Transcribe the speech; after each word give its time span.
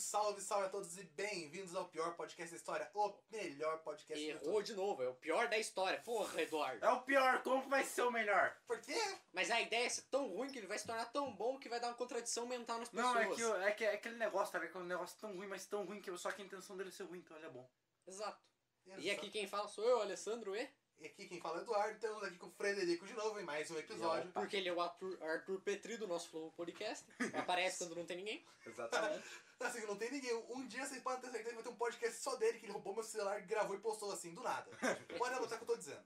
Salve, 0.00 0.40
salve 0.40 0.64
a 0.64 0.68
todos 0.70 0.96
e 0.96 1.04
bem-vindos 1.04 1.76
ao 1.76 1.84
pior 1.84 2.16
podcast 2.16 2.50
da 2.50 2.56
história, 2.56 2.90
o 2.94 3.14
melhor 3.30 3.80
podcast 3.80 4.32
do 4.38 4.48
Errou 4.48 4.62
de 4.62 4.72
novo, 4.72 5.02
é 5.02 5.08
o 5.08 5.14
pior 5.14 5.46
da 5.46 5.58
história. 5.58 6.00
Porra, 6.00 6.40
Eduardo. 6.40 6.82
É 6.82 6.90
o 6.90 7.02
pior, 7.02 7.42
como 7.42 7.68
vai 7.68 7.84
ser 7.84 8.00
o 8.02 8.10
melhor? 8.10 8.56
Por 8.66 8.80
quê? 8.80 8.98
Mas 9.30 9.50
a 9.50 9.60
ideia 9.60 9.84
é 9.84 9.88
ser 9.90 10.04
tão 10.10 10.26
ruim 10.28 10.50
que 10.50 10.58
ele 10.58 10.66
vai 10.66 10.78
se 10.78 10.86
tornar 10.86 11.04
tão 11.12 11.36
bom 11.36 11.58
que 11.58 11.68
vai 11.68 11.78
dar 11.78 11.88
uma 11.88 11.96
contradição 11.96 12.46
mental 12.46 12.78
nas 12.78 12.88
pessoas. 12.88 13.14
Não, 13.14 13.20
é 13.20 13.34
que, 13.34 13.44
é 13.44 13.70
que 13.72 13.84
é 13.84 13.92
aquele 13.92 14.16
negócio, 14.16 14.58
tá? 14.58 14.66
É 14.66 14.78
um 14.78 14.84
negócio 14.84 15.18
tão 15.20 15.36
ruim, 15.36 15.46
mas 15.46 15.66
tão 15.66 15.84
ruim 15.84 16.00
que 16.00 16.16
só 16.16 16.32
que 16.32 16.40
a 16.40 16.44
intenção 16.46 16.78
dele 16.78 16.88
é 16.88 16.92
ser 16.92 17.04
ruim, 17.04 17.18
então 17.18 17.36
ele 17.36 17.46
é 17.46 17.50
bom. 17.50 17.70
Exato. 18.06 18.42
Exato. 18.86 19.02
E 19.02 19.10
aqui 19.10 19.30
quem 19.30 19.46
fala 19.46 19.68
sou 19.68 19.84
eu, 19.84 20.00
Alessandro 20.00 20.56
E. 20.56 20.66
E 21.00 21.06
aqui 21.06 21.26
quem 21.26 21.40
fala 21.40 21.56
é 21.56 21.60
o 21.60 21.62
Eduardo, 21.62 21.94
estamos 21.94 22.22
aqui 22.22 22.36
com 22.36 22.48
o 22.48 22.50
Frederico 22.50 23.06
de 23.06 23.14
novo 23.14 23.40
em 23.40 23.42
mais 23.42 23.70
um 23.70 23.78
episódio. 23.78 24.30
Porque 24.32 24.58
ele 24.58 24.68
é 24.68 24.72
o 24.72 24.78
Arthur, 24.78 25.16
Arthur 25.22 25.58
Petri 25.62 25.96
do 25.96 26.06
nosso 26.06 26.28
Flow 26.28 26.52
Podcast. 26.52 27.06
Aparece 27.32 27.78
quando 27.78 27.96
não 27.96 28.04
tem 28.04 28.18
ninguém. 28.18 28.44
Exatamente. 28.66 29.24
Assim, 29.60 29.86
não 29.86 29.96
tem 29.96 30.10
ninguém. 30.12 30.34
Um 30.50 30.66
dia 30.66 30.84
vocês 30.84 31.02
podem 31.02 31.22
ter 31.22 31.30
certeza 31.30 31.48
que 31.48 31.54
vai 31.54 31.64
ter 31.64 31.70
um 31.70 31.76
podcast 31.76 32.18
só 32.18 32.36
dele, 32.36 32.58
que 32.58 32.66
ele 32.66 32.72
roubou 32.74 32.92
meu 32.92 33.02
celular, 33.02 33.40
gravou 33.46 33.74
e 33.74 33.80
postou 33.80 34.12
assim, 34.12 34.34
do 34.34 34.42
nada. 34.42 34.70
Pode 35.16 35.34
anotar 35.34 35.54
o 35.54 35.64
que 35.64 35.70
eu 35.70 35.74
tô 35.74 35.76
dizendo. 35.78 36.04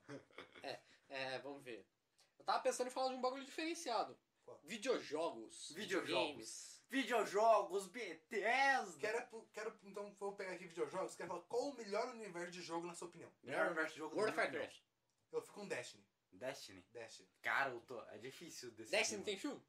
É, 1.09 1.41
vamos 1.41 1.65
ver. 1.65 1.84
Eu 2.39 2.45
tava 2.45 2.62
pensando 2.62 2.87
em 2.87 2.91
falar 2.91 3.09
de 3.09 3.15
um 3.17 3.20
bagulho 3.20 3.45
diferenciado. 3.45 4.17
Qual? 4.45 4.61
Videojogos. 4.62 5.72
Videojogos. 5.72 6.75
Videojogos, 6.89 7.89
BTS. 7.89 8.45
Videojogos, 10.75 11.14
falar 11.14 11.41
qual 11.42 11.69
o 11.70 11.77
melhor 11.77 12.08
universo 12.08 12.50
de 12.50 12.61
jogo 12.62 12.86
na 12.86 12.94
sua 12.94 13.06
opinião. 13.08 13.33
Melhor 13.42 13.67
universo 13.67 13.92
de 13.92 13.98
jogo 13.98 14.17
World 14.17 14.33
of. 14.33 14.41
Warcraft. 14.41 14.81
Eu 15.31 15.41
fico 15.41 15.55
com 15.55 15.69
Destiny. 15.69 16.05
Destiny. 16.33 16.84
Destiny. 16.92 17.28
Cara, 17.42 17.70
eu 17.70 17.81
tô... 17.83 18.00
é 18.11 18.19
difícil 18.19 18.72
decidir. 18.72 18.97
Destiny 18.97 19.19
mano. 19.19 19.25
tem 19.25 19.39
filme? 19.39 19.62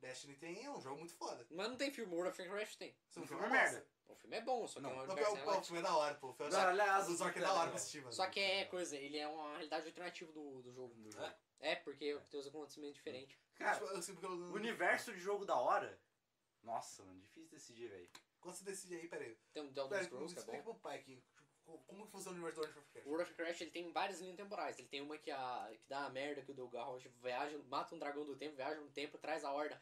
Destiny 0.00 0.36
tem, 0.36 0.64
é 0.64 0.70
um 0.70 0.80
jogo 0.80 0.96
muito 0.98 1.14
foda. 1.14 1.46
Mas 1.50 1.68
não 1.68 1.76
tem 1.76 1.90
filme, 1.90 2.14
World 2.14 2.30
of 2.30 2.40
Warcraft 2.48 2.76
tem. 2.76 2.96
Esse 3.10 3.20
Um 3.20 3.26
filme 3.26 3.42
é 3.42 3.46
é 3.46 3.50
merda. 3.50 3.86
O 4.06 4.14
filme 4.14 4.36
é 4.36 4.40
bom, 4.40 4.66
só 4.66 4.74
que 4.76 4.82
Não, 4.82 4.90
é 4.90 4.92
um 4.92 4.96
Não, 4.96 5.04
universo 5.04 5.32
o, 5.32 5.58
o 5.58 5.64
filme 5.64 5.78
é 5.80 5.82
da 5.82 5.96
hora, 5.96 6.14
pô. 6.14 6.28
O 6.28 6.32
filme 6.32 6.52
Não, 6.52 6.60
aliás, 6.60 7.08
o 7.08 7.16
Zork 7.16 7.36
é 7.38 7.42
é 7.42 7.44
da 7.44 7.52
hora 7.52 7.68
pra 7.68 7.76
assistir, 7.76 7.98
mano. 8.00 8.12
Só 8.12 8.26
que 8.28 8.40
é 8.40 8.64
coisa, 8.64 8.96
ele 8.96 9.18
é 9.18 9.26
uma 9.28 9.50
realidade 9.50 9.86
alternativa 9.86 10.32
do, 10.32 10.62
do 10.62 10.72
jogo. 10.72 10.94
Do 10.94 11.10
jogo. 11.10 11.34
É, 11.60 11.76
porque 11.76 12.18
tem 12.30 12.40
os 12.40 12.46
acontecimentos 12.46 12.94
diferentes. 12.94 13.36
Cara, 13.56 13.74
Tipo, 13.74 13.86
eu 13.86 14.30
eu- 14.30 14.30
o 14.30 14.52
universo 14.54 15.12
de 15.12 15.18
jogo 15.20 15.44
da 15.44 15.56
hora... 15.56 16.00
Nossa, 16.62 17.04
mano, 17.04 17.20
difícil 17.20 17.50
decidir, 17.50 17.88
velho. 17.88 18.08
Quando 18.40 18.54
você 18.54 18.64
decide 18.64 18.96
aí, 18.96 19.08
peraí. 19.08 19.36
Tem 19.52 19.72
The 19.72 19.80
Elder 19.80 20.04
Scrolls, 20.04 20.34
que 20.34 20.40
é 20.40 20.56
bom. 20.56 20.62
pro 20.62 20.74
pai 20.76 20.98
aqui. 20.98 21.22
Como 21.86 22.06
que 22.06 22.12
funciona 22.12 22.38
o 22.38 22.40
universo 22.40 22.60
do 22.60 22.66
World 22.66 22.78
of 22.78 22.78
O 22.78 22.80
Warcraft? 22.80 23.06
World 23.06 23.22
of 23.22 23.32
Warcraft 23.32 23.60
ele 23.60 23.70
tem 23.70 23.92
várias 23.92 24.20
linhas 24.20 24.36
temporais. 24.36 24.78
Ele 24.78 24.88
tem 24.88 25.02
uma 25.02 25.18
que, 25.18 25.30
a, 25.30 25.70
que 25.78 25.86
dá 25.88 26.06
a 26.06 26.10
merda 26.10 26.42
que 26.42 26.50
o 26.50 26.54
Delgarrosh 26.54 27.06
viaja, 27.22 27.58
mata 27.68 27.94
um 27.94 27.98
dragão 27.98 28.24
do 28.24 28.36
tempo, 28.36 28.56
viaja 28.56 28.80
no 28.80 28.90
tempo, 28.90 29.18
traz 29.18 29.44
a 29.44 29.52
horda 29.52 29.80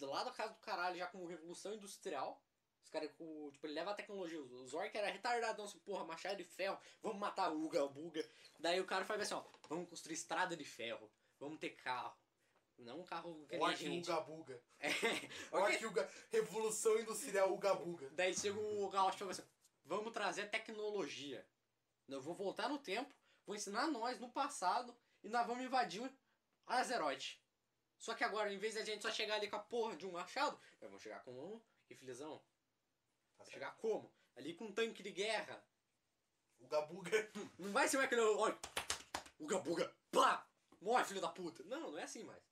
lado 0.00 0.26
da 0.26 0.32
casa 0.32 0.52
do 0.52 0.60
caralho, 0.60 0.96
já 0.96 1.06
com 1.06 1.24
revolução 1.26 1.74
industrial. 1.74 2.42
Os 2.82 2.90
caras 2.90 3.10
com. 3.16 3.50
Tipo, 3.52 3.66
ele 3.66 3.74
leva 3.74 3.92
a 3.92 3.94
tecnologia. 3.94 4.40
O 4.40 4.66
Zork 4.66 4.96
era 4.96 5.10
retardadão, 5.10 5.64
assim, 5.64 5.78
porra, 5.80 6.04
machado 6.04 6.36
de 6.36 6.44
ferro, 6.44 6.78
vamos 7.02 7.18
matar 7.18 7.50
o 7.50 7.64
Uga 7.64 7.86
Buga. 7.88 8.28
Daí 8.58 8.80
o 8.80 8.86
cara 8.86 9.04
faz 9.04 9.20
assim, 9.20 9.34
ó, 9.34 9.44
vamos 9.68 9.88
construir 9.88 10.14
estrada 10.14 10.56
de 10.56 10.64
ferro, 10.64 11.10
vamos 11.38 11.58
ter 11.58 11.70
carro. 11.70 12.14
Não 12.78 13.00
um 13.00 13.04
carro 13.04 13.46
a 13.50 13.56
Orc 13.56 13.76
gente. 13.76 14.10
Uga 14.10 14.20
Buga. 14.20 14.62
É. 14.80 14.88
Orc 15.50 15.86
Uga. 15.86 16.10
Revolução 16.30 16.98
Industrial 16.98 17.52
Uga 17.52 17.74
Buga. 17.74 18.10
Daí 18.10 18.34
chega 18.34 18.58
o 18.58 18.88
Gaucho 18.90 19.16
e 19.16 19.18
fala 19.18 19.30
assim: 19.30 19.44
vamos 19.84 20.12
trazer 20.12 20.50
tecnologia. 20.50 21.46
Eu 22.08 22.20
vou 22.20 22.34
voltar 22.34 22.68
no 22.68 22.78
tempo, 22.78 23.14
vou 23.46 23.56
ensinar 23.56 23.86
nós 23.86 24.20
no 24.20 24.28
passado 24.28 24.94
e 25.22 25.28
nós 25.28 25.46
vamos 25.46 25.64
invadir 25.64 26.10
Azeroth. 26.66 27.38
Só 27.98 28.14
que 28.14 28.24
agora, 28.24 28.52
em 28.52 28.58
vez 28.58 28.74
da 28.74 28.84
gente 28.84 29.02
só 29.02 29.10
chegar 29.10 29.36
ali 29.36 29.48
com 29.48 29.56
a 29.56 29.60
porra 29.60 29.96
de 29.96 30.06
um 30.06 30.12
machado, 30.12 30.58
nós 30.80 30.90
vamos 30.90 31.02
chegar 31.02 31.22
com 31.24 31.32
um 31.32 31.60
riflezão. 31.88 32.42
Tá. 33.38 33.44
Chegar 33.46 33.76
como? 33.76 34.12
Ali 34.36 34.54
com 34.54 34.66
um 34.66 34.72
tanque 34.72 35.02
de 35.02 35.10
guerra. 35.10 35.64
Uga 36.60 36.82
Buga. 36.82 37.30
Não 37.58 37.72
vai 37.72 37.88
ser 37.88 37.96
mais 37.96 38.06
aquele. 38.06 38.20
Olha, 38.22 38.58
Uga 39.38 39.58
buga, 39.58 39.92
pá! 40.10 40.46
Morre, 40.80 41.04
filho 41.04 41.20
da 41.20 41.28
puta! 41.28 41.62
Não, 41.64 41.90
não 41.90 41.98
é 41.98 42.04
assim 42.04 42.24
mais. 42.24 42.42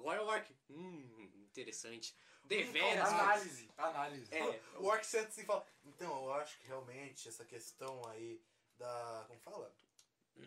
Agora 0.00 0.18
é 0.20 0.22
o 0.22 0.26
Orc. 0.26 0.56
Hum, 0.70 1.30
interessante. 1.46 2.16
Deveras, 2.44 3.08
Hum, 3.08 3.12
mas. 3.12 3.22
Análise. 3.22 3.70
Análise. 3.76 4.34
É, 4.34 4.60
O 4.78 4.86
Orc 4.86 5.04
senta 5.04 5.28
assim 5.28 5.42
e 5.42 5.44
fala: 5.44 5.64
Então, 5.84 6.24
eu 6.24 6.32
acho 6.34 6.58
que 6.58 6.66
realmente 6.66 7.28
essa 7.28 7.44
questão 7.44 8.02
aí 8.08 8.42
da. 8.76 9.24
Como 9.28 9.40
fala? 9.40 9.74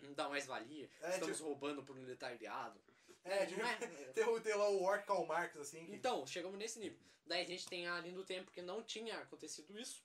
Não 0.01 0.13
dá 0.13 0.27
mais 0.27 0.45
valia. 0.47 0.89
É, 1.01 1.11
Estamos 1.11 1.37
tipo- 1.37 1.49
roubando 1.49 1.83
por 1.83 1.95
um 1.95 2.03
detalhado. 2.03 2.81
É, 3.23 3.45
tipo, 3.45 3.61
é? 3.61 3.75
tem, 4.13 4.27
o- 4.27 4.41
tem 4.41 4.55
lá 4.55 4.67
o 4.69 4.81
Orc 4.81 5.05
Karl 5.05 5.25
Marx, 5.25 5.55
assim. 5.57 5.85
Que... 5.85 5.93
Então, 5.95 6.25
chegamos 6.25 6.57
nesse 6.57 6.79
nível. 6.79 6.99
Daí 7.25 7.43
a 7.43 7.45
gente 7.47 7.65
tem 7.67 7.87
a 7.87 7.99
linha 7.99 8.15
do 8.15 8.25
tempo 8.25 8.51
que 8.51 8.61
não 8.61 8.83
tinha 8.83 9.17
acontecido 9.19 9.77
isso. 9.79 10.03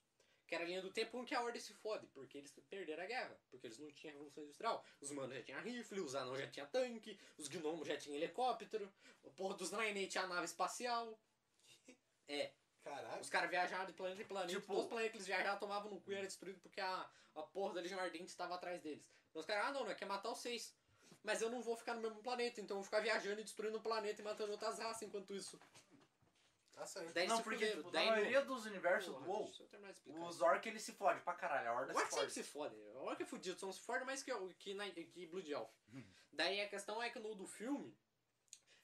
Que 0.49 0.55
era 0.55 0.65
a 0.65 0.67
linha 0.67 0.81
do 0.81 0.91
tempo 0.91 1.21
em 1.21 1.25
que 1.27 1.35
a 1.35 1.43
Ordem 1.43 1.61
se 1.61 1.75
fode, 1.75 2.07
porque 2.07 2.39
eles 2.39 2.51
perderam 2.71 3.03
a 3.03 3.07
guerra. 3.07 3.39
Porque 3.51 3.67
eles 3.67 3.79
não 3.79 3.93
tinham 3.93 4.15
revolução 4.15 4.43
industrial. 4.43 4.83
Os 4.99 5.11
humanos 5.11 5.37
já 5.37 5.43
tinham 5.43 5.61
rifle, 5.61 6.01
os 6.01 6.15
anões 6.15 6.41
já 6.41 6.51
tinham 6.51 6.67
tanque, 6.69 7.21
os 7.37 7.49
gnomos 7.49 7.87
já 7.87 7.99
tinham 7.99 8.17
helicóptero, 8.17 8.91
o 9.23 9.31
porra 9.31 9.55
dos 9.59 9.71
Draenei 9.71 10.07
tinha 10.09 10.27
nave 10.27 10.47
espacial. 10.47 11.19
É, 12.31 12.53
Caralho. 12.85 13.23
os 13.23 13.31
caras 13.31 13.49
viajaram 13.49 13.87
de 13.87 13.95
planeta 13.95 14.21
em 14.21 14.27
planeta, 14.27 14.53
Tipo- 14.53 14.67
todos 14.67 14.83
os 14.85 14.89
planetas 14.91 15.13
que 15.13 15.17
eles 15.17 15.27
viajavam 15.27 15.59
tomavam 15.59 15.91
no 15.91 15.99
cu 15.99 16.13
e 16.13 16.15
era 16.15 16.27
destruído 16.27 16.61
porque 16.61 16.79
a, 16.79 17.11
a 17.35 17.43
porra 17.43 17.73
da 17.75 17.81
Legião 17.81 17.99
Ardente 17.99 18.27
estava 18.27 18.55
atrás 18.55 18.83
deles. 18.83 19.03
Então 19.31 19.41
os 19.41 19.47
caras, 19.47 19.67
ah 19.69 19.73
não, 19.73 19.85
não, 19.87 19.95
quer 19.95 20.05
matar 20.05 20.31
os 20.31 20.39
seis. 20.39 20.75
Mas 21.23 21.41
eu 21.41 21.49
não 21.51 21.63
vou 21.63 21.75
ficar 21.75 21.95
no 21.95 22.03
mesmo 22.03 22.23
planeta, 22.23 22.61
então 22.61 22.75
eu 22.77 22.81
vou 22.81 22.85
ficar 22.85 23.01
viajando 23.01 23.41
e 23.41 23.45
destruindo 23.45 23.79
o 23.79 23.81
planeta 23.83 24.21
e 24.21 24.25
matando 24.25 24.53
outras 24.53 24.79
raças 24.79 25.01
enquanto 25.03 25.35
isso. 25.35 25.59
Tá 26.79 26.87
certo. 26.87 27.13
Daí 27.13 27.25
eles 27.25 27.31
Não, 27.31 27.37
se 27.39 27.43
porque 27.43 27.57
fuderam. 27.59 27.77
tipo, 27.79 27.91
Daí 27.91 28.05
na 28.07 28.11
maioria 28.13 28.43
dos 28.45 28.65
universos 28.67 29.13
Porra, 29.13 29.25
do 29.25 29.31
WoW, 29.31 29.45
deixa 29.47 29.63
eu 29.63 29.67
terminar 29.69 29.93
de 29.93 29.99
explicar. 29.99 30.21
o 30.21 30.33
Zork 30.33 30.69
ele 30.69 30.79
se 30.81 30.93
fode 30.93 31.21
pra 31.23 31.35
caralho, 31.35 31.69
a 31.69 31.73
Horda 31.75 31.93
O 31.93 31.97
se 31.97 32.03
Orc 32.03 32.11
sempre 32.13 32.27
fode. 32.29 32.33
se 32.35 32.43
fode. 32.45 32.75
O 32.77 33.05
Orc 33.05 33.23
é 33.23 33.27
fudido, 33.27 33.59
só 33.59 33.73
se 33.73 33.81
fode 33.81 34.05
mais 34.05 34.23
que, 34.23 34.33
o- 34.33 34.49
que, 34.55 34.75
na, 34.75 34.89
que 34.91 35.27
Blood 35.27 35.51
Elf. 35.53 35.71
Daí 36.33 36.61
a 36.61 36.69
questão 36.69 37.03
é 37.03 37.11
que 37.11 37.19
no 37.19 37.35
do 37.35 37.47
filme, 37.47 37.97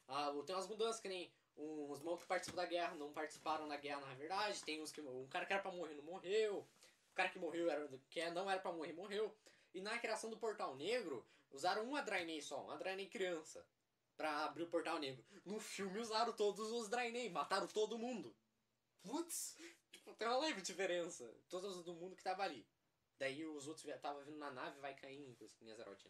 ah, 0.08 0.32
tem 0.44 0.54
umas 0.54 0.66
mudanças 0.66 1.00
que 1.00 1.08
nem 1.08 1.32
uns 1.56 2.00
malucos 2.00 2.22
que 2.24 2.28
participam 2.28 2.56
da 2.56 2.66
guerra 2.66 2.94
não 2.96 3.12
participaram 3.12 3.68
da 3.68 3.76
guerra 3.76 4.00
na 4.00 4.14
verdade. 4.14 4.62
Tem 4.64 4.82
uns 4.82 4.90
que. 4.90 5.00
Um 5.00 5.28
cara 5.28 5.46
que 5.46 5.52
era 5.52 5.62
pra 5.62 5.70
morrer 5.70 5.94
não 5.94 6.02
morreu. 6.04 6.66
O 7.12 7.14
cara 7.14 7.28
que 7.28 7.38
morreu 7.38 7.70
era, 7.70 7.88
que 8.10 8.28
não 8.30 8.50
era 8.50 8.60
pra 8.60 8.72
morrer 8.72 8.92
morreu. 8.92 9.32
E 9.72 9.80
na 9.80 9.96
criação 10.00 10.28
do 10.30 10.36
Portal 10.36 10.74
Negro, 10.74 11.24
usaram 11.52 11.84
uma 11.84 12.02
Draenei 12.02 12.42
só, 12.42 12.60
uma 12.64 12.76
Draenei 12.76 13.06
criança, 13.08 13.64
pra 14.16 14.44
abrir 14.44 14.64
o 14.64 14.68
Portal 14.68 14.98
Negro. 14.98 15.24
No 15.44 15.60
filme 15.60 15.98
usaram 15.98 16.32
todos 16.32 16.70
os 16.70 16.88
Draenei, 16.88 17.28
mataram 17.30 17.66
todo 17.66 17.98
mundo. 17.98 18.34
Putz. 19.02 19.56
Tipo, 19.92 20.14
tem 20.14 20.28
uma 20.28 20.38
leve 20.38 20.62
diferença. 20.62 21.30
Todos 21.48 21.84
do 21.84 21.94
mundo 21.94 22.16
que 22.16 22.22
tava 22.22 22.42
ali. 22.42 22.66
Daí 23.18 23.44
os 23.44 23.68
outros 23.68 23.86
estavam 23.86 24.24
vindo 24.24 24.38
na 24.38 24.50
nave 24.50 24.80
vai 24.80 24.94
caindo 24.94 25.36
em 25.62 25.70
Azeroth. 25.70 26.04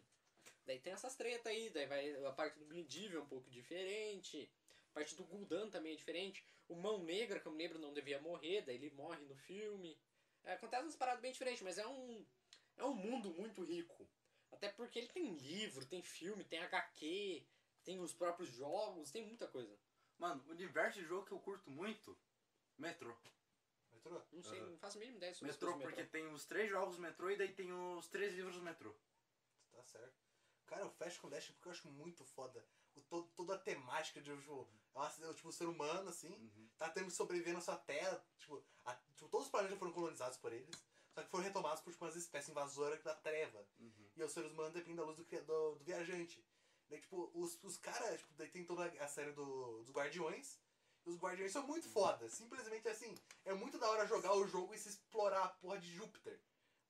Daí 0.65 0.79
tem 0.79 0.93
essas 0.93 1.15
tretas 1.15 1.47
aí, 1.47 1.69
daí 1.71 1.87
vai 1.87 2.25
a 2.25 2.33
parte 2.33 2.59
do 2.59 2.65
Glindivir 2.65 3.19
é 3.19 3.21
um 3.21 3.27
pouco 3.27 3.51
diferente. 3.51 4.51
A 4.91 4.95
parte 4.95 5.15
do 5.15 5.25
Gul'dan 5.25 5.69
também 5.69 5.93
é 5.93 5.97
diferente. 5.97 6.45
O 6.69 6.75
Mão 6.75 7.03
Negra, 7.03 7.39
que 7.39 7.47
eu 7.47 7.53
me 7.53 7.59
lembro, 7.59 7.79
não 7.79 7.93
devia 7.93 8.21
morrer, 8.21 8.63
daí 8.63 8.77
ele 8.77 8.91
morre 8.91 9.23
no 9.27 9.37
filme. 9.37 9.99
É, 10.45 10.55
acontece 10.55 10.83
umas 10.83 10.97
paradas 10.97 11.21
bem 11.21 11.33
diferentes, 11.33 11.63
mas 11.63 11.79
é 11.79 11.87
um 11.87 12.25
é 12.77 12.85
um 12.85 12.95
mundo 12.95 13.31
muito 13.31 13.63
rico. 13.63 14.09
Até 14.51 14.69
porque 14.69 14.99
ele 14.99 15.09
tem 15.09 15.35
livro, 15.37 15.85
tem 15.87 16.03
filme, 16.03 16.45
tem 16.45 16.61
HQ, 16.61 17.47
tem 17.85 18.01
os 18.01 18.13
próprios 18.13 18.49
jogos, 18.51 19.11
tem 19.11 19.25
muita 19.27 19.47
coisa. 19.47 19.79
Mano, 20.19 20.43
o 20.47 20.51
universo 20.51 20.99
de 21.01 21.05
jogo 21.07 21.27
que 21.27 21.33
eu 21.33 21.41
curto 21.41 21.71
muito, 21.71 22.17
Metrô. 22.79 23.15
Metrô? 23.93 24.21
Não 24.33 24.43
sei, 24.43 24.59
Aham. 24.61 24.71
não 24.71 24.79
faço 24.79 24.97
a 24.97 25.01
mínima 25.01 25.19
ideia 25.19 25.35
sobre 25.35 25.53
Metrô, 25.53 25.73
coisas 25.73 25.83
do 25.83 25.89
porque 25.89 26.03
metrô. 26.03 26.19
tem 26.21 26.33
os 26.35 26.45
três 26.45 26.71
jogos 26.71 26.99
Metrô 26.99 27.31
e 27.31 27.37
daí 27.37 27.53
tem 27.53 27.73
os 27.73 28.09
três 28.09 28.33
livros 28.35 28.57
do 28.57 28.63
Metrô. 28.63 28.95
Tá 29.71 29.83
certo. 29.83 30.15
Cara, 30.67 30.83
eu 30.83 30.91
fecho 30.91 31.21
com 31.21 31.29
Destiny 31.29 31.55
porque 31.57 31.69
eu 31.69 31.73
acho 31.73 31.89
muito 31.89 32.25
foda. 32.25 32.65
O, 32.95 33.01
todo, 33.03 33.29
toda 33.35 33.55
a 33.55 33.59
temática 33.59 34.21
de, 34.21 34.35
tipo, 34.37 34.69
é 34.95 34.99
uma- 34.99 35.35
tipo, 35.35 35.49
o 35.49 35.53
ser 35.53 35.67
humano, 35.67 36.09
assim, 36.09 36.51
tá 36.79 36.89
tendo 36.89 37.07
que 37.07 37.13
sobreviver 37.13 37.53
na 37.53 37.61
sua 37.61 37.77
terra. 37.77 38.25
Tipo, 38.39 38.65
a- 38.85 38.95
tipo, 38.95 39.29
todos 39.29 39.47
os 39.47 39.51
planetas 39.51 39.79
foram 39.79 39.93
colonizados 39.93 40.39
por 40.39 40.53
eles, 40.53 40.75
só 41.13 41.23
que 41.23 41.29
foram 41.31 41.45
retomados 41.45 41.83
por 41.83 41.93
tipo, 41.93 42.05
umas 42.05 42.17
espécies 42.17 42.51
invasoras 42.51 43.03
da 43.03 43.15
treva. 43.15 43.67
E 44.17 44.23
os 44.23 44.33
seres 44.33 44.53
humanos 44.53 44.73
dependem 44.73 44.97
da 44.97 45.05
luz 45.05 45.17
do, 45.19 45.25
do, 45.25 45.75
do 45.75 45.85
viajante. 45.85 46.43
Daí, 46.89 47.01
tipo, 47.01 47.31
os, 47.35 47.59
os 47.63 47.77
caras, 47.77 48.19
tipo, 48.19 48.33
daí 48.35 48.49
tem 48.49 48.65
toda 48.65 48.85
a 48.85 49.09
série 49.09 49.33
do, 49.33 49.83
dos 49.83 49.91
Guardiões. 49.91 50.59
E 51.05 51.11
os 51.11 51.19
Guardiões 51.19 51.53
são 51.53 51.67
muito 51.67 51.89
foda. 51.89 52.29
Simplesmente 52.31 52.89
assim, 52.89 53.15
é 53.45 53.53
muito 53.53 53.79
da 53.79 53.91
hora 53.91 54.07
jogar 54.07 54.35
o 54.35 54.47
jogo 54.47 54.75
e 54.75 54.79
se 54.79 54.89
explorar 54.89 55.45
a 55.45 55.49
porra 55.49 55.79
de 55.79 55.93
Júpiter. 55.93 56.41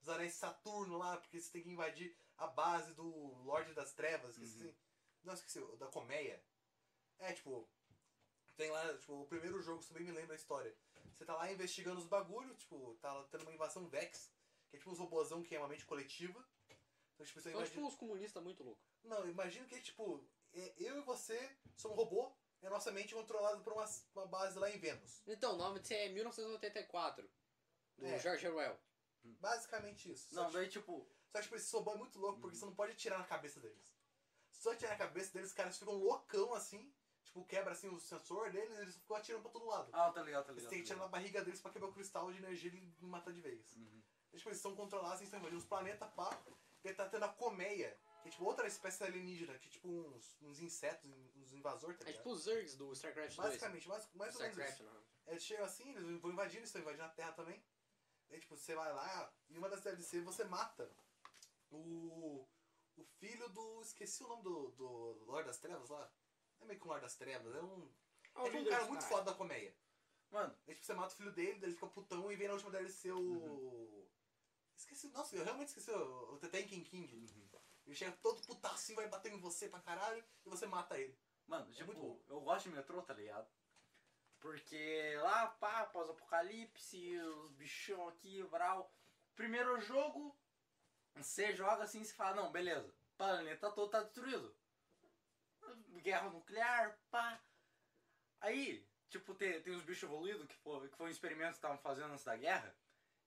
Os 0.01 0.09
anéis 0.09 0.35
Saturno 0.35 0.99
lá, 0.99 1.17
porque 1.17 1.41
você 1.41 1.51
tem 1.51 1.63
que 1.63 1.71
invadir 1.71 2.17
a 2.37 2.47
base 2.47 2.93
do 2.95 3.05
Lorde 3.43 3.73
das 3.73 3.93
Trevas. 3.93 4.37
Que 4.37 4.45
assim, 4.45 4.75
não, 5.23 5.35
esqueci, 5.35 5.61
da 5.79 5.87
Colmeia. 5.87 6.45
É, 7.19 7.33
tipo, 7.33 7.69
tem 8.57 8.71
lá, 8.71 8.97
tipo, 8.99 9.23
o 9.23 9.27
primeiro 9.27 9.61
jogo, 9.63 9.83
você 9.83 9.89
também 9.89 10.05
me 10.05 10.13
lembra 10.13 10.35
a 10.35 10.37
história. 10.37 10.77
Você 11.17 11.25
tá 11.25 11.35
lá 11.35 11.51
investigando 11.51 12.01
os 12.01 12.07
bagulhos, 12.07 12.59
tipo, 12.59 12.95
tá 13.01 13.13
lá 13.13 13.25
tendo 13.25 13.43
uma 13.43 13.53
invasão 13.53 13.89
Vex, 13.89 14.33
que 14.69 14.77
é 14.77 14.79
tipo 14.79 14.91
uns 14.91 14.99
robôzão 14.99 15.43
que 15.43 15.55
é 15.55 15.59
uma 15.59 15.69
mente 15.69 15.87
coletiva. 15.87 16.45
Então, 17.15 17.25
tipo, 17.25 17.41
você 17.41 17.51
São 17.51 17.53
imagina... 17.53 17.75
tipo 17.75 17.87
uns 17.87 17.97
comunistas 17.97 18.43
muito 18.43 18.63
loucos. 18.63 18.94
Não, 19.05 19.27
imagina 19.29 19.67
que, 19.67 19.81
tipo, 19.81 20.27
é- 20.53 20.75
eu 20.79 20.99
e 20.99 21.03
você 21.03 21.57
somos 21.77 21.97
um 21.97 22.01
robô 22.01 22.33
e 22.63 22.67
a 22.67 22.71
nossa 22.71 22.91
mente 22.91 23.15
é 23.15 23.17
controlada 23.17 23.59
por 23.61 23.73
uma, 23.73 23.85
uma 24.15 24.27
base 24.27 24.59
lá 24.59 24.71
em 24.71 24.79
Vênus. 24.79 25.23
Então, 25.27 25.55
o 25.55 25.57
nome 25.57 25.81
disso 25.81 25.93
é 25.95 26.09
1984. 26.09 27.29
Do 27.99 28.07
É. 28.07 28.19
George 28.19 28.47
Orwell. 28.49 28.79
Basicamente 29.23 30.11
isso. 30.13 30.35
Só 30.35 30.43
Não, 30.43 30.47
que, 30.51 30.55
daí 30.57 30.69
tipo. 30.69 31.09
só 31.31 31.39
que 31.39 31.45
tipo, 31.45 31.57
esse 31.57 31.73
robô 31.75 31.93
é 31.93 31.97
muito 31.97 32.19
louco 32.19 32.41
porque 32.41 32.57
você 32.57 32.65
não 32.65 32.75
pode 32.75 32.93
atirar 32.93 33.19
na 33.19 33.25
cabeça 33.25 33.61
deles. 33.61 33.95
Se 34.51 34.63
você 34.63 34.71
atirar 34.71 34.93
na 34.93 34.99
cabeça 34.99 35.33
deles, 35.33 35.49
os 35.51 35.55
caras 35.55 35.79
ficam 35.79 35.95
loucão 35.95 36.55
assim. 36.55 36.93
Tipo, 37.25 37.45
quebra 37.47 37.73
assim 37.73 37.89
o 37.89 37.99
sensor 37.99 38.51
deles 38.53 38.79
eles 38.79 38.97
ficam 38.97 39.17
atirando 39.17 39.43
pra 39.43 39.51
todo 39.51 39.65
lado. 39.67 39.89
Ah, 39.93 40.11
tá 40.13 40.23
ligado, 40.23 40.45
tá 40.47 40.53
Você 40.53 40.59
ligado. 40.61 40.71
tem 40.71 40.83
que 40.83 40.87
tá 40.89 40.93
atirar 40.95 41.07
na 41.07 41.11
barriga 41.11 41.43
deles 41.45 41.61
pra 41.61 41.71
quebrar 41.73 41.89
o 41.89 41.93
cristal 41.93 42.31
de 42.31 42.39
energia 42.39 42.71
e 42.73 43.05
matar 43.07 43.33
de 43.33 43.41
vez. 43.41 43.75
Uhum. 43.77 44.03
Tipo, 44.37 44.49
eles 44.49 44.59
estão 44.59 44.77
controlados, 44.77 45.17
eles 45.19 45.29
estão 45.29 45.39
invadindo 45.41 45.61
os 45.61 45.67
planetas, 45.69 46.11
pá. 46.13 46.43
E 46.85 46.89
aí 46.89 46.95
tá 46.95 47.09
tendo 47.09 47.25
a 47.25 47.29
colmeia, 47.29 47.99
que 48.25 48.29
é 48.29 48.33
tipo 48.33 48.45
outra 48.47 48.67
espécie 48.67 49.05
alienígena, 49.05 49.59
que 49.59 49.69
é 49.69 49.71
tipo 49.71 49.87
uns, 49.87 50.37
uns 50.41 50.59
insetos, 50.61 51.11
uns 51.37 51.53
invasores, 51.53 51.99
tá 51.99 52.05
É 52.05 52.07
ligado? 52.07 52.23
tipo 52.23 52.31
os 52.35 52.43
Zergs 52.45 52.75
do 52.75 52.91
StarCraft 52.95 53.37
2. 53.37 53.49
Basicamente, 53.49 53.87
mais, 53.87 54.09
mais 54.15 54.35
ou 54.35 54.41
menos 54.41 54.57
StarCraft, 54.57 54.81
isso. 54.81 54.83
não. 54.93 55.05
Eles 55.27 55.43
chegam 55.45 55.65
assim, 55.67 55.91
eles 55.91 56.21
vão 56.21 56.31
invadindo, 56.33 56.61
eles 56.61 56.69
estão 56.71 56.81
invadindo 56.81 57.05
a 57.05 57.09
Terra 57.11 57.33
também. 57.33 57.63
Aí, 58.31 58.41
tipo, 58.41 58.57
você 58.57 58.75
vai 58.75 58.91
lá, 58.95 59.33
e 59.51 59.59
uma 59.59 59.69
das 59.69 59.83
DLC 59.83 60.23
você 60.23 60.45
mata 60.45 60.91
o, 61.71 62.49
o 62.97 63.05
filho 63.19 63.47
do. 63.51 63.83
Esqueci 63.83 64.25
o 64.25 64.29
nome 64.29 64.43
do, 64.43 64.71
do 64.71 65.25
Lorde 65.27 65.49
das 65.49 65.59
Trevas 65.59 65.91
lá. 65.91 66.11
Não 66.59 66.65
é 66.65 66.69
meio 66.69 66.81
que 66.81 66.87
um 66.87 66.89
Lorde 66.89 67.05
das 67.05 67.17
Trevas, 67.17 67.55
é 67.55 67.63
um. 67.63 67.93
É 68.37 68.45
tipo 68.45 68.57
um 68.59 68.65
cara 68.65 68.87
muito 68.87 69.05
foda 69.05 69.31
da 69.31 69.35
colmeia. 69.35 69.77
Mano, 70.31 70.57
Aí, 70.67 70.75
tipo, 70.75 70.87
você 70.87 70.95
mata 70.95 71.13
o 71.13 71.17
filho 71.17 71.33
dele, 71.33 71.61
ele 71.63 71.75
fica 71.75 71.87
putão 71.87 72.33
e 72.33 72.37
vem 72.37 72.49
na 72.49 72.55
última 72.55 72.71
DLC 72.71 73.13
o. 73.13 74.09
Esqueci, 74.77 75.09
nossa, 75.09 75.37
eu 75.37 75.45
realmente 75.45 75.69
esqueci 75.69 75.91
o, 75.91 76.33
o 76.35 76.39
Tekken 76.39 76.83
King. 76.83 77.07
Ele 77.87 77.95
chega 77.95 78.13
todo 78.23 78.43
putaço 78.47 78.75
assim, 78.77 78.95
vai 78.95 79.09
bater 79.09 79.33
em 79.33 79.41
você 79.41 79.69
pra 79.69 79.81
caralho 79.81 80.25
e 80.45 80.49
você 80.49 80.67
mata 80.67 80.99
ele. 80.99 81.19
Mano, 81.47 81.71
É 81.71 81.75
tipo, 81.75 81.87
muito 81.93 82.01
bom. 82.01 82.23
eu 82.29 82.41
gosto 82.41 82.69
de 82.69 82.75
metrô, 82.75 83.03
tá 83.03 83.13
ligado? 83.13 83.49
Porque 84.41 85.17
lá, 85.23 85.47
pá, 85.49 85.87
pós-apocalipse, 85.87 87.19
os 87.19 87.53
bichão 87.53 88.09
aqui, 88.09 88.43
vral. 88.43 88.93
Primeiro 89.35 89.81
jogo, 89.81 90.37
você 91.15 91.53
joga 91.55 91.85
assim 91.85 92.01
e 92.01 92.05
se 92.05 92.15
fala, 92.15 92.37
não, 92.37 92.53
beleza, 92.53 92.95
planeta 93.17 93.71
todo 93.73 93.91
tá 93.91 94.03
destruído. 94.03 94.55
Guerra 96.03 96.31
nuclear, 96.31 96.99
pá. 97.11 97.41
Aí, 98.41 98.87
tipo, 99.09 99.35
tem, 99.35 99.63
tem 99.63 99.75
os 99.75 99.83
bichos 99.83 100.03
evoluídos, 100.03 100.47
que 100.47 100.55
que 100.57 100.97
foi 100.97 101.07
um 101.07 101.11
experimento 101.11 101.53
que 101.53 101.57
estavam 101.57 101.79
fazendo 101.79 102.13
antes 102.13 102.25
da 102.25 102.37
guerra, 102.37 102.77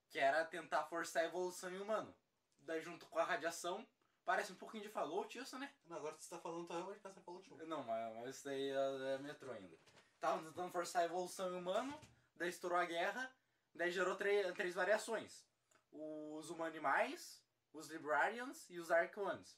que 0.09 0.19
era 0.19 0.45
tentar 0.45 0.83
forçar 0.85 1.23
a 1.23 1.27
evolução 1.27 1.71
em 1.71 1.79
humano. 1.79 2.15
Daí 2.59 2.81
junto 2.81 3.07
com 3.07 3.17
a 3.17 3.23
radiação, 3.23 3.87
parece 4.27 4.51
um 4.51 4.55
pouquinho 4.55 4.83
de 4.83 4.89
Fallout 4.89 5.39
isso, 5.39 5.57
né? 5.57 5.73
Não, 5.85 5.95
agora 5.95 6.13
que 6.17 6.23
você 6.25 6.29
tá 6.29 6.37
falando, 6.37 6.67
tá 6.67 6.73
realmente 6.73 6.99
pensando 6.99 7.21
em 7.21 7.23
Fallout 7.23 7.53
1. 7.53 7.65
Não, 7.65 7.81
mas, 7.83 8.15
mas 8.15 8.35
isso 8.35 8.43
daí 8.43 8.69
é, 8.69 9.13
é 9.13 9.17
metrô 9.19 9.51
ainda. 9.53 9.77
Tava 10.19 10.43
tentando 10.43 10.69
forçar 10.69 11.03
a 11.03 11.05
evolução 11.05 11.49
em 11.49 11.57
humano, 11.57 11.97
daí 12.35 12.49
estourou 12.49 12.77
a 12.77 12.83
guerra, 12.83 13.33
daí 13.73 13.89
gerou 13.89 14.17
três, 14.17 14.53
três 14.53 14.75
variações. 14.75 15.47
Os 15.93 16.49
humanimais, 16.49 17.41
os 17.71 17.87
librarians 17.87 18.69
e 18.69 18.77
os 18.79 18.89
Dark 18.89 19.15
Ones. 19.17 19.57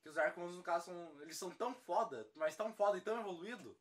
Que 0.00 0.08
os 0.08 0.14
Dark 0.14 0.38
Ones, 0.38 0.56
no 0.56 0.62
caso, 0.62 0.86
são, 0.86 1.20
eles 1.20 1.36
são 1.36 1.50
tão 1.50 1.74
foda, 1.74 2.26
mas 2.34 2.56
tão 2.56 2.72
foda 2.72 2.96
e 2.96 3.02
tão 3.02 3.20
evoluído, 3.20 3.78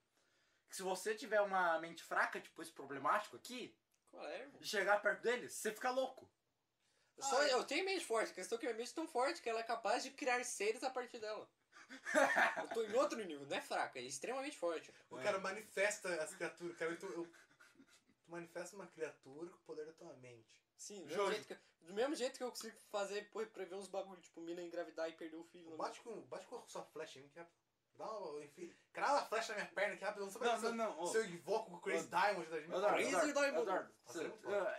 que 0.67 0.75
se 0.75 0.83
você 0.83 1.15
tiver 1.15 1.39
uma 1.39 1.79
mente 1.79 2.03
fraca, 2.03 2.41
tipo 2.41 2.61
esse 2.61 2.71
problemático 2.73 3.37
aqui, 3.37 3.73
Qual 4.11 4.27
é, 4.27 4.41
irmão? 4.41 4.59
e 4.59 4.67
chegar 4.67 5.01
perto 5.01 5.21
deles, 5.21 5.53
você 5.53 5.71
fica 5.71 5.89
louco. 5.89 6.29
Eu, 7.17 7.23
só, 7.23 7.41
Ah, 7.41 7.47
eu 7.49 7.63
tenho 7.63 7.85
mente 7.85 8.05
forte, 8.05 8.31
a 8.31 8.35
questão 8.35 8.57
é 8.57 8.59
que 8.59 8.65
minha 8.67 8.77
mente 8.77 8.91
é 8.91 8.95
tão 8.95 9.07
forte 9.07 9.41
que 9.41 9.49
ela 9.49 9.59
é 9.59 9.63
capaz 9.63 10.03
de 10.03 10.11
criar 10.11 10.43
seres 10.43 10.83
a 10.83 10.89
partir 10.89 11.19
dela. 11.19 11.49
eu 12.63 12.67
tô 12.69 12.83
em 12.83 12.93
outro 12.95 13.17
nível, 13.23 13.45
não 13.45 13.55
é 13.57 13.61
fraca, 13.61 13.99
é 13.99 14.03
extremamente 14.03 14.57
forte. 14.57 14.93
O 15.09 15.19
É. 15.19 15.23
cara 15.23 15.39
manifesta 15.39 16.09
as 16.21 16.33
criaturas, 16.35 16.75
cara. 16.77 16.95
Tu, 16.95 17.05
eu- 17.05 17.25
tu 17.25 17.81
manifesta 18.27 18.75
uma 18.75 18.87
criatura 18.87 19.49
com 19.49 19.57
o 19.57 19.61
poder 19.61 19.85
da 19.85 19.93
tua 19.93 20.13
mente. 20.15 20.61
Sim, 20.75 21.01
do 21.01 21.07
mesmo, 21.07 21.27
jeito 21.31 21.47
que, 21.47 21.57
do 21.81 21.93
mesmo 21.93 22.15
jeito 22.15 22.37
que 22.37 22.43
eu 22.43 22.49
consigo 22.49 22.77
fazer, 22.91 23.29
pô, 23.29 23.45
prever 23.45 23.75
uns 23.75 23.87
bagulho, 23.87 24.19
tipo, 24.21 24.41
mina 24.41 24.61
engravidar 24.61 25.09
e 25.09 25.13
perder 25.13 25.37
o 25.37 25.43
filho. 25.45 25.77
Bate 25.77 26.01
com, 26.01 26.21
bate 26.23 26.45
com 26.47 26.57
a 26.57 26.67
sua 26.67 26.83
flecha 26.83 27.19
aí, 27.19 27.29
que 27.29 27.39
rápido. 27.39 27.55
Dá 27.97 28.05
uma. 28.11 28.43
Enfim, 28.43 28.73
crava 28.91 29.19
a 29.19 29.25
flecha 29.25 29.53
na 29.53 29.59
minha 29.61 29.71
perna, 29.73 29.95
que 29.97 30.03
rápido. 30.03 30.23
Não 30.25 30.31
sabe 30.31 30.45
Não, 30.45 30.57
se 30.59 30.63
não, 30.71 30.95
não, 30.97 31.05
se 31.07 31.17
eu 31.17 31.25
invoco 31.25 31.75
o 31.75 31.79
Crazy 31.79 32.05
Ô, 32.05 32.09
Diamond 32.09 32.49
da 32.49 32.59
gente. 32.59 32.71
Eduardo, 32.73 32.97
Crazy 32.97 33.33
Diamond. 33.33 33.89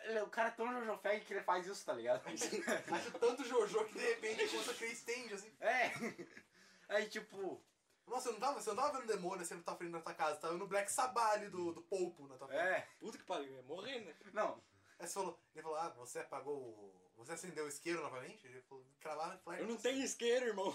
Ele 0.05 0.19
é 0.19 0.23
o 0.23 0.29
cara 0.31 0.49
é 0.49 0.53
tão 0.53 0.73
Jojo 0.73 0.99
Fag 0.99 1.21
que 1.25 1.33
ele 1.35 1.43
faz 1.43 1.67
isso, 1.67 1.85
tá 1.85 1.93
ligado? 1.93 2.23
Acho 2.29 3.11
tanto 3.19 3.45
Jojo 3.45 3.85
que 3.87 3.95
de 3.95 4.01
repente 4.07 4.41
ele 4.43 4.51
começa 4.51 4.71
a 4.71 4.75
criar 4.75 4.93
stand, 4.93 5.35
assim. 5.35 5.53
É. 5.61 5.91
Aí, 6.89 7.09
tipo, 7.09 7.61
Nossa, 8.07 8.29
eu 8.29 8.35
não 8.35 8.41
tava, 8.41 8.61
você 8.61 8.69
não 8.71 8.77
tava 8.77 8.99
vendo 8.99 9.09
demônio 9.09 9.43
assim 9.43 9.55
na 9.55 9.63
tua 9.63 9.75
frente 9.77 9.91
na 9.93 10.01
tua 10.01 10.15
casa, 10.15 10.37
tava 10.39 10.53
vendo 10.53 10.67
Black 10.69 10.91
Sabbath 10.93 11.33
ali 11.35 11.49
do, 11.49 11.73
do 11.73 11.83
Polpo 11.83 12.29
na 12.29 12.37
tua 12.37 12.47
frente. 12.47 12.61
é. 12.63 12.87
Puta 13.01 13.19
que 13.19 13.25
pariu, 13.25 13.53
ia 13.53 13.63
morrer, 13.63 14.01
né? 14.01 14.15
Não, 14.33 14.63
Aí 14.99 15.07
você 15.07 15.13
falou, 15.15 15.39
ele 15.55 15.63
falou, 15.63 15.77
ah, 15.79 15.89
você 15.91 16.21
apagou. 16.21 16.57
o- 16.57 17.11
Você 17.17 17.33
acendeu 17.33 17.65
o 17.65 17.69
isqueiro 17.69 18.01
novamente? 18.03 18.47
Ele 18.47 18.63
falou, 18.63 18.85
cravar 19.01 19.33
a 19.35 19.39
flecha. 19.39 19.63
Eu 19.63 19.69
não 19.69 19.77
tenho 19.77 20.03
isqueiro, 20.03 20.47
irmão. 20.47 20.75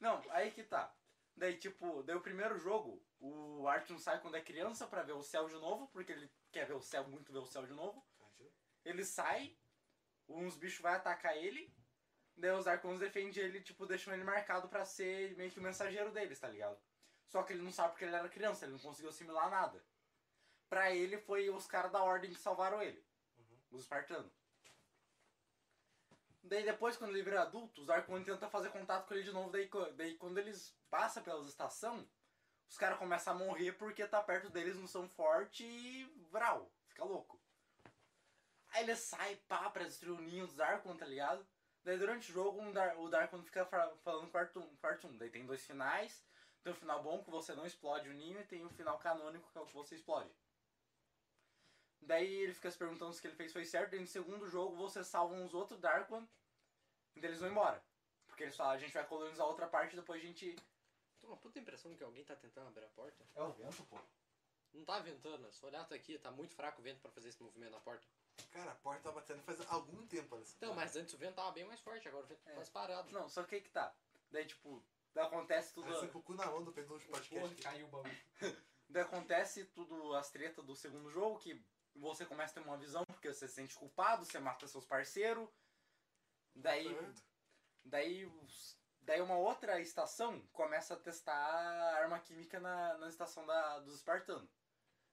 não, 0.00 0.22
aí 0.30 0.50
que 0.50 0.62
tá. 0.62 0.94
Daí, 1.36 1.56
tipo, 1.58 2.02
daí 2.04 2.14
o 2.16 2.20
primeiro 2.20 2.56
jogo, 2.58 3.02
o 3.18 3.66
Artyom 3.66 3.98
sai 3.98 4.20
quando 4.20 4.36
é 4.36 4.40
criança 4.40 4.86
pra 4.86 5.02
ver 5.02 5.12
o 5.12 5.22
céu 5.22 5.48
de 5.48 5.54
novo, 5.56 5.88
porque 5.88 6.12
ele 6.12 6.30
quer 6.52 6.66
ver 6.66 6.74
o 6.74 6.80
céu, 6.80 7.06
muito 7.08 7.32
ver 7.32 7.40
o 7.40 7.46
céu 7.46 7.66
de 7.66 7.72
novo. 7.72 8.06
Ele 8.84 9.04
sai, 9.04 9.56
uns 10.28 10.56
bichos 10.56 10.80
vai 10.80 10.94
atacar 10.94 11.36
ele, 11.36 11.74
daí 12.36 12.52
os 12.52 12.68
Arcons 12.68 13.00
defendem 13.00 13.42
ele, 13.42 13.60
tipo, 13.60 13.84
deixam 13.86 14.14
ele 14.14 14.22
marcado 14.22 14.68
pra 14.68 14.84
ser 14.84 15.34
meio 15.36 15.50
que 15.50 15.58
o 15.58 15.62
mensageiro 15.62 16.12
deles, 16.12 16.38
tá 16.38 16.48
ligado? 16.48 16.80
Só 17.26 17.42
que 17.42 17.52
ele 17.52 17.62
não 17.62 17.72
sabe 17.72 17.90
porque 17.90 18.04
ele 18.04 18.14
era 18.14 18.28
criança, 18.28 18.64
ele 18.64 18.72
não 18.72 18.78
conseguiu 18.78 19.10
assimilar 19.10 19.50
nada. 19.50 19.84
Pra 20.68 20.92
ele 20.92 21.18
foi 21.18 21.50
os 21.50 21.66
caras 21.66 21.90
da 21.90 22.02
ordem 22.02 22.30
que 22.32 22.38
salvaram 22.40 22.80
ele, 22.82 23.04
Uhum. 23.36 23.58
os 23.72 23.82
espartanos. 23.82 24.32
Daí 26.44 26.62
depois, 26.62 26.96
quando 26.96 27.10
ele 27.10 27.22
vira 27.22 27.40
adulto, 27.42 27.80
os 27.82 27.88
Arcontes 27.88 28.26
tentam 28.26 28.50
fazer 28.50 28.70
contato 28.70 29.06
com 29.08 29.14
ele 29.14 29.22
de 29.22 29.32
novo, 29.32 29.50
daí, 29.50 29.68
daí 29.96 30.14
quando 30.16 30.38
eles 30.38 30.76
passam 30.90 31.22
pelas 31.22 31.48
estações, 31.48 32.06
os 32.68 32.76
caras 32.76 32.98
começam 32.98 33.34
a 33.34 33.38
morrer 33.38 33.72
porque 33.72 34.06
tá 34.06 34.22
perto 34.22 34.50
deles, 34.50 34.76
não 34.76 34.86
são 34.86 35.08
fortes 35.08 35.66
e 35.66 36.04
vral, 36.30 36.70
fica 36.86 37.02
louco. 37.02 37.40
Aí 38.68 38.82
ele 38.82 38.94
sai, 38.94 39.36
pá, 39.48 39.70
pra 39.70 39.84
destruir 39.84 40.18
o 40.18 40.20
ninho 40.20 40.46
dos 40.46 40.56
Darkon, 40.56 40.96
tá 40.96 41.06
ligado? 41.06 41.46
Daí 41.82 41.98
durante 41.98 42.30
o 42.30 42.34
jogo 42.34 42.60
um 42.60 42.72
Dar 42.72 42.98
o 42.98 43.08
Darkon 43.08 43.42
fica 43.42 43.64
fa- 43.66 43.94
falando 44.02 44.24
o 44.24 44.60
o 44.60 44.86
Artum. 44.86 45.16
Daí 45.16 45.30
tem 45.30 45.46
dois 45.46 45.64
finais. 45.64 46.24
Tem 46.62 46.72
um 46.72 46.76
final 46.76 47.02
bom 47.02 47.22
que 47.22 47.30
você 47.30 47.54
não 47.54 47.66
explode 47.66 48.08
o 48.08 48.12
ninho 48.14 48.40
e 48.40 48.44
tem 48.44 48.64
um 48.64 48.70
final 48.70 48.98
canônico 48.98 49.50
que 49.52 49.58
é 49.58 49.60
o 49.60 49.66
que 49.66 49.74
você 49.74 49.94
explode. 49.94 50.30
Daí 52.06 52.26
ele 52.42 52.52
fica 52.54 52.70
se 52.70 52.76
perguntando 52.78 53.12
se 53.12 53.18
o 53.18 53.22
que 53.22 53.28
ele 53.28 53.34
fez 53.36 53.52
foi 53.52 53.64
certo. 53.64 53.96
E 53.96 54.00
no 54.00 54.06
segundo 54.06 54.46
jogo 54.48 54.76
você 54.76 55.02
salva 55.02 55.34
uns 55.34 55.54
outros 55.54 55.80
Darkon 55.80 56.26
e 57.16 57.20
daí 57.20 57.30
eles 57.30 57.40
vão 57.40 57.50
embora. 57.50 57.82
Porque 58.26 58.42
eles 58.44 58.56
falam, 58.56 58.72
a 58.72 58.78
gente 58.78 58.92
vai 58.92 59.06
colonizar 59.06 59.46
outra 59.46 59.66
parte 59.66 59.92
e 59.92 59.96
depois 59.96 60.22
a 60.22 60.26
gente. 60.26 60.56
Tô 61.20 61.28
uma 61.28 61.36
puta 61.36 61.58
impressão 61.58 61.94
que 61.94 62.02
alguém 62.04 62.24
tá 62.24 62.34
tentando 62.36 62.68
abrir 62.68 62.84
a 62.84 62.88
porta. 62.88 63.24
É 63.34 63.42
o 63.42 63.52
vento, 63.52 63.84
pô. 63.84 63.98
Não 64.74 64.84
tá 64.84 64.98
ventando, 64.98 65.50
se 65.52 65.64
olhar 65.64 65.86
tá 65.86 65.94
aqui, 65.94 66.18
tá 66.18 66.32
muito 66.32 66.52
fraco 66.54 66.80
o 66.80 66.82
vento 66.84 67.00
pra 67.00 67.10
fazer 67.12 67.28
esse 67.28 67.40
movimento 67.40 67.70
na 67.70 67.78
porta. 67.80 68.04
Cara, 68.50 68.72
a 68.72 68.74
porta 68.74 69.04
tá 69.04 69.12
batendo 69.12 69.40
faz 69.42 69.60
algum 69.70 70.04
tempo, 70.08 70.34
assim. 70.34 70.54
Então, 70.56 70.74
mas 70.74 70.96
antes 70.96 71.14
o 71.14 71.16
vento 71.16 71.36
tava 71.36 71.52
bem 71.52 71.64
mais 71.64 71.80
forte, 71.80 72.08
agora 72.08 72.24
o 72.24 72.26
vento 72.26 72.42
tá 72.42 72.50
É. 72.50 72.56
mais 72.56 72.68
parado. 72.68 73.10
Não, 73.12 73.28
só 73.28 73.44
que 73.44 73.54
aí 73.54 73.60
que 73.60 73.70
tá. 73.70 73.94
Daí 74.32 74.44
tipo, 74.44 74.82
daí 75.14 75.24
acontece 75.24 75.72
tudo. 75.72 75.86
Parece 75.86 76.08
com 76.08 76.18
o 76.18 76.22
cu 76.22 76.34
na 76.34 76.46
mão 76.46 76.64
do 76.64 76.72
de 76.72 76.82
podcast. 76.82 77.54
caiu 77.62 77.86
o 77.86 77.88
bagulho. 77.90 78.18
Daí 78.86 79.02
acontece 79.02 79.64
tudo, 79.66 80.14
as 80.14 80.30
tretas 80.30 80.64
do 80.64 80.76
segundo 80.76 81.08
jogo, 81.10 81.38
que 81.38 81.58
você 81.94 82.24
começa 82.26 82.52
a 82.58 82.62
ter 82.62 82.68
uma 82.68 82.76
visão 82.76 83.04
porque 83.06 83.32
você 83.32 83.46
se 83.48 83.54
sente 83.54 83.74
culpado, 83.74 84.24
você 84.24 84.38
mata 84.38 84.66
seus 84.66 84.84
parceiros. 84.86 85.48
Daí, 86.54 86.88
daí, 87.84 88.26
os- 88.26 88.76
daí 89.00 89.20
uma 89.20 89.36
outra 89.36 89.80
estação 89.80 90.40
começa 90.52 90.94
a 90.94 90.96
testar 90.96 91.34
arma 91.34 92.18
química 92.20 92.60
na, 92.60 92.96
na 92.98 93.08
estação 93.08 93.44
da, 93.46 93.78
dos 93.80 93.94
espartanos. 93.96 94.48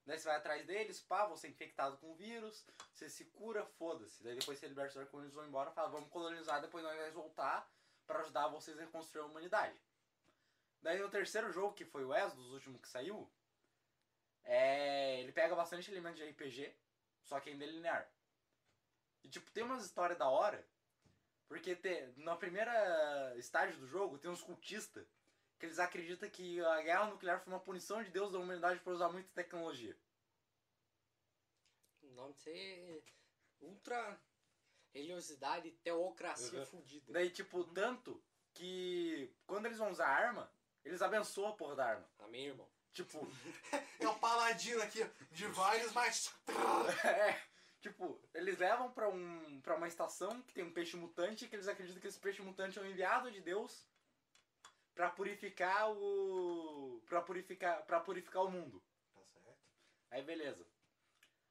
Daí 0.06 0.18
você 0.18 0.28
vai 0.28 0.38
atrás 0.38 0.66
deles, 0.66 1.00
pá, 1.00 1.26
você 1.28 1.48
é 1.48 1.50
infectado 1.52 1.98
com 1.98 2.12
o 2.12 2.16
vírus, 2.16 2.66
você 2.94 3.08
se 3.10 3.26
cura, 3.26 3.66
foda-se. 3.66 4.24
Daí 4.24 4.36
depois 4.36 4.58
você 4.58 4.68
liberta 4.68 4.92
os 4.92 4.98
arcones 4.98 5.32
e 5.32 5.36
vão 5.36 5.46
embora, 5.46 5.72
fala, 5.72 5.90
vamos 5.90 6.10
colonizar, 6.10 6.60
depois 6.62 6.84
nós 6.84 6.98
vamos 6.98 7.14
voltar 7.14 7.72
pra 8.08 8.20
ajudar 8.22 8.48
vocês 8.48 8.78
a 8.78 8.82
reconstruir 8.82 9.22
a 9.22 9.26
humanidade. 9.26 9.80
Daí 10.82 10.98
no 11.00 11.10
terceiro 11.10 11.52
jogo, 11.52 11.76
que 11.76 11.86
foi 11.86 12.04
o 12.04 12.14
Exodus, 12.16 12.50
o 12.50 12.54
último 12.56 12.80
que 12.80 12.88
saiu, 12.88 13.32
é, 14.44 15.20
ele 15.22 15.32
pega 15.32 15.56
bastante 15.56 15.90
elementos 15.92 16.18
de 16.20 16.26
RPG, 16.30 16.76
só 17.24 17.40
que 17.40 17.50
ainda 17.50 17.64
é 17.64 17.68
linear. 17.68 18.12
E 19.24 19.30
tipo, 19.30 19.52
tem 19.52 19.64
umas 19.64 19.86
histórias 19.86 20.18
da 20.18 20.28
hora, 20.30 20.68
porque 21.48 21.76
te, 21.76 22.08
na 22.18 22.36
primeira 22.36 23.36
estágio 23.38 23.78
do 23.80 23.88
jogo 23.88 24.18
tem 24.18 24.32
uns 24.32 24.42
cultistas 24.42 25.08
que 25.60 25.66
eles 25.68 25.78
acreditam 25.80 26.30
que 26.30 26.60
a 26.62 26.82
guerra 26.82 27.06
nuclear 27.06 27.40
foi 27.40 27.54
uma 27.54 27.60
punição 27.60 28.02
de 28.04 28.10
Deus 28.10 28.32
da 28.32 28.40
humanidade 28.40 28.80
por 28.80 28.94
usar 28.94 29.10
muita 29.12 29.30
tecnologia. 29.34 29.96
O 32.02 32.08
nome 32.14 32.34
de 32.34 32.40
ser 32.42 33.04
ultra 33.60 34.20
religiosidade 34.94 35.68
e 35.68 35.72
teocracia 35.72 36.60
Uhum. 36.60 36.66
fudida. 36.66 37.14
Daí, 37.14 37.30
tipo, 37.30 37.64
tanto 37.74 38.24
que 38.54 39.32
quando 39.46 39.68
eles 39.68 39.78
vão 39.78 39.92
usar 39.92 40.08
arma, 40.08 40.52
eles 40.84 41.02
abençoam 41.02 41.50
a 41.50 41.56
porra 41.56 41.76
da 41.76 41.86
arma. 41.86 42.10
Amém, 42.20 42.48
irmão. 42.48 42.71
Tipo, 42.94 43.20
É 44.00 44.08
o 44.08 44.20
paladino 44.20 44.82
aqui, 44.82 45.06
de 45.32 45.48
vários, 45.48 45.92
mas. 45.94 46.34
é, 47.06 47.42
Tipo, 47.82 48.22
eles 48.34 48.60
levam 48.60 48.92
pra, 48.92 49.10
um, 49.10 49.60
pra 49.62 49.76
uma 49.76 49.88
estação 49.88 50.40
que 50.44 50.54
tem 50.54 50.64
um 50.64 50.72
peixe 50.74 50.96
mutante, 50.96 51.48
que 51.48 51.56
eles 51.56 51.68
acreditam 51.68 52.00
que 52.00 52.08
esse 52.08 52.20
peixe 52.20 52.42
mutante 52.44 52.78
é 52.78 52.82
um 52.82 52.86
enviado 52.86 53.32
de 53.32 53.42
Deus 53.42 53.88
pra 54.94 55.10
purificar 55.10 55.90
o. 55.92 57.02
pra 57.08 57.22
purificar, 57.24 57.84
pra 57.86 58.00
purificar 58.00 58.44
o 58.44 58.52
mundo. 58.52 58.84
Tá 59.16 59.24
certo. 59.26 59.58
Aí 60.12 60.22
beleza. 60.22 60.64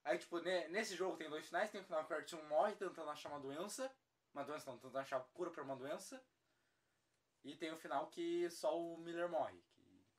Aí, 0.05 0.19
tipo, 0.19 0.39
ne- 0.41 0.69
nesse 0.69 0.95
jogo 0.95 1.17
tem 1.17 1.29
dois 1.29 1.47
finais, 1.47 1.71
tem 1.71 1.81
o 1.81 1.85
final 1.85 2.05
que 2.07 2.13
o 2.13 2.17
Artyom 2.17 2.43
morre 2.45 2.77
tentando 2.77 3.11
achar 3.11 3.29
uma 3.31 3.41
doença. 3.41 3.93
Uma 4.33 4.45
doença 4.45 4.71
não, 4.71 4.79
tentando 4.79 4.99
achar 4.99 5.21
cura 5.35 5.51
pra 5.51 5.65
uma 5.65 5.75
doença. 5.77 6.23
E 7.43 7.57
tem 7.57 7.73
o 7.73 7.77
final 7.77 8.07
que 8.09 8.49
só 8.51 8.79
o 8.79 8.97
Miller 8.99 9.29
morre. 9.29 9.61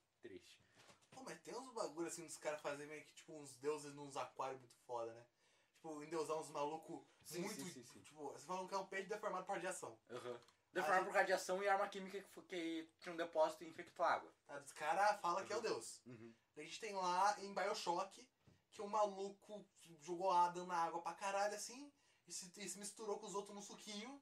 Que 0.10 0.28
triste. 0.28 0.60
Pô, 1.22 1.30
mas 1.30 1.40
tem 1.42 1.56
uns 1.56 1.72
bagulho 1.72 2.08
assim 2.08 2.26
dos 2.26 2.38
caras 2.38 2.62
fazerem 2.62 2.88
meio 2.88 3.06
que 3.06 3.14
tipo 3.14 3.34
uns 3.34 3.54
deuses 3.58 3.94
nos 3.94 4.18
aquários 4.18 4.60
muito 4.60 4.78
foda, 4.80 5.14
né? 5.14 5.26
Tipo, 5.76 6.04
endeusar 6.04 6.38
uns 6.38 6.50
malucos 6.50 7.04
muito. 7.34 7.54
sim, 7.62 7.84
sim. 7.84 8.02
Tipo, 8.02 8.32
você 8.32 8.46
falando 8.46 8.68
que 8.68 8.74
é 8.74 8.78
um 8.78 8.86
peixe 8.88 9.08
deformado 9.08 9.46
por 9.46 9.54
radiação. 9.54 9.98
Uhum. 10.10 10.40
Deformado 10.74 11.06
por 11.06 11.14
radiação 11.14 11.62
e 11.62 11.68
arma 11.68 11.88
química 11.88 12.22
que, 12.22 12.42
que 12.44 12.90
tinha 13.00 13.14
um 13.14 13.18
depósito 13.18 13.64
e 13.64 13.70
infectou 13.70 14.06
a 14.06 14.14
água. 14.14 14.34
Tá? 14.48 14.58
Os 14.60 14.72
caras 14.72 15.20
falam 15.22 15.46
que 15.46 15.54
é 15.54 15.58
o 15.58 15.62
deus. 15.62 16.02
Uhum. 16.06 16.34
A 16.58 16.62
gente 16.62 16.80
tem 16.80 16.94
lá 16.94 17.40
em 17.40 17.54
Bioshock 17.54 18.28
que 18.72 18.82
um 18.82 18.88
maluco 18.88 19.66
jogou 20.00 20.32
Adam 20.32 20.66
na 20.66 20.76
água 20.76 21.02
pra 21.02 21.14
caralho 21.14 21.56
assim 21.56 21.92
e 22.28 22.32
se, 22.32 22.52
e 22.58 22.70
se 22.70 22.80
misturou 22.80 23.20
com 23.20 23.28
os 23.28 23.36
outros 23.36 23.54
no 23.54 23.62
suquinho 23.62 24.22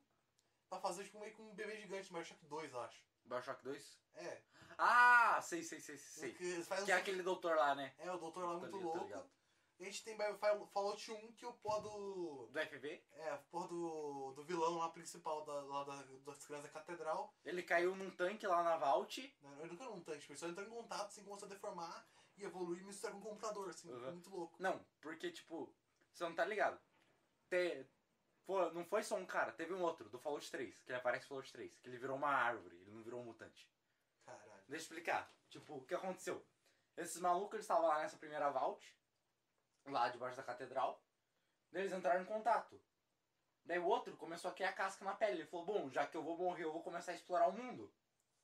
pra 0.68 0.80
fazer 0.80 1.04
tipo 1.04 1.20
meio 1.20 1.34
que 1.34 1.42
um 1.42 1.54
bebê 1.54 1.78
gigante, 1.78 2.12
Bioshock 2.12 2.46
2, 2.46 2.74
eu 2.74 2.82
acho. 2.82 3.04
Bioshock 3.26 3.64
2? 3.64 4.00
É. 4.16 4.42
Ah, 4.82 5.42
sei, 5.42 5.62
sei, 5.62 5.80
sei, 5.82 5.98
sei. 5.98 6.34
Que 6.34 6.64
Que 6.86 6.92
é 6.92 6.96
um- 6.96 7.00
aquele 7.00 7.22
doutor 7.22 7.56
lá, 7.58 7.76
né? 7.76 7.94
É, 8.00 8.10
o 8.12 8.18
doutor 8.18 8.46
lá 8.46 8.54
Tá 8.54 8.60
muito 8.60 8.78
ligado, 8.78 9.10
tá 9.10 9.16
louco. 9.18 9.30
E 9.78 9.84
a 9.84 9.86
gente 9.86 10.04
tem 10.04 10.18
Fallout 10.74 11.12
1 11.12 11.34
que 11.34 11.46
o 11.46 11.54
pó 11.54 11.80
do. 11.80 12.48
Do 12.48 12.60
FV. 12.60 13.02
É, 13.14 13.38
porra 13.50 13.68
do, 13.70 14.34
do 14.34 14.44
vilão 14.44 14.78
lá 14.78 14.90
principal 14.90 15.46
da, 15.46 15.54
lá 15.64 15.84
da, 15.86 15.96
das 16.26 16.46
crianças 16.46 16.64
da 16.72 16.80
catedral. 16.80 17.34
Ele 17.46 17.64
caiu 17.64 17.96
num 17.96 18.10
tanque 18.12 18.46
lá 18.48 18.62
na 18.64 18.78
Vault. 18.78 19.22
Né? 19.42 19.58
Ele 19.62 19.72
nunca 19.72 19.84
era 19.86 19.94
um 19.94 20.02
tanque, 20.02 20.20
tipo, 20.20 20.34
ele 20.34 20.40
só 20.40 20.48
entrou 20.48 20.66
em 20.66 20.70
contato, 20.70 21.08
assim, 21.08 21.24
começou 21.24 21.46
a 21.46 21.50
deformar 21.50 22.08
e 22.38 22.44
evoluir 22.44 22.82
e 22.82 22.86
misturar 22.86 23.14
com 23.14 23.20
o 23.20 23.24
computador, 23.24 23.70
assim, 23.70 23.90
Uhum. 23.92 24.12
muito 24.12 24.30
louco. 24.30 24.56
Não, 24.62 24.86
porque, 25.02 25.30
tipo, 25.32 25.74
você 26.14 26.24
não 26.26 26.36
tá 26.36 26.44
ligado. 26.46 26.80
Te, 27.50 27.86
pô, 28.46 28.70
não 28.72 28.84
foi 28.86 29.02
só 29.04 29.16
um 29.16 29.26
cara, 29.26 29.52
teve 29.54 29.74
um 29.74 29.82
outro, 29.82 30.10
do 30.10 30.20
Fallout 30.20 30.50
3, 30.52 30.78
que 30.84 30.92
ele 30.92 30.98
aparece 30.98 31.24
no 31.26 31.30
Fallout 31.30 31.52
3, 31.54 31.78
que 31.78 31.88
ele 31.88 31.98
virou 31.98 32.18
uma 32.18 32.30
árvore, 32.30 32.76
ele 32.76 32.92
não 32.92 33.02
virou 33.04 33.22
um 33.22 33.26
mutante. 33.26 33.70
Deixa 34.70 34.84
eu 34.84 34.88
explicar. 34.88 35.34
Tipo, 35.50 35.76
o 35.78 35.86
que 35.86 35.96
aconteceu? 35.96 36.46
Esses 36.96 37.20
malucos, 37.20 37.54
eles 37.56 37.64
estavam 37.66 37.88
lá 37.88 38.00
nessa 38.00 38.18
primeira 38.18 38.50
vault, 38.50 38.96
lá 39.86 40.10
debaixo 40.10 40.38
da 40.38 40.44
catedral. 40.44 41.04
Daí 41.72 41.84
eles 41.84 41.94
entraram 41.94 42.22
em 42.22 42.26
contato. 42.26 42.80
Daí 43.66 43.80
o 43.80 43.86
outro 43.86 44.16
começou 44.18 44.50
a 44.50 44.54
criar 44.54 44.74
casca 44.74 45.04
na 45.06 45.16
pele. 45.16 45.40
Ele 45.42 45.46
falou, 45.46 45.66
bom, 45.66 45.90
já 45.90 46.06
que 46.08 46.16
eu 46.18 46.24
vou 46.24 46.38
morrer, 46.38 46.64
eu 46.64 46.72
vou 46.74 46.84
começar 46.84 47.12
a 47.12 47.16
explorar 47.16 47.48
o 47.48 47.54
mundo. 47.54 47.94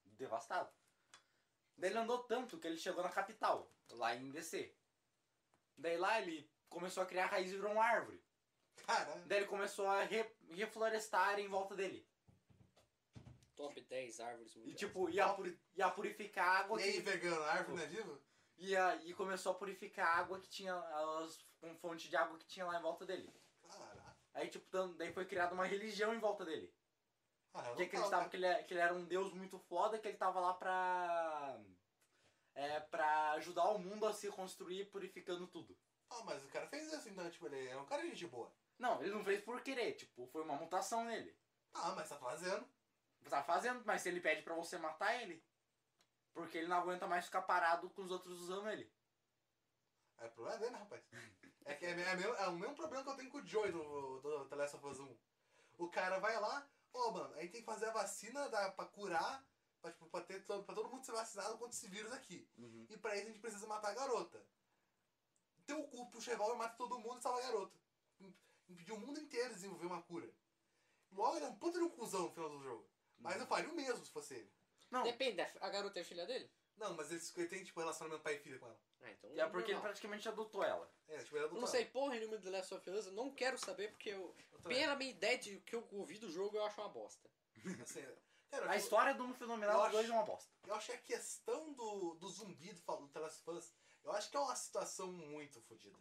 Devastado. 0.03 0.71
Daí 1.77 1.89
ele 1.89 1.99
andou 1.99 2.23
tanto 2.23 2.57
que 2.59 2.67
ele 2.67 2.77
chegou 2.77 3.03
na 3.03 3.09
capital, 3.09 3.69
lá 3.91 4.15
em 4.15 4.31
DC. 4.31 4.75
Daí 5.77 5.97
lá 5.97 6.21
ele 6.21 6.49
começou 6.69 7.03
a 7.03 7.05
criar 7.05 7.25
raiz 7.27 7.51
e 7.51 7.55
virou 7.55 7.73
uma 7.73 7.83
árvore. 7.83 8.23
Caralho. 8.85 9.25
Daí 9.25 9.39
ele 9.39 9.47
começou 9.47 9.87
a 9.87 10.03
re- 10.03 10.35
reflorestar 10.49 11.39
em 11.39 11.47
volta 11.47 11.75
dele. 11.75 12.07
Top 13.55 13.79
10 13.81 14.19
árvores 14.19 14.53
E 14.55 14.59
mundiais. 14.59 14.79
tipo, 14.79 15.09
ia, 15.09 15.29
puri- 15.33 15.59
ia 15.75 15.89
purificar 15.89 16.47
a 16.47 16.59
água 16.59 16.79
E 16.81 16.83
aí, 16.83 16.93
que... 16.93 16.99
vegano, 17.01 17.41
a 17.43 17.51
árvore 17.53 17.77
não 17.77 17.83
é 17.83 17.87
viva? 17.87 18.19
E, 18.57 18.75
a- 18.75 18.95
e 18.97 19.13
começou 19.13 19.51
a 19.51 19.55
purificar 19.55 20.07
a 20.07 20.19
água 20.19 20.39
que 20.39 20.49
tinha, 20.49 20.75
as 20.75 21.43
com 21.59 21.75
fonte 21.77 22.09
de 22.09 22.15
água 22.15 22.37
que 22.37 22.45
tinha 22.45 22.65
lá 22.65 22.77
em 22.77 22.81
volta 22.81 23.05
dele. 23.05 23.33
Caralho. 23.67 24.01
Aí, 24.33 24.49
tipo, 24.49 24.69
tam- 24.69 24.93
daí 24.97 25.11
foi 25.13 25.25
criada 25.25 25.53
uma 25.53 25.65
religião 25.65 26.13
em 26.13 26.19
volta 26.19 26.43
dele. 26.45 26.73
Caralho, 27.53 27.75
Que 27.77 27.83
acreditava 27.83 28.29
que 28.29 28.35
ele, 28.35 28.45
é- 28.45 28.63
que 28.63 28.73
ele 28.73 28.81
era 28.81 28.93
um 28.93 29.05
deus 29.05 29.33
muito 29.33 29.57
foda, 29.57 29.97
que 29.97 30.07
ele 30.07 30.17
tava 30.17 30.39
lá 30.39 30.53
pra. 30.53 31.59
É, 32.53 32.79
pra 32.81 33.31
ajudar 33.33 33.69
o 33.71 33.79
mundo 33.79 34.05
a 34.05 34.13
se 34.13 34.29
reconstruir 34.29 34.85
purificando 34.85 35.47
tudo. 35.47 35.77
Ah, 36.09 36.23
mas 36.23 36.43
o 36.43 36.47
cara 36.49 36.67
fez 36.67 36.91
isso, 36.93 37.09
então, 37.09 37.29
tipo, 37.29 37.47
ele 37.47 37.67
é 37.67 37.77
um 37.77 37.85
cara 37.85 38.01
de 38.03 38.09
gente 38.09 38.27
boa. 38.27 38.53
Não, 38.77 39.01
ele 39.01 39.11
não 39.13 39.23
fez 39.23 39.41
por 39.41 39.61
querer, 39.61 39.93
tipo, 39.93 40.25
foi 40.27 40.41
uma 40.43 40.55
mutação 40.55 41.03
nele. 41.05 41.37
Ah, 41.73 41.93
mas 41.95 42.07
tá 42.07 42.17
fazendo. 42.17 42.65
Tá 43.29 43.43
fazendo, 43.43 43.83
mas 43.85 44.01
se 44.01 44.09
ele 44.09 44.21
pede 44.21 44.43
pra 44.43 44.53
você 44.55 44.77
matar 44.77 45.21
ele, 45.21 45.43
porque 46.33 46.57
ele 46.59 46.67
não 46.67 46.77
aguenta 46.77 47.07
mais 47.07 47.25
ficar 47.25 47.41
parado 47.41 47.89
com 47.89 48.03
os 48.03 48.11
outros 48.11 48.39
usando 48.39 48.69
ele. 48.69 48.91
É 50.17 50.27
problema 50.29 50.57
dele, 50.57 50.71
né, 50.71 50.77
rapaz? 50.79 51.03
É, 51.65 51.73
que 51.75 51.85
é, 51.85 51.89
é, 51.91 52.15
mesmo- 52.15 52.33
é 52.35 52.47
o 52.47 52.53
mesmo 52.53 52.75
problema 52.75 53.03
que 53.03 53.09
eu 53.09 53.15
tenho 53.15 53.29
com 53.31 53.39
o 53.39 53.45
Joey 53.45 53.71
do, 53.71 54.19
do 54.21 54.45
The 54.45 54.55
Last 54.55 54.75
of 54.77 54.85
Us 54.85 54.99
1. 54.99 55.17
O 55.77 55.89
cara 55.89 56.19
vai 56.19 56.39
lá, 56.39 56.69
ó, 56.93 57.11
mano, 57.11 57.33
aí 57.35 57.49
tem 57.49 57.61
que 57.61 57.65
fazer 57.65 57.87
a 57.87 57.91
vacina 57.91 58.47
da, 58.49 58.71
pra 58.71 58.85
curar, 58.85 59.43
pra, 59.81 59.91
tipo, 59.91 60.05
pra, 60.07 60.21
ter, 60.21 60.45
todo- 60.45 60.63
pra 60.63 60.75
todo 60.75 60.89
mundo 60.89 61.03
ser 61.03 61.11
vacinado 61.11 61.57
contra 61.57 61.75
esse 61.75 61.87
vírus 61.87 62.11
aqui. 62.13 62.47
E 62.89 62.97
pra 62.97 63.15
isso 63.15 63.23
a 63.23 63.27
gente 63.27 63.39
precisa 63.39 63.67
matar 63.67 63.89
a 63.89 63.95
garota. 63.95 64.45
Teu 65.65 65.83
cu 65.87 66.09
puxa 66.11 66.31
revólver, 66.31 66.55
mata 66.57 66.75
todo 66.77 66.99
mundo 66.99 67.17
e 67.19 67.21
salva 67.23 67.39
a 67.39 67.41
garota. 67.43 67.75
Im- 68.19 68.33
Impediu 68.69 68.95
o 68.95 68.99
mundo 68.99 69.19
inteiro 69.19 69.49
de 69.49 69.55
desenvolver 69.55 69.87
uma 69.87 70.01
cura. 70.03 70.31
Logo, 71.11 71.35
ele 71.37 71.45
é 71.45 71.49
um 71.49 71.55
puta 71.57 71.77
de 71.79 71.83
um 71.83 71.89
cuzão 71.89 72.23
no 72.23 72.31
final 72.31 72.49
do 72.49 72.61
jogo. 72.61 72.87
Mas 73.19 73.39
eu 73.39 73.47
faria 73.47 73.69
o 73.69 73.75
mesmo 73.75 74.05
se 74.05 74.11
fosse 74.11 74.35
ele. 74.35 74.51
Não, 74.91 75.03
Depende, 75.03 75.41
a 75.41 75.69
garota 75.69 75.99
é 75.99 76.03
filha 76.03 76.25
dele? 76.25 76.49
Não, 76.77 76.93
mas 76.93 77.11
ele, 77.11 77.21
ele 77.37 77.47
tem, 77.47 77.63
tipo, 77.63 77.79
relacionamento 77.79 78.21
pai 78.21 78.35
e 78.35 78.39
filha 78.39 78.59
com 78.59 78.65
ela. 78.67 78.79
Ah, 79.01 79.11
então. 79.11 79.29
é 79.35 79.47
porque 79.49 79.71
ele 79.71 79.79
praticamente 79.79 80.27
adotou 80.27 80.63
ela. 80.63 80.89
É, 81.07 81.17
tipo, 81.23 81.37
ele 81.37 81.45
Eu 81.45 81.53
não 81.53 81.67
sei 81.67 81.85
porra 81.85 82.15
nenhuma 82.15 82.37
do 82.37 82.43
The 82.43 82.49
Last 82.49 82.73
of 82.73 82.89
Us, 82.89 83.05
eu 83.07 83.13
não 83.13 83.33
quero 83.33 83.57
saber 83.57 83.91
porque 83.91 84.09
eu. 84.09 84.35
Pela 84.63 84.95
minha 84.95 85.11
ideia 85.11 85.37
de 85.37 85.59
que 85.61 85.75
eu 85.75 85.87
ouvi 85.91 86.17
do 86.17 86.29
jogo, 86.29 86.57
eu 86.57 86.65
acho 86.65 86.79
uma 86.81 86.89
bosta. 86.89 87.29
Assim, 87.81 88.05
cara, 88.51 88.69
A 88.69 88.75
eu- 88.75 88.79
história 88.79 89.13
do 89.13 89.23
Eu 89.25 89.33
Fenomenal 89.35 89.83
acho- 89.83 89.91
2 89.91 90.09
é 90.09 90.13
uma 90.13 90.23
bosta. 90.23 90.51
Eu 90.67 90.75
acho 90.75 90.87
que 90.87 90.93
a 90.93 91.01
questão 91.01 91.71
do, 91.73 92.15
do 92.15 92.29
zumbi 92.29 92.73
do, 92.73 92.81
do 92.97 93.07
The 93.09 93.19
Last 93.19 93.41
of 93.49 93.57
Us, 93.57 93.73
eu 94.03 94.11
acho 94.11 94.29
que 94.29 94.37
é 94.37 94.39
uma 94.39 94.55
situação 94.55 95.11
muito 95.11 95.61
fodida. 95.61 95.97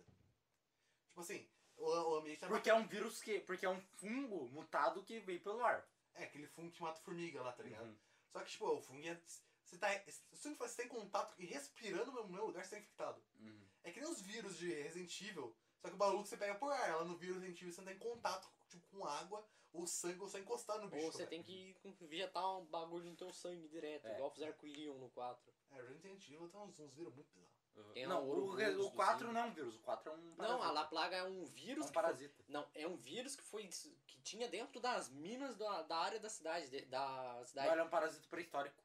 Tipo 1.08 1.20
assim, 1.20 1.48
o, 1.76 1.86
o 1.86 2.16
ambiente 2.16 2.40
tá 2.40 2.48
Porque 2.48 2.70
é 2.70 2.74
um 2.74 2.86
vírus 2.86 3.20
que. 3.22 3.38
Porque 3.40 3.64
é 3.66 3.70
um 3.70 3.80
fungo 3.80 4.48
mutado 4.48 5.04
que 5.04 5.20
veio 5.20 5.40
pelo 5.40 5.64
ar. 5.64 5.86
É, 6.14 6.24
aquele 6.24 6.46
fungo 6.46 6.70
que 6.70 6.82
mata 6.82 7.00
formiga 7.00 7.42
lá, 7.42 7.52
tá 7.52 7.62
ligado? 7.62 7.86
Uhum. 7.86 7.96
Só 8.32 8.40
que, 8.40 8.50
tipo, 8.50 8.66
o 8.66 8.80
fungo 8.80 9.06
é. 9.06 9.20
Você 9.64 9.78
tá. 9.78 9.88
Se 10.32 10.54
você 10.54 10.76
tem 10.82 10.88
contato 10.88 11.34
e 11.38 11.46
respirando 11.46 12.12
no 12.12 12.24
mesmo 12.24 12.46
lugar, 12.46 12.64
você 12.64 12.76
tá 12.76 12.78
infectado. 12.78 13.22
Uhum. 13.40 13.66
É 13.82 13.90
que 13.90 14.00
nem 14.00 14.08
os 14.08 14.20
vírus 14.20 14.58
de 14.58 14.72
Resident 14.72 15.20
Evil, 15.20 15.54
só 15.80 15.88
que 15.88 15.94
o 15.94 15.98
bagulho 15.98 16.24
você 16.24 16.36
pega 16.36 16.54
por 16.54 16.72
ar. 16.72 16.96
Lá 16.96 17.04
no 17.04 17.16
vírus 17.16 17.36
Resident 17.36 17.60
Evil 17.60 17.72
você 17.72 17.80
não 17.80 17.88
tem 17.88 17.98
contato 17.98 18.48
tipo, 18.68 18.86
com 18.88 19.04
água, 19.04 19.46
ou 19.72 19.86
sangue, 19.86 20.20
ou 20.20 20.28
só 20.28 20.38
encostar 20.38 20.78
no 20.80 20.88
bicho. 20.88 21.06
Ou 21.06 21.12
você 21.12 21.26
tem 21.26 21.42
que 21.42 21.76
injetar 22.00 22.58
um 22.58 22.64
bagulho 22.66 23.04
no 23.04 23.16
teu 23.16 23.32
sangue 23.32 23.68
direto, 23.68 24.06
É. 24.06 24.14
igual 24.14 24.30
fizeram 24.30 24.52
com 24.54 24.66
o 24.66 24.68
Irion 24.68 24.98
no 24.98 25.10
4. 25.10 25.52
É, 25.72 25.82
Resident 25.82 26.28
Evil 26.28 26.48
tem 26.48 26.60
uns, 26.60 26.78
uns 26.78 26.94
vírus 26.94 27.14
muito 27.14 27.32
bizarros. 27.32 27.53
Tem 27.92 28.06
não, 28.06 28.24
um 28.24 28.28
o, 28.30 28.50
o 28.52 28.74
do 28.74 28.90
4 28.92 29.26
Sim. 29.26 29.32
não 29.32 29.40
é 29.40 29.44
um 29.44 29.52
vírus, 29.52 29.74
o 29.76 29.78
4 29.80 30.10
é 30.10 30.14
um 30.14 30.18
Não, 30.18 30.34
parasita. 30.36 30.66
a 30.66 30.70
La 30.72 30.84
Plaga 30.84 31.16
é 31.16 31.22
um 31.24 31.42
É 31.42 31.46
vírus 31.46 31.84
um 31.84 31.88
que 31.88 31.94
foi, 31.94 32.02
parasita. 32.02 32.44
Não, 32.48 32.66
é 32.74 32.86
um 32.86 32.96
vírus 32.96 33.36
que 33.36 33.42
foi 33.42 33.66
que 34.06 34.20
tinha 34.22 34.48
dentro 34.48 34.80
das 34.80 35.08
minas 35.10 35.56
da, 35.56 35.82
da 35.82 35.96
área 35.96 36.18
da 36.20 36.28
cidade, 36.28 36.68
de- 36.70 36.84
da 36.86 37.42
cidade. 37.44 37.66
Não, 37.68 37.74
ele 37.74 37.82
é 37.82 37.84
um 37.84 37.88
parasita 37.88 38.26
pré-histórico. 38.28 38.82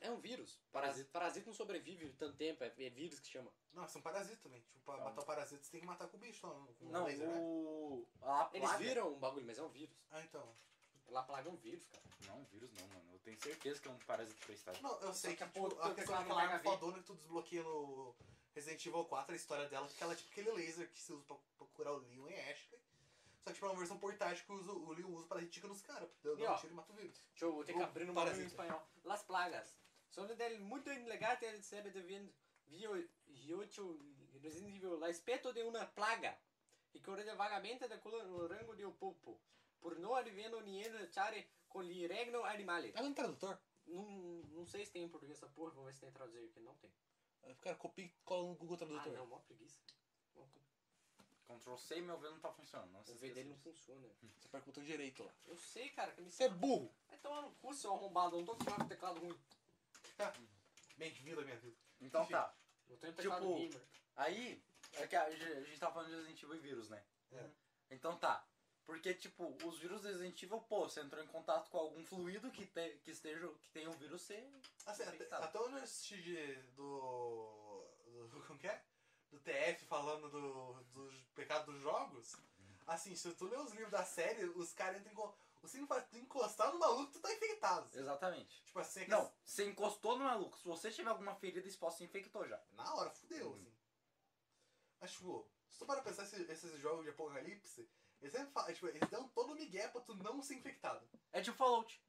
É 0.00 0.10
um 0.10 0.18
vírus. 0.20 0.60
Parasita. 0.70 0.72
Parasita. 0.72 1.10
Parasita 1.10 1.46
não 1.46 1.54
sobrevive 1.54 2.12
tanto 2.12 2.36
tempo, 2.36 2.62
é, 2.62 2.72
é 2.78 2.90
vírus 2.90 3.18
que 3.18 3.26
chama. 3.28 3.50
Não, 3.72 3.86
são 3.88 4.00
parasitas 4.00 4.40
também. 4.40 4.60
Tipo, 4.60 4.78
pra 4.84 4.96
Não. 4.96 5.04
matar 5.04 5.22
o 5.22 5.26
parasita 5.26 5.62
você 5.64 5.70
tem 5.72 5.80
que 5.80 5.86
matar 5.86 6.06
com 6.08 6.16
o 6.16 6.20
bicho 6.20 6.46
lá. 6.46 6.54
Com 6.78 6.84
Não, 6.86 7.04
laser, 7.04 7.26
né? 7.28 7.36
o. 7.40 8.06
A 8.22 8.26
La 8.26 8.50
Eles 8.54 8.68
Plaga- 8.68 8.84
viram 8.84 9.12
um 9.12 9.18
bagulho, 9.18 9.44
mas 9.46 9.58
é 9.58 9.62
um 9.62 9.68
vírus. 9.68 9.96
Ah, 10.10 10.20
então. 10.22 10.48
A 11.08 11.10
La 11.10 11.22
Plaga 11.22 11.48
é 11.48 11.52
um 11.52 11.56
vírus, 11.56 11.86
cara. 11.86 12.02
Não, 12.26 12.44
vírus 12.44 12.70
não, 12.72 12.86
mano. 12.88 13.12
Eu 13.12 13.18
tenho 13.20 13.40
certeza 13.40 13.80
que 13.80 13.88
é 13.88 13.90
um 13.90 13.98
parasita 13.98 14.40
pré-histórico. 14.44 14.82
Não, 14.82 15.00
eu 15.00 15.14
sei 15.14 15.32
que 15.32 15.38
que, 15.38 15.44
a 15.44 15.46
tipo, 15.46 15.68
porra 15.68 15.84
a 15.84 15.88
do 15.88 15.94
questão 15.94 16.14
daquela 16.16 16.28
não 16.28 16.34
vai 16.34 16.44
arma 16.46 16.58
fodona 16.58 16.98
que 16.98 17.04
tu 17.04 17.14
desbloqueia 17.14 17.62
no 17.62 18.14
Resident 18.54 18.86
Evil 18.86 19.04
4, 19.04 19.32
a 19.32 19.36
história 19.36 19.68
dela, 19.68 19.86
porque 19.86 20.02
ela 20.02 20.12
é 20.12 20.16
tipo 20.16 20.30
aquele 20.30 20.50
laser 20.52 20.90
que 20.90 21.00
se 21.00 21.12
usa 21.12 21.24
pra, 21.24 21.36
pra 21.56 21.66
curar 21.68 21.94
o 21.94 21.98
Leon 21.98 22.28
e 22.28 22.34
Ashley. 22.50 22.80
Só 23.42 23.50
que 23.50 23.54
tipo, 23.54 23.66
é 23.66 23.70
uma 23.70 23.78
versão 23.78 23.98
portátil 23.98 24.44
que 24.44 24.52
usa, 24.52 24.72
o 24.72 24.92
Leon 24.92 25.08
usa 25.10 25.26
pra 25.26 25.46
tica 25.46 25.68
nos 25.68 25.80
caras, 25.82 26.10
porque 26.10 26.42
E, 26.42 26.46
ó, 26.46 26.54
um 26.54 26.58
tiro 26.58 26.72
e 26.72 26.76
mata 26.76 26.92
o 26.92 26.96
vírus. 26.96 27.18
Deixa 27.30 27.44
eu 27.44 27.64
ter 27.64 27.74
que 27.74 27.82
abrir 27.82 28.04
no 28.04 28.12
bagulho 28.12 28.34
em 28.34 28.36
parasita. 28.36 28.62
espanhol. 28.62 28.82
Las 29.04 29.22
plagas. 29.22 29.78
Son 30.10 30.26
del 30.26 30.60
muito 30.60 30.90
ilegal 30.90 31.38
ser 31.62 31.92
deviendo 31.92 32.32
vio 32.66 32.96
yocho 33.26 33.98
Resident 34.42 34.74
Evil 34.76 34.98
la 35.00 35.08
espeto 35.08 35.52
de 35.52 35.62
una 35.64 35.90
plaga 35.94 36.38
y 36.92 37.00
corre 37.00 37.24
vagamente 37.34 37.88
de 37.88 38.00
color 38.00 38.24
no 38.26 38.48
rango 38.48 38.74
de 38.74 38.86
un 38.86 38.94
pulpo. 38.96 39.38
Por 39.80 39.98
no 39.98 40.16
habiendo 40.16 40.60
ni 40.60 40.82
chare 41.10 41.48
con 41.68 41.84
li 41.84 42.06
regno 42.06 42.42
animale. 42.42 42.92
Ela 42.94 43.06
é 43.06 43.10
um 43.10 43.14
tradutor. 43.14 43.58
Não, 43.86 44.04
não 44.52 44.66
sei 44.66 44.84
se 44.84 44.92
tem 44.92 45.04
em 45.04 45.08
português 45.08 45.38
essa 45.38 45.48
porra, 45.48 45.70
vamos 45.70 45.86
ver 45.86 45.94
se 45.94 46.00
tem 46.00 46.12
traduzido 46.12 46.44
aqui. 46.44 46.60
Não 46.60 46.74
tem. 46.76 46.90
O 47.44 47.56
cara 47.56 47.76
copia 47.76 48.04
e 48.04 48.12
cola 48.24 48.48
no 48.48 48.54
Google 48.54 48.76
Ah, 48.82 49.06
não, 49.08 49.26
mó 49.26 49.38
preguiça. 49.38 49.78
Ctrl 51.48 51.76
C 51.76 51.96
e 51.96 52.02
meu 52.02 52.18
V 52.18 52.28
não 52.28 52.40
tá 52.40 52.52
funcionando. 52.52 52.92
Não 52.92 53.00
O 53.00 53.04
V 53.04 53.30
dele 53.30 53.48
não 53.48 53.56
funciona. 53.56 54.06
Você 54.36 54.46
aperta 54.46 54.64
o 54.64 54.72
botão 54.72 54.84
direito 54.84 55.24
lá. 55.24 55.32
Eu 55.46 55.56
sei, 55.56 55.88
cara, 55.90 56.12
que 56.12 56.20
me 56.20 56.30
Você 56.30 56.44
é 56.44 56.48
burro. 56.50 56.92
Vai 57.08 57.18
tomar 57.18 57.40
no 57.40 57.50
cu, 57.52 57.72
seu 57.72 57.92
arrombado. 57.94 58.36
Eu 58.36 58.40
não 58.40 58.44
tô 58.44 58.52
acostumado 58.52 58.82
com 58.82 58.88
teclado 58.88 59.20
ruim. 59.20 59.38
Bem-vindo 60.98 61.40
à 61.40 61.44
minha 61.44 61.56
vida. 61.56 61.76
Então 62.00 62.22
Enfim. 62.22 62.32
tá. 62.32 62.54
Eu 62.88 62.96
tenho 62.98 63.14
teclado 63.14 63.46
Tipo, 63.46 63.58
gamer. 63.58 63.86
Aí, 64.16 64.62
é 64.94 65.06
que 65.06 65.16
a, 65.16 65.24
a 65.24 65.30
gente 65.30 65.78
tava 65.78 65.94
falando 65.94 66.10
de 66.10 66.16
Resident 66.16 66.42
Evil 66.42 66.56
e 66.56 66.58
vírus, 66.58 66.88
né? 66.90 67.02
É. 67.32 67.50
Então 67.90 68.18
tá. 68.18 68.46
Porque, 68.88 69.12
tipo, 69.12 69.54
os 69.66 69.78
vírus 69.78 70.00
do 70.00 70.08
Resident 70.08 70.42
Evil, 70.42 70.62
pô, 70.62 70.88
você 70.88 71.02
entrou 71.02 71.22
em 71.22 71.26
contato 71.26 71.68
com 71.68 71.76
algum 71.76 72.02
fluido 72.06 72.50
que, 72.50 72.64
te, 72.64 72.96
que, 73.04 73.10
esteja, 73.10 73.46
que 73.60 73.68
tenha 73.68 73.90
um 73.90 73.98
vírus, 73.98 74.22
você. 74.22 74.42
Assim, 74.86 75.02
até, 75.02 75.14
Infectado. 75.14 75.44
até 75.44 75.58
onde 75.60 75.76
eu 75.76 75.82
assisti 75.82 76.54
do, 76.74 77.84
do. 78.06 78.40
Como 78.48 78.58
que 78.58 78.66
é? 78.66 78.82
Do 79.30 79.38
TF 79.40 79.84
falando 79.84 80.30
do, 80.30 80.72
dos 80.84 81.14
pecados 81.34 81.66
dos 81.74 81.82
jogos. 81.82 82.34
Assim, 82.86 83.14
se 83.14 83.30
tu 83.34 83.44
ler 83.44 83.58
os 83.58 83.72
livros 83.72 83.90
da 83.90 84.06
série, 84.06 84.46
os 84.46 84.72
caras 84.72 84.98
entram 85.02 85.12
em. 85.12 85.16
O 85.82 85.86
fato 85.86 86.04
de 86.04 86.10
tu 86.12 86.18
encostar 86.24 86.72
no 86.72 86.78
maluco, 86.78 87.12
tu 87.12 87.20
tá 87.20 87.30
infectado. 87.30 87.90
Exatamente. 87.98 88.64
Tipo 88.64 88.78
assim, 88.78 89.00
é 89.00 89.04
que 89.04 89.10
Não, 89.10 89.30
você 89.44 89.68
encostou 89.68 90.16
no 90.16 90.24
maluco. 90.24 90.56
Se 90.56 90.64
você 90.64 90.90
tiver 90.90 91.10
alguma 91.10 91.34
ferida 91.34 91.68
exposta, 91.68 91.98
você 91.98 92.04
infectou 92.04 92.48
já. 92.48 92.58
Na 92.72 92.94
hora, 92.94 93.10
fudeu, 93.10 93.48
Uhum. 93.48 93.54
assim. 93.54 93.76
Mas, 94.98 95.12
tipo, 95.12 95.46
se 95.68 95.78
tu 95.78 95.84
para 95.84 96.00
pensar 96.00 96.22
esse- 96.22 96.50
esses 96.50 96.80
jogos 96.80 97.04
de 97.04 97.10
apocalipse, 97.10 97.86
eles 98.20 98.32
sempre 98.32 98.52
falam, 98.52 98.72
tipo, 98.72 98.86
eles 98.88 99.08
dão 99.08 99.28
todo 99.28 99.52
o 99.52 99.54
migué 99.54 99.88
pra 99.88 100.00
tu 100.00 100.14
não 100.14 100.42
ser 100.42 100.54
infectado. 100.54 101.08
É 101.32 101.40
tipo 101.40 101.56
Fallout. 101.56 102.02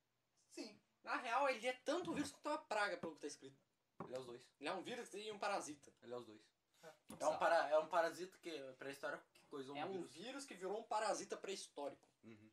Sim. 0.49 0.79
Na 1.03 1.15
real, 1.17 1.49
ele 1.49 1.67
é 1.67 1.73
tanto 1.85 2.13
vírus 2.13 2.31
quanto 2.31 2.47
uma 2.47 2.57
praga, 2.57 2.97
pelo 2.97 3.13
que 3.15 3.21
tá 3.21 3.27
escrito. 3.27 3.57
Ele 4.05 4.15
é 4.15 4.19
os 4.19 4.25
dois. 4.25 4.49
Ele 4.59 4.69
é 4.69 4.73
um 4.73 4.81
vírus 4.81 5.13
e 5.13 5.31
um 5.31 5.39
parasita. 5.39 5.93
Ele 6.01 6.13
é 6.13 6.17
os 6.17 6.25
dois. 6.25 6.41
É. 6.83 6.93
É 7.19 7.27
um, 7.27 7.37
para, 7.37 7.69
é 7.69 7.77
um 7.77 7.87
parasita 7.87 8.37
que, 8.37 8.51
pra 8.77 8.89
história, 8.89 9.21
que 9.33 9.43
coisa 9.45 9.71
um 9.71 9.77
É 9.77 9.85
um 9.85 9.91
vírus. 9.91 10.13
vírus 10.13 10.45
que 10.45 10.55
virou 10.55 10.79
um 10.79 10.83
parasita 10.83 11.37
pré-histórico. 11.37 12.07
Uhum. 12.23 12.49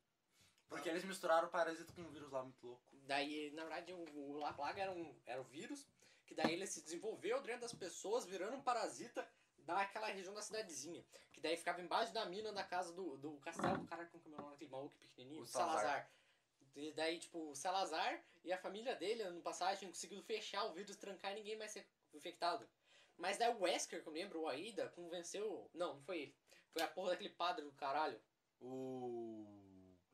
Porque 0.68 0.88
eles 0.88 1.04
misturaram 1.04 1.46
o 1.46 1.50
parasita 1.50 1.92
com 1.92 2.02
um 2.02 2.10
vírus 2.10 2.30
lá 2.30 2.42
muito 2.42 2.66
louco. 2.66 2.84
Daí, 3.04 3.52
na 3.52 3.62
verdade, 3.62 3.92
o, 3.92 4.32
o 4.32 4.38
La 4.38 4.52
Plaga 4.52 4.82
era 4.82 4.90
um, 4.90 5.20
era 5.24 5.40
um 5.40 5.44
vírus, 5.44 5.86
que 6.26 6.34
daí 6.34 6.52
ele 6.54 6.66
se 6.66 6.82
desenvolveu 6.82 7.40
dentro 7.40 7.62
das 7.62 7.72
pessoas, 7.74 8.26
virando 8.26 8.56
um 8.56 8.62
parasita 8.62 9.26
daquela 9.58 10.08
região 10.08 10.34
da 10.34 10.42
cidadezinha. 10.42 11.04
Que 11.46 11.50
daí 11.50 11.56
ficava 11.58 11.80
embaixo 11.80 12.12
da 12.12 12.26
mina 12.26 12.52
da 12.52 12.64
casa 12.64 12.92
do, 12.92 13.16
do 13.18 13.36
castelo 13.38 13.78
do 13.78 13.84
cara 13.86 14.04
com 14.06 14.18
o 14.18 14.30
nome 14.32 14.54
aquele 14.54 14.68
maluco 14.68 14.96
pequenininho, 14.98 15.42
O 15.42 15.46
Salazar. 15.46 15.80
Salazar. 15.80 16.10
E 16.74 16.92
daí, 16.92 17.20
tipo, 17.20 17.50
o 17.50 17.54
Salazar 17.54 18.20
e 18.44 18.52
a 18.52 18.58
família 18.58 18.96
dele, 18.96 19.22
no 19.30 19.40
passagem, 19.40 19.78
tinham 19.78 19.92
conseguido 19.92 20.22
fechar 20.24 20.64
o 20.64 20.72
vírus, 20.72 20.96
trancar 20.96 21.30
e 21.30 21.36
ninguém 21.36 21.56
mais 21.56 21.70
ser 21.70 21.86
infectado. 22.12 22.68
Mas 23.16 23.38
daí 23.38 23.54
o 23.54 23.60
Wesker, 23.60 24.02
que 24.02 24.08
eu 24.08 24.12
lembro, 24.12 24.40
o 24.40 24.48
Aida, 24.48 24.88
convenceu. 24.88 25.70
Não, 25.72 25.94
não 25.94 26.02
foi 26.02 26.18
ele. 26.22 26.36
Foi 26.72 26.82
a 26.82 26.88
porra 26.88 27.10
daquele 27.10 27.30
padre 27.30 27.64
do 27.64 27.70
caralho. 27.72 28.20
O. 28.60 29.46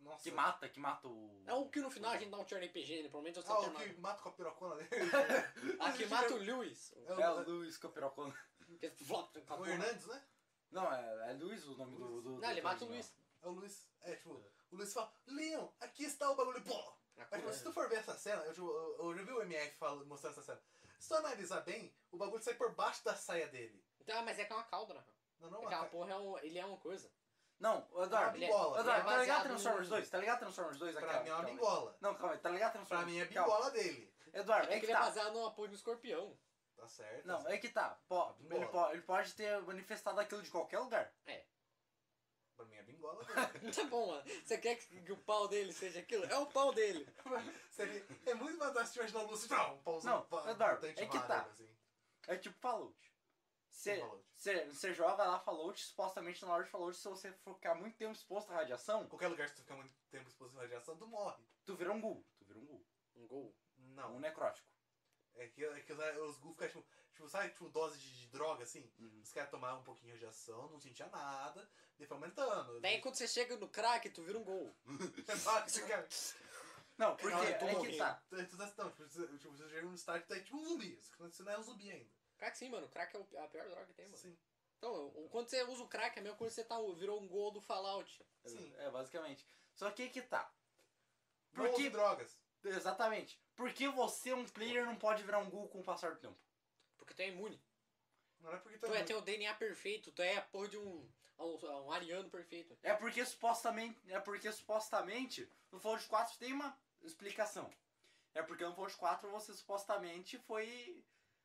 Nossa. 0.00 0.22
Que 0.24 0.30
mata, 0.32 0.68
que 0.68 0.78
mata 0.78 1.08
o. 1.08 1.42
É 1.46 1.54
o 1.54 1.66
que 1.70 1.80
no 1.80 1.90
final 1.90 2.10
a 2.12 2.18
gente 2.18 2.30
dá 2.30 2.36
um 2.38 2.44
turn 2.44 2.66
RPG, 2.66 3.04
né? 3.04 3.08
Provavelmente 3.08 3.38
eu 3.38 3.42
Ah, 3.46 3.60
sei 3.62 3.70
o 3.88 3.94
que 3.94 4.00
mata 4.00 4.22
com 4.22 4.28
a 4.28 4.32
pirocona 4.32 4.74
dele. 4.76 4.90
A 5.80 5.92
que 5.92 6.04
mata 6.06 6.34
o 6.34 6.36
Lewis. 6.38 6.92
É 7.06 7.14
o, 7.14 7.20
É 7.20 7.30
o 7.30 7.42
Luiz 7.42 7.78
Copirocona. 7.78 8.34
Que 8.78 8.90
flop, 8.90 9.34
com 9.46 9.52
a 9.52 9.56
o 9.56 9.58
porra. 9.58 9.70
Hernandes, 9.72 10.06
né? 10.06 10.22
Não, 10.72 10.92
é, 10.92 11.30
é 11.30 11.32
Luiz 11.34 11.64
o 11.66 11.76
nome 11.76 11.96
do. 11.96 12.22
do 12.22 12.38
Não, 12.40 12.50
ele 12.50 12.62
mata 12.62 12.84
o. 12.84 12.88
Luiz. 12.88 13.14
É 13.42 13.46
o 13.48 13.52
Luiz. 13.52 13.88
É, 14.02 14.16
tipo, 14.16 14.30
o 14.70 14.76
Luiz 14.76 14.92
fala, 14.92 15.12
Leon, 15.26 15.68
aqui 15.80 16.04
está 16.04 16.30
o 16.30 16.34
bagulho. 16.34 16.62
Pô! 16.62 16.74
A 16.74 16.94
Mas, 17.18 17.28
tipo, 17.28 17.42
cura. 17.42 17.52
se 17.52 17.62
tu 17.64 17.72
for 17.72 17.88
ver 17.88 17.96
essa 17.98 18.16
cena, 18.16 18.42
eu, 18.44 18.54
tipo, 18.54 18.66
eu, 18.68 18.96
eu 19.10 19.14
já 19.16 19.22
vi 19.22 19.32
o 19.32 19.42
MF 19.42 19.76
falando, 19.76 20.06
mostrando 20.06 20.32
essa 20.32 20.42
cena. 20.42 20.60
Se 20.98 21.08
tu 21.08 21.14
analisar 21.16 21.60
bem, 21.60 21.94
o 22.10 22.16
bagulho 22.16 22.42
sai 22.42 22.54
por 22.54 22.74
baixo 22.74 23.04
da 23.04 23.14
saia 23.14 23.46
dele. 23.48 23.84
Então, 24.00 24.24
mas 24.24 24.38
é 24.38 24.44
que 24.44 24.52
é 24.52 24.56
uma 24.56 24.64
cauda, 24.64 24.94
né? 24.94 25.04
Não, 25.40 25.50
não, 25.50 25.66
Aquela 25.66 25.86
porra 25.86 26.12
é 26.12 26.16
um, 26.16 26.38
ele 26.38 26.58
é 26.58 26.64
uma 26.64 26.78
coisa. 26.78 27.10
Não, 27.58 27.86
Eduardo. 28.02 28.38
É- 28.38 28.44
é 28.44 28.48
Eduardo, 28.48 28.74
tá 28.74 28.82
ligado 28.82 29.04
baseado 29.04 29.42
Transformers 29.44 29.88
no- 29.88 29.96
2? 29.96 30.10
Tá 30.10 30.18
ligado 30.18 30.38
Transformers 30.40 30.78
2? 30.78 30.94
Pra 30.96 31.04
Aquela- 31.06 31.22
mim 31.22 31.28
é 31.30 31.34
uma 31.34 31.42
bingola. 31.44 31.96
Não, 32.00 32.14
calma 32.14 32.32
aí, 32.34 32.38
tá 32.40 32.48
ligado 32.50 32.70
Pra 32.72 32.80
Transformers 32.80 33.12
mim 33.12 33.18
é 33.20 33.26
Calma. 33.26 33.48
bingola 33.54 33.70
dele. 33.72 34.14
Eduardo, 34.32 34.68
É 34.68 34.70
é 34.70 34.74
que 34.74 34.80
que 34.80 34.86
ele 34.86 34.92
é 34.92 34.96
tá. 34.96 35.02
baseado 35.02 35.32
no 35.34 35.46
apoio 35.46 35.68
do 35.68 35.74
escorpião. 35.76 36.36
Tá 36.82 36.88
certo. 36.88 37.24
Não, 37.26 37.46
é 37.48 37.58
que 37.58 37.68
tá. 37.68 37.96
Pô, 38.08 38.34
ele, 38.50 38.66
pode, 38.66 38.92
ele 38.94 39.02
pode 39.02 39.32
ter 39.34 39.60
manifestado 39.62 40.18
aquilo 40.18 40.42
de 40.42 40.50
qualquer 40.50 40.80
lugar. 40.80 41.14
Pra 42.56 42.64
mim 42.66 42.74
é 42.74 42.82
bingola. 42.82 43.24
Tá 43.76 43.84
bom, 43.84 44.08
mano. 44.08 44.24
Você 44.44 44.58
quer 44.58 44.74
que, 44.74 45.00
que 45.00 45.12
o 45.12 45.16
pau 45.18 45.46
dele 45.46 45.72
seja 45.72 46.00
aquilo? 46.00 46.24
É 46.24 46.36
o 46.36 46.46
pau 46.46 46.72
dele. 46.74 47.06
Seria, 47.70 48.04
é 48.26 48.34
muito 48.34 48.58
mais 48.58 48.72
fácil 48.72 48.98
imaginar 49.00 49.22
o 49.22 49.26
Lúcio, 49.30 49.48
não, 49.48 49.74
um 49.76 49.82
pauzinho 49.82 50.12
Não, 50.12 50.22
pa- 50.26 50.50
Eduardo, 50.50 50.86
é 50.88 50.92
que 50.92 51.06
tá. 51.06 51.42
assim. 51.42 51.72
É 52.26 52.36
tipo 52.36 52.58
Fallout. 52.58 53.12
Você 53.68 54.92
joga 54.92 55.24
lá 55.24 55.38
Fallout, 55.38 55.80
supostamente 55.84 56.44
na 56.44 56.52
hora 56.52 56.64
de 56.64 56.70
Fallout, 56.70 56.96
se 56.96 57.08
você 57.08 57.32
for 57.32 57.54
ficar 57.54 57.76
muito 57.76 57.96
tempo 57.96 58.12
exposto 58.12 58.50
à 58.50 58.56
radiação, 58.56 59.06
Qualquer 59.08 59.28
lugar 59.28 59.48
que 59.48 59.54
tu 59.54 59.62
fica 59.62 59.76
muito 59.76 59.94
tempo 60.10 60.28
exposto 60.28 60.58
à 60.58 60.62
radiação, 60.62 60.96
tu 60.96 61.06
morre. 61.06 61.42
tu 61.64 61.76
vira 61.76 61.92
um 61.92 62.00
ghoul. 62.00 62.26
Tu 62.38 62.44
vira 62.44 62.58
um 62.58 62.66
ghoul. 62.66 62.84
Um 63.14 63.26
gol. 63.28 63.56
Não. 63.78 64.16
Um 64.16 64.20
necrótico. 64.20 64.68
É 65.36 65.46
que, 65.48 65.64
é 65.64 65.80
que 65.80 65.92
os, 65.92 65.98
os 65.98 66.36
ghouls 66.38 66.56
ficam, 66.56 66.68
tipo, 66.68 66.84
tipo, 67.14 67.28
sabe, 67.28 67.48
tipo, 67.50 67.68
dose 67.70 67.98
de, 67.98 68.20
de 68.20 68.26
droga, 68.28 68.62
assim? 68.64 68.90
Uhum. 68.98 69.20
Os 69.22 69.32
caras 69.32 69.50
tomavam 69.50 69.80
um 69.80 69.84
pouquinho 69.84 70.08
de 70.08 70.18
radiação, 70.18 70.68
não 70.70 70.78
sentia 70.78 71.06
nada, 71.08 71.68
daí 71.98 72.06
foi 72.06 72.16
aumentando. 72.16 72.80
Daí 72.80 73.00
quando 73.00 73.14
você 73.14 73.26
chega 73.26 73.56
no 73.56 73.68
crack, 73.68 74.08
tu 74.10 74.22
vira 74.22 74.38
um 74.38 74.44
gol. 74.44 74.74
Você 75.66 75.82
quer- 75.86 76.06
Não, 76.98 77.16
porque 77.16 77.34
Não, 77.34 77.42
é 77.42 77.52
tô 77.54 77.82
que 77.82 77.96
tá. 77.96 78.22
Tu- 78.28 78.46
tu 78.46 78.56
tá- 78.58 78.72
Não, 78.76 78.90
tipo, 78.90 79.08
você, 79.08 79.26
tipo, 79.38 79.56
você 79.56 79.68
chega 79.70 79.82
no 79.86 79.94
estágio, 79.94 80.26
tu 80.26 80.34
é 80.34 80.40
tipo 80.40 80.56
um 80.58 80.64
zumbi. 80.64 81.00
Você 81.18 81.42
não 81.42 81.52
é 81.52 81.58
um 81.58 81.62
zumbi 81.62 81.90
ainda. 81.90 82.10
Crack 82.36 82.58
sim, 82.58 82.68
mano. 82.68 82.86
Crack 82.88 83.16
é 83.16 83.40
a 83.42 83.48
pior 83.48 83.66
droga 83.68 83.86
que 83.86 83.94
tem, 83.94 84.04
mano. 84.06 84.18
Sim. 84.18 84.36
Então, 84.76 85.06
o- 85.08 85.28
quando 85.30 85.48
você 85.48 85.62
usa 85.64 85.82
o 85.82 85.88
crack, 85.88 86.16
é 86.16 86.20
a 86.20 86.22
mesma 86.22 86.36
coisa 86.38 86.54
que 86.54 86.60
você 86.62 86.68
tá, 86.68 86.76
virou 86.98 87.20
um 87.20 87.26
gol 87.26 87.50
do 87.50 87.60
Fallout. 87.62 88.22
Sim. 88.44 88.72
É, 88.76 88.90
basicamente. 88.90 89.46
Só 89.74 89.90
que 89.90 90.02
aí 90.02 90.10
que 90.10 90.20
tá. 90.20 90.52
Não 91.54 91.64
Por 91.64 91.72
use 91.74 91.82
que. 91.84 91.90
drogas. 91.90 92.38
Exatamente. 92.64 93.40
Por 93.54 93.72
que 93.72 93.88
você, 93.88 94.32
um 94.32 94.46
player, 94.46 94.86
não 94.86 94.96
pode 94.96 95.22
virar 95.22 95.38
um 95.38 95.50
ghoul 95.50 95.68
com 95.68 95.80
o 95.80 95.84
passar 95.84 96.12
do 96.12 96.20
tempo? 96.20 96.38
Porque 96.96 97.14
tu 97.14 97.20
é 97.20 97.28
imune. 97.28 97.60
Não 98.40 98.52
é 98.52 98.56
porque 98.58 98.78
tu 98.78 98.86
Tu 98.86 98.94
é 98.94 99.00
é, 99.00 99.04
tem 99.04 99.16
o 99.16 99.20
DNA 99.20 99.54
perfeito, 99.54 100.12
tu 100.12 100.22
é 100.22 100.36
a 100.36 100.42
porra 100.42 100.68
de 100.68 100.78
um, 100.78 101.08
um, 101.38 101.84
um 101.84 101.92
ariano 101.92 102.28
perfeito. 102.30 102.76
É 102.82 102.94
porque 102.94 103.24
supostamente. 103.24 104.00
É 104.10 104.20
porque 104.20 104.50
supostamente 104.52 105.48
no 105.70 105.78
Fallout 105.78 106.06
4 106.06 106.38
tem 106.38 106.52
uma 106.52 106.76
explicação. 107.02 107.72
É 108.34 108.42
porque 108.42 108.64
no 108.64 108.74
Fallout 108.74 108.96
4 108.96 109.30
você 109.30 109.52
supostamente 109.52 110.38
foi 110.38 111.04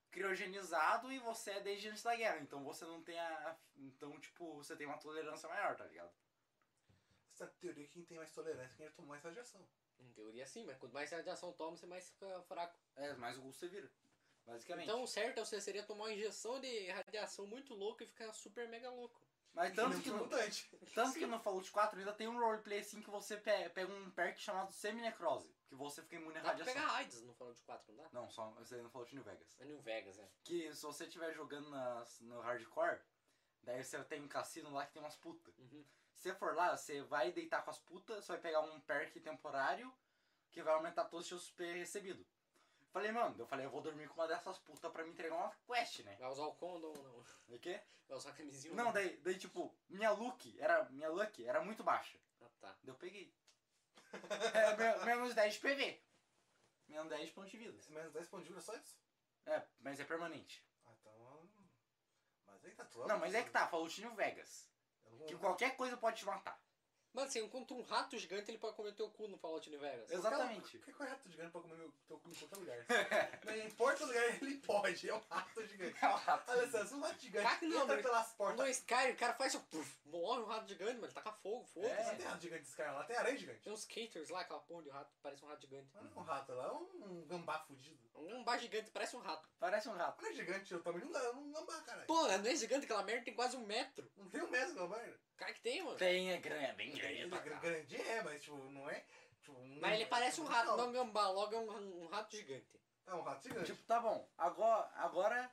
criogenizado 0.10 1.12
e 1.12 1.20
você 1.20 1.52
é 1.52 1.60
desde 1.62 1.90
antes 1.90 2.04
da 2.04 2.16
guerra. 2.16 2.40
Então 2.40 2.64
você 2.64 2.86
não 2.86 3.02
tem 3.04 3.20
a. 3.20 3.58
Então, 3.76 4.20
tipo, 4.20 4.56
você 4.56 4.76
tem 4.76 4.88
uma 4.88 4.98
tolerância 4.98 5.50
maior, 5.50 5.76
tá 5.76 5.86
ligado? 5.86 6.12
Essa 7.34 7.48
teoria 7.60 7.86
que 7.86 7.94
quem 7.94 8.06
tem 8.06 8.18
mais 8.18 8.32
tolerância, 8.32 8.76
quem 8.76 8.90
toma 8.92 9.10
mais 9.10 9.24
radiação. 9.24 9.68
Em 10.00 10.12
teoria 10.12 10.46
sim, 10.46 10.64
mas 10.66 10.78
quanto 10.78 10.94
mais 10.94 11.12
radiação 11.12 11.52
toma, 11.54 11.76
você 11.78 11.86
mais 11.86 12.10
fica 12.10 12.42
fraco. 12.44 12.78
É, 12.96 13.14
mais 13.16 13.38
o 13.38 13.42
ghoul 13.42 13.54
você 13.54 13.68
vira. 13.68 13.92
Basicamente. 14.46 14.86
Então 14.88 15.04
o 15.04 15.08
certo 15.08 15.40
é 15.40 15.46
você 15.46 15.60
seria 15.60 15.84
tomar 15.84 16.06
uma 16.06 16.14
injeção 16.14 16.60
de 16.60 16.88
radiação 16.92 17.46
muito 17.46 17.74
louca 17.74 18.04
e 18.04 18.08
ficar 18.08 18.32
super 18.34 18.68
mega 18.70 18.90
louco. 18.90 19.22
Mas 19.54 19.74
tanto 19.74 20.00
que, 20.02 20.10
no, 20.12 20.30
tanto 20.94 21.14
que 21.18 21.26
no 21.26 21.40
Fallout 21.40 21.72
4 21.72 21.98
ainda 22.00 22.14
tem 22.14 22.28
um 22.28 22.40
roleplay 22.40 22.80
assim 22.80 23.02
que 23.02 23.10
você 23.10 23.36
pe- 23.38 23.70
pega 23.70 23.92
um 23.92 24.12
perk 24.12 24.40
chamado 24.40 24.72
Seminecrose. 24.72 25.52
Que 25.68 25.74
você 25.76 26.02
fica 26.04 26.16
imune 26.18 26.38
à 26.38 26.42
Dá 26.42 26.42
pra 26.42 26.52
radiação. 26.52 26.74
pegar 26.76 26.94
AIDS 26.96 27.22
no 27.24 27.34
Fallout 27.34 27.62
4, 27.64 27.92
não 27.94 28.04
dá? 28.04 28.10
Não, 28.14 28.30
só 28.30 28.56
esse 28.62 28.76
aí 28.76 28.82
no 28.84 28.90
Fallout 28.90 29.14
New 29.16 29.24
Vegas. 29.24 29.60
É 29.60 29.66
New 29.66 29.82
Vegas, 29.82 30.20
é. 30.20 30.30
Que 30.44 30.74
se 30.76 30.84
você 30.84 31.06
estiver 31.06 31.34
jogando 31.34 31.70
nas- 31.72 32.20
no 32.22 32.40
hardcore, 32.40 33.02
daí 33.64 33.84
você 33.84 34.02
tem 34.04 34.22
um 34.22 34.28
cassino 34.28 34.70
lá 34.72 34.86
que 34.86 34.94
tem 34.94 35.02
umas 35.02 35.16
putas. 35.18 35.58
Uhum. 35.58 35.84
Se 36.18 36.24
você 36.30 36.36
for 36.36 36.56
lá, 36.56 36.76
você 36.76 37.02
vai 37.04 37.32
deitar 37.32 37.64
com 37.64 37.70
as 37.70 37.80
putas, 37.80 38.26
você 38.26 38.32
vai 38.34 38.42
pegar 38.42 38.62
um 38.62 38.80
perk 38.82 39.20
temporário 39.20 39.94
que 40.52 40.64
vai 40.64 40.74
aumentar 40.74 41.06
todos 41.06 41.26
os 41.26 41.30
seus 41.30 41.46
XP 41.48 41.74
recebidos. 41.74 42.26
Falei, 42.92 43.12
mano, 43.12 43.36
eu 43.38 43.46
falei, 43.46 43.66
eu 43.66 43.70
vou 43.70 43.82
dormir 43.82 44.08
com 44.08 44.16
uma 44.16 44.28
dessas 44.28 44.58
putas 44.60 44.92
pra 44.92 45.04
me 45.04 45.12
entregar 45.12 45.36
uma 45.36 45.54
quest, 45.68 46.00
né? 46.00 46.16
Vai 46.20 46.30
usar 46.30 46.46
o 46.46 46.56
condom 46.56 46.88
ou 46.88 47.04
não? 47.04 47.56
O 47.56 47.60
quê? 47.60 47.80
Vai 48.08 48.18
usar 48.18 48.32
a 48.32 48.34
camisinha 48.34 48.74
Não, 48.74 48.92
daí, 48.92 49.18
daí 49.18 49.38
tipo, 49.38 49.76
minha 49.90 50.10
look 50.12 50.60
era, 50.60 50.86
minha 50.90 51.10
luck 51.10 51.46
era 51.46 51.62
muito 51.62 51.84
baixa. 51.84 52.18
Ah, 52.42 52.50
tá. 52.60 52.68
Daí 52.84 52.94
eu 52.94 52.96
peguei. 52.96 53.32
É, 54.54 54.76
me- 54.78 55.06
menos 55.06 55.36
10 55.36 55.54
de 55.56 55.60
PV. 55.60 56.02
Menos 56.88 57.10
10 57.10 57.28
de 57.28 57.32
pontos 57.34 57.52
de 57.52 57.58
vida. 57.58 57.78
Menos 57.90 58.14
10 58.14 58.28
pontos 58.28 58.46
de 58.46 58.50
vida, 58.54 58.62
só 58.62 58.74
isso? 58.76 58.98
É, 59.46 59.62
mas 59.80 60.00
é 60.00 60.06
permanente. 60.06 60.66
Ah, 60.86 60.92
então... 61.00 61.50
Mas 62.46 62.66
aí 62.66 62.72
tá 62.74 62.86
tudo. 62.86 63.08
Não, 63.08 63.20
mas 63.20 63.36
é 63.36 63.44
que 63.44 63.52
tá, 63.52 63.68
Fallout 63.68 64.02
New 64.02 64.16
Vegas. 64.16 64.68
Não 65.18 65.28
vou- 65.28 65.28
Que 65.28 65.36
qualquer 65.36 65.76
coisa 65.76 65.98
pode 65.98 66.18
te 66.18 66.26
matar. 66.26 66.60
Mano, 67.14 67.32
você 67.32 67.40
encontra 67.40 67.76
um 67.76 67.82
rato 67.82 68.16
gigante, 68.16 68.52
ele 68.52 68.60
pode 68.60 68.76
comer 68.76 68.94
teu 68.94 69.10
cu 69.10 69.28
no 69.28 69.38
Fallout 69.40 69.68
New 69.72 69.80
Vegas. 69.80 70.12
Exatamente. 70.12 70.78
Por 70.78 70.94
que 70.94 71.02
o 71.04 71.06
rato 71.08 71.28
gigante 71.30 71.50
pode 71.52 71.64
comer 71.68 71.78
meu 71.80 71.92
teu 72.08 72.20
cu 72.20 72.30
em 72.30 72.34
qualquer 72.36 72.58
lugar? 72.58 72.86
não 73.44 73.58
importa 73.58 74.04
o 74.04 74.08
lugar, 74.08 74.24
ele 74.44 74.58
pode. 74.58 75.10
É 75.10 75.16
um 75.16 75.22
rato 75.28 75.66
gigante. 75.66 75.96
É 76.00 76.08
um 76.10 76.14
rato. 76.16 76.52
Olha 76.52 76.70
só, 76.70 76.86
se 76.86 76.94
um 76.94 77.00
rato 77.02 77.20
gigante 77.20 77.58
que 77.60 77.66
não, 77.68 77.82
entra 77.82 77.96
mas- 77.96 78.06
pelas 78.06 78.34
portas... 78.34 78.58
No 78.60 78.68
Sky, 78.70 79.12
o 79.14 79.18
cara 79.18 79.34
faz 79.34 79.56
o 79.56 79.60
puff, 79.62 79.98
morre 80.06 80.42
um 80.42 80.46
rato 80.46 80.68
gigante, 80.68 80.94
mano. 80.94 81.06
Ele 81.06 81.14
taca 81.14 81.32
fogo, 81.32 81.66
fogo. 81.66 81.88
É. 81.88 82.04
Não 82.04 82.16
tem 82.18 82.26
rato 82.28 82.42
gigante 82.42 82.62
desse 82.64 82.76
cara 82.76 82.92
lá, 82.92 83.04
tem 83.06 83.16
aranha 83.16 83.38
gigante. 83.38 83.62
Tem 83.62 83.74
uns 83.74 83.80
skaters 83.80 84.30
lá, 84.30 84.42
aquela 84.42 84.60
porra 84.60 84.84
de 84.84 84.90
rato, 84.90 85.12
parece 85.24 85.44
um 85.44 85.48
rato 85.48 85.62
gigante. 85.62 85.88
Não 85.96 86.02
é 86.04 86.20
um 86.20 86.24
rato 86.24 86.54
lá, 86.54 86.66
é 86.68 86.72
um 86.72 87.26
gambá 87.26 87.58
fudido. 87.62 88.07
Um 88.48 88.52
bar 88.54 88.60
gigante, 88.60 88.90
parece 88.92 89.14
um 89.18 89.20
rato. 89.20 89.50
Parece 89.60 89.90
um 89.90 89.92
rato. 89.92 90.22
Não 90.24 90.30
é 90.30 90.34
gigante, 90.34 90.74
o 90.74 90.80
tamanho 90.80 91.04
de 91.04 91.10
um 91.10 91.12
ga- 91.12 91.32
um 91.32 91.52
gambá, 91.52 91.82
caralho. 91.82 92.08
Pô, 92.08 92.26
não 92.30 92.46
é 92.50 92.56
gigante, 92.56 92.86
aquela 92.86 93.04
merda 93.04 93.26
tem 93.26 93.34
quase 93.34 93.58
um 93.58 93.66
metro. 93.66 94.10
Não 94.16 94.30
tem 94.30 94.42
um 94.42 94.50
mesmo 94.50 94.74
gambá. 94.76 94.98
né? 95.00 95.14
Cara 95.36 95.52
que 95.54 95.60
tem, 95.60 95.84
mano. 95.84 95.98
Tem, 95.98 96.32
é 96.32 96.38
grande, 96.38 96.64
é 96.66 96.74
bem 96.74 96.90
Ele 96.92 97.28
grande. 97.28 97.36
é 97.36 97.60
grande, 97.60 97.96
é, 98.02 98.24
mas 98.24 98.42
tipo, 98.42 98.56
não 98.58 98.90
é... 98.90 99.04
Tipo, 99.42 99.52
um 99.60 99.80
Mas 99.82 99.92
ele 99.96 100.04
gambá, 100.06 100.16
parece 100.18 100.40
um 100.40 100.46
rato, 100.46 100.78
não 100.78 100.88
um 100.88 100.92
gambá, 100.94 101.28
logo 101.30 101.54
é 101.54 101.60
um, 101.60 102.04
um 102.04 102.08
rato 102.08 102.34
gigante. 102.38 102.80
É 103.06 103.14
um 103.14 103.22
rato 103.22 103.44
gigante. 103.44 103.66
Tipo, 103.66 103.84
tá 103.84 104.00
bom. 104.00 104.26
Agora, 104.38 104.90
agora 104.96 105.52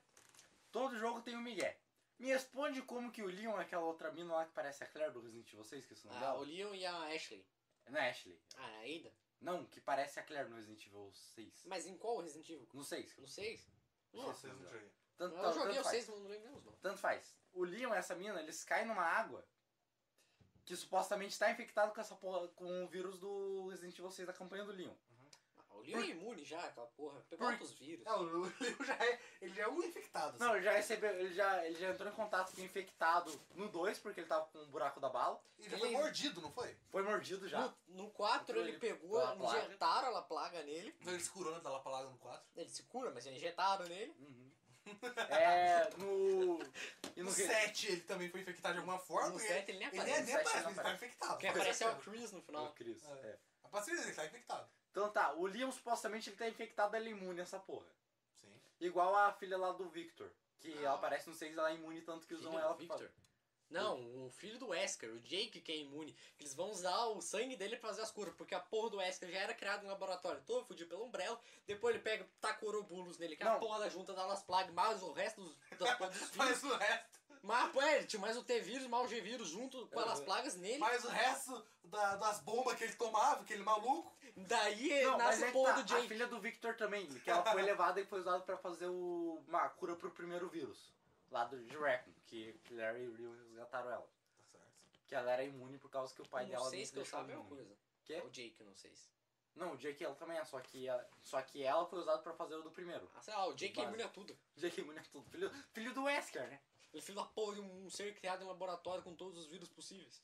todo 0.70 0.96
jogo 0.96 1.20
tem 1.20 1.37
um 1.37 1.40
migué. 1.42 1.76
Me 2.16 2.28
responde 2.28 2.80
como 2.83 3.11
que 3.11 3.22
o 3.22 3.26
Leon 3.26 3.59
é 3.59 3.62
aquela 3.62 3.83
outra 3.85 4.12
mina 4.12 4.33
lá 4.35 4.44
que 4.46 4.52
parece 4.52 4.85
a 4.85 4.87
Claire 4.87 5.12
do 5.12 5.20
Resident 5.20 5.48
Evil 5.52 5.64
6, 5.64 5.85
que 5.85 5.94
é 5.94 5.96
o 5.96 6.04
nome 6.07 6.16
Ah, 6.16 6.20
dela. 6.20 6.38
o 6.38 6.44
Leon 6.44 6.72
e 6.74 6.87
a 6.87 6.96
Ashley. 7.12 7.44
Não 7.88 7.98
é 8.00 8.11
Ashley. 8.11 8.40
Ah, 8.57 8.62
a 8.62 8.78
Ada. 8.83 9.12
Não, 9.44 9.66
que 9.66 9.80
parece 9.80 10.18
a 10.18 10.22
Claire 10.22 10.48
no 10.48 10.57
Resident 10.57 10.85
Evil 10.87 11.12
6. 11.12 11.64
Mas 11.66 11.87
em 11.87 11.96
qual 11.98 12.20
Resident 12.20 12.48
Evil? 12.48 12.66
No 12.72 12.83
6. 12.83 13.16
No 13.18 13.28
6? 13.28 13.70
Não. 14.12 14.22
Nossa, 14.28 14.46
eu 14.48 14.54
não 14.54 14.64
joguei. 14.64 14.92
Tanto, 15.16 15.37
Eu 15.37 15.42
tanto, 15.42 15.54
joguei 15.54 15.78
o 15.78 15.83
faz. 15.85 15.88
6, 15.88 16.09
mas 16.09 16.18
não 16.20 16.28
lembro 16.28 16.50
mesmo. 16.50 16.62
não. 16.62 16.72
Tanto 16.78 16.98
faz. 16.98 17.37
O 17.52 17.62
Leon 17.64 17.94
e 17.94 17.96
essa 17.96 18.14
mina, 18.14 18.40
eles 18.40 18.64
caem 18.64 18.87
numa 18.87 19.04
água 19.04 19.46
que 20.64 20.74
supostamente 20.74 21.33
está 21.33 21.50
infectado 21.50 21.92
com 21.94 22.00
essa 22.00 22.16
porra, 22.16 22.48
com 22.48 22.85
o 22.85 22.88
vírus 22.88 23.18
do 23.18 23.68
Resident 23.68 23.98
Evil 23.98 24.11
6 24.11 24.26
da 24.26 24.33
campanha 24.33 24.64
do 24.64 24.72
Leon. 24.72 24.94
O 25.92 25.97
Leon 25.97 26.01
é 26.03 26.07
imune 26.09 26.44
já, 26.44 26.61
aquela 26.64 26.87
porra. 26.88 27.20
Pegou 27.29 27.49
outros 27.51 27.73
vírus. 27.73 28.07
É, 28.07 28.12
o 28.12 28.23
Leo 28.23 28.53
já 28.85 28.94
é. 28.94 29.20
Ele 29.40 29.55
já 29.55 29.62
é 29.64 29.68
um 29.68 29.83
infectado. 29.83 30.38
Não, 30.38 30.47
assim. 30.49 30.57
ele 30.57 30.64
já 30.64 30.73
recebeu, 30.73 31.11
ele 31.18 31.35
já, 31.35 31.66
ele 31.66 31.79
já 31.79 31.90
entrou 31.90 32.11
em 32.11 32.14
contato 32.14 32.55
com 32.55 32.61
o 32.61 32.64
infectado 32.64 33.40
no 33.55 33.68
2, 33.68 33.99
porque 33.99 34.20
ele 34.20 34.27
tava 34.29 34.47
com 34.47 34.59
o 34.59 34.66
buraco 34.66 35.01
da 35.01 35.09
bala. 35.09 35.40
Ele 35.59 35.68
já 35.70 35.79
foi 35.79 35.88
ele- 35.88 35.97
mordido, 35.97 36.40
não 36.40 36.51
foi? 36.53 36.77
Foi 36.90 37.03
mordido 37.03 37.49
já. 37.49 37.61
No, 37.88 38.05
no 38.05 38.11
4 38.11 38.42
Entrou 38.42 38.62
ele 38.62 38.70
ele 38.73 38.79
pegou, 38.79 39.20
plaga. 39.37 39.66
injetaram 39.66 40.16
a 40.16 40.23
plaga 40.23 40.62
nele. 40.62 40.94
Então 41.01 41.12
ele 41.12 41.23
se 41.23 41.31
curou 41.31 41.61
da 41.61 41.79
palavra 41.81 42.11
no 42.11 42.18
4. 42.18 42.42
Ele 42.57 42.68
se 42.68 42.83
cura, 42.85 43.11
mas 43.12 43.27
injetaram 43.27 43.87
nele. 43.87 44.14
Uhum. 44.18 44.51
É, 45.31 45.90
no... 45.99 46.59
E 47.16 47.20
No 47.20 47.25
no, 47.27 47.31
7 47.31 47.87
ele 47.92 48.01
também 48.03 48.29
foi 48.29 48.40
infectado 48.40 48.75
de 48.75 48.81
alguma 48.81 48.99
forma. 48.99 49.29
No 49.29 49.35
porque 49.35 49.49
7 49.49 49.70
ele 49.70 49.79
nem 49.79 49.88
Ele 49.88 49.97
nem, 50.03 50.12
aparece. 50.14 50.33
aparece, 50.33 50.57
ele 50.57 50.62
tá 50.64 50.70
aparece. 50.70 50.94
infectado. 50.97 51.38
Quem 51.38 51.51
aparece 51.51 51.85
é 51.85 51.88
o 51.90 51.97
Chris 51.97 52.33
no 52.33 52.42
final. 52.42 52.64
no 52.64 52.73
Chris. 52.73 53.05
É. 53.05 53.12
é. 53.12 53.38
A 53.64 53.68
partir 53.68 53.90
dele, 53.92 54.03
ele 54.03 54.12
tá 54.14 54.27
infectado. 54.27 54.68
Então 54.90 55.11
tá, 55.11 55.33
o 55.35 55.47
Leon 55.47 55.73
supostamente 55.73 56.31
ele 56.31 56.37
tá 56.37 56.49
infectado, 56.49 56.97
ele 56.97 57.09
é 57.09 57.12
imune 57.12 57.40
a 57.40 57.42
essa 57.42 57.59
porra. 57.59 57.87
Sim. 58.40 58.53
Igual 58.81 59.14
a 59.16 59.33
filha 59.33 59.57
lá 59.59 59.73
do 59.73 59.88
Victor. 59.88 60.31
Que 60.61 60.73
Ah. 60.79 60.83
ela 60.83 60.94
aparece 60.94 61.29
no 61.29 61.35
6 61.35 61.57
ela 61.57 61.70
é 61.70 61.75
imune 61.75 62.01
tanto 62.03 62.27
que 62.27 62.35
usam 62.35 62.53
do 62.53 62.59
ela 62.59 62.68
pra 62.75 62.77
Victor. 62.77 63.11
Não, 63.70 64.27
o 64.27 64.31
filho 64.31 64.59
do 64.59 64.68
Wesker, 64.68 65.11
o 65.11 65.20
Jake 65.20 65.61
que 65.61 65.72
é 65.72 65.77
imune. 65.79 66.16
Eles 66.38 66.55
vão 66.55 66.70
usar 66.70 67.07
o 67.07 67.20
sangue 67.20 67.57
dele 67.57 67.77
pra 67.77 67.88
fazer 67.88 68.03
as 68.03 68.11
curas, 68.11 68.35
porque 68.35 68.55
a 68.55 68.61
porra 68.61 68.90
do 68.90 68.96
Wesker 68.98 69.31
já 69.31 69.38
era 69.40 69.55
criado 69.55 69.83
no 69.83 69.88
laboratório 69.88 70.42
todo 70.46 70.64
fudido 70.66 70.88
pelo 70.90 71.05
Umbrella. 71.05 71.40
Depois 71.66 71.94
ele 71.94 72.05
pega, 72.05 72.29
taca 72.40 72.64
Ouroboros 72.64 73.18
nele, 73.18 73.37
que 73.37 73.42
é 73.42 73.46
a 73.46 73.53
Não. 73.55 73.61
porra 73.61 73.81
da 73.81 73.88
junta 73.88 74.12
das 74.12 74.42
plagas, 74.44 74.72
mais 74.72 75.03
o 75.03 75.12
resto 75.12 75.40
dos, 75.42 75.57
das 75.79 75.96
porra 75.98 76.11
dos 76.11 76.18
vírus. 76.31 76.37
Mas 76.37 76.62
o 76.62 76.77
resto. 76.77 77.24
Mas, 77.42 77.72
pô, 77.72 77.83
é, 77.83 77.96
ele 77.98 78.07
tinha 78.07 78.20
mais 78.20 78.38
o 78.38 78.44
T-vírus, 78.44 78.87
mais 78.87 79.05
o 79.05 79.09
G-vírus 79.09 79.48
junto 79.48 79.87
com 79.88 80.00
as 80.00 80.20
plagas 80.20 80.57
nele. 80.57 80.79
Mas 80.79 81.05
o 81.05 81.09
resto 81.09 81.62
da- 81.85 82.16
das 82.16 82.40
bombas 82.40 82.74
que 82.77 82.85
ele 82.85 82.94
tomava, 82.94 83.42
aquele 83.42 83.62
maluco. 83.62 84.16
Daí 84.35 85.03
Não, 85.05 85.18
mas 85.18 85.18
nasce 85.18 85.42
é 85.42 85.44
a 85.44 85.46
que 85.48 85.53
porra 85.53 85.74
tá, 85.74 85.81
do 85.83 85.94
a 85.94 85.96
Jake. 85.96 86.09
filha 86.09 86.27
do 86.27 86.40
Victor 86.40 86.74
também, 86.77 87.07
que 87.07 87.29
ela 87.31 87.44
foi 87.44 87.61
levada 87.62 88.00
e 88.00 88.07
foi 88.07 88.20
usada 88.20 88.42
pra 88.42 88.57
fazer 88.57 88.87
o, 88.87 89.42
uma 89.46 89.68
cura 89.68 89.94
pro 89.94 90.11
primeiro 90.11 90.48
vírus. 90.48 90.90
Lá 91.35 91.44
do 91.44 91.64
de 91.64 91.77
Raccoon, 91.77 92.12
que 92.27 92.61
Larry 92.70 93.03
e 93.03 93.12
Rio 93.16 93.33
resgataram 93.33 93.90
ela. 93.90 94.09
Tá 94.38 94.44
certo. 94.44 94.73
Que 95.07 95.14
ela 95.16 95.33
era 95.33 95.42
imune 95.44 95.79
por 95.79 95.90
causa 95.90 96.14
que 96.14 96.23
o 96.23 96.29
pai 96.29 96.44
não 96.44 96.51
dela 96.53 96.70
sei 96.70 96.79
não 96.79 96.87
se 96.87 96.92
que 96.92 96.99
eu 96.99 97.03
deixou 97.03 97.18
sabe 97.18 97.31
é 97.31 97.35
ela 97.35 97.42
uma 97.42 97.47
imune. 97.51 97.64
coisa. 97.66 97.81
Quê? 98.05 98.12
É 98.14 98.23
o 98.23 98.31
Jake, 98.31 98.61
eu 98.61 98.66
não 98.66 98.75
sei. 98.77 98.94
se- 98.94 99.11
Não, 99.57 99.73
o 99.73 99.77
Jake 99.77 100.05
ela 100.05 100.14
também 100.14 100.37
é, 100.38 100.44
só 100.44 100.61
que, 100.61 100.87
ela- 100.87 101.09
só 101.23 101.40
que 101.42 101.62
ela 101.62 101.85
foi 101.87 101.99
usada 102.01 102.23
pra 102.23 102.33
fazer 102.35 102.55
o 102.55 102.62
do 102.62 102.70
primeiro. 102.70 103.09
Ah, 103.14 103.20
sei 103.23 103.35
lá, 103.35 103.47
o 103.49 103.55
Jake 103.55 103.81
é 103.81 103.85
imune 103.85 104.03
a 104.03 104.09
tudo. 104.09 104.38
Jake 104.57 104.81
imune 104.81 104.99
a 104.99 105.03
tudo. 105.05 105.29
Filho, 105.31 105.51
filho 105.73 105.92
do 105.94 106.05
Wesker, 106.05 106.49
né? 106.49 106.61
Ele 106.92 106.99
é 106.99 107.03
filho 107.03 107.18
da 107.18 107.25
porra 107.25 107.55
de 107.57 107.61
um 107.61 107.90
ser 107.90 108.14
criado 108.14 108.42
em 108.44 108.47
laboratório 108.47 109.03
com 109.03 109.14
todos 109.16 109.37
os 109.38 109.47
vírus 109.51 109.68
possíveis. 109.68 110.23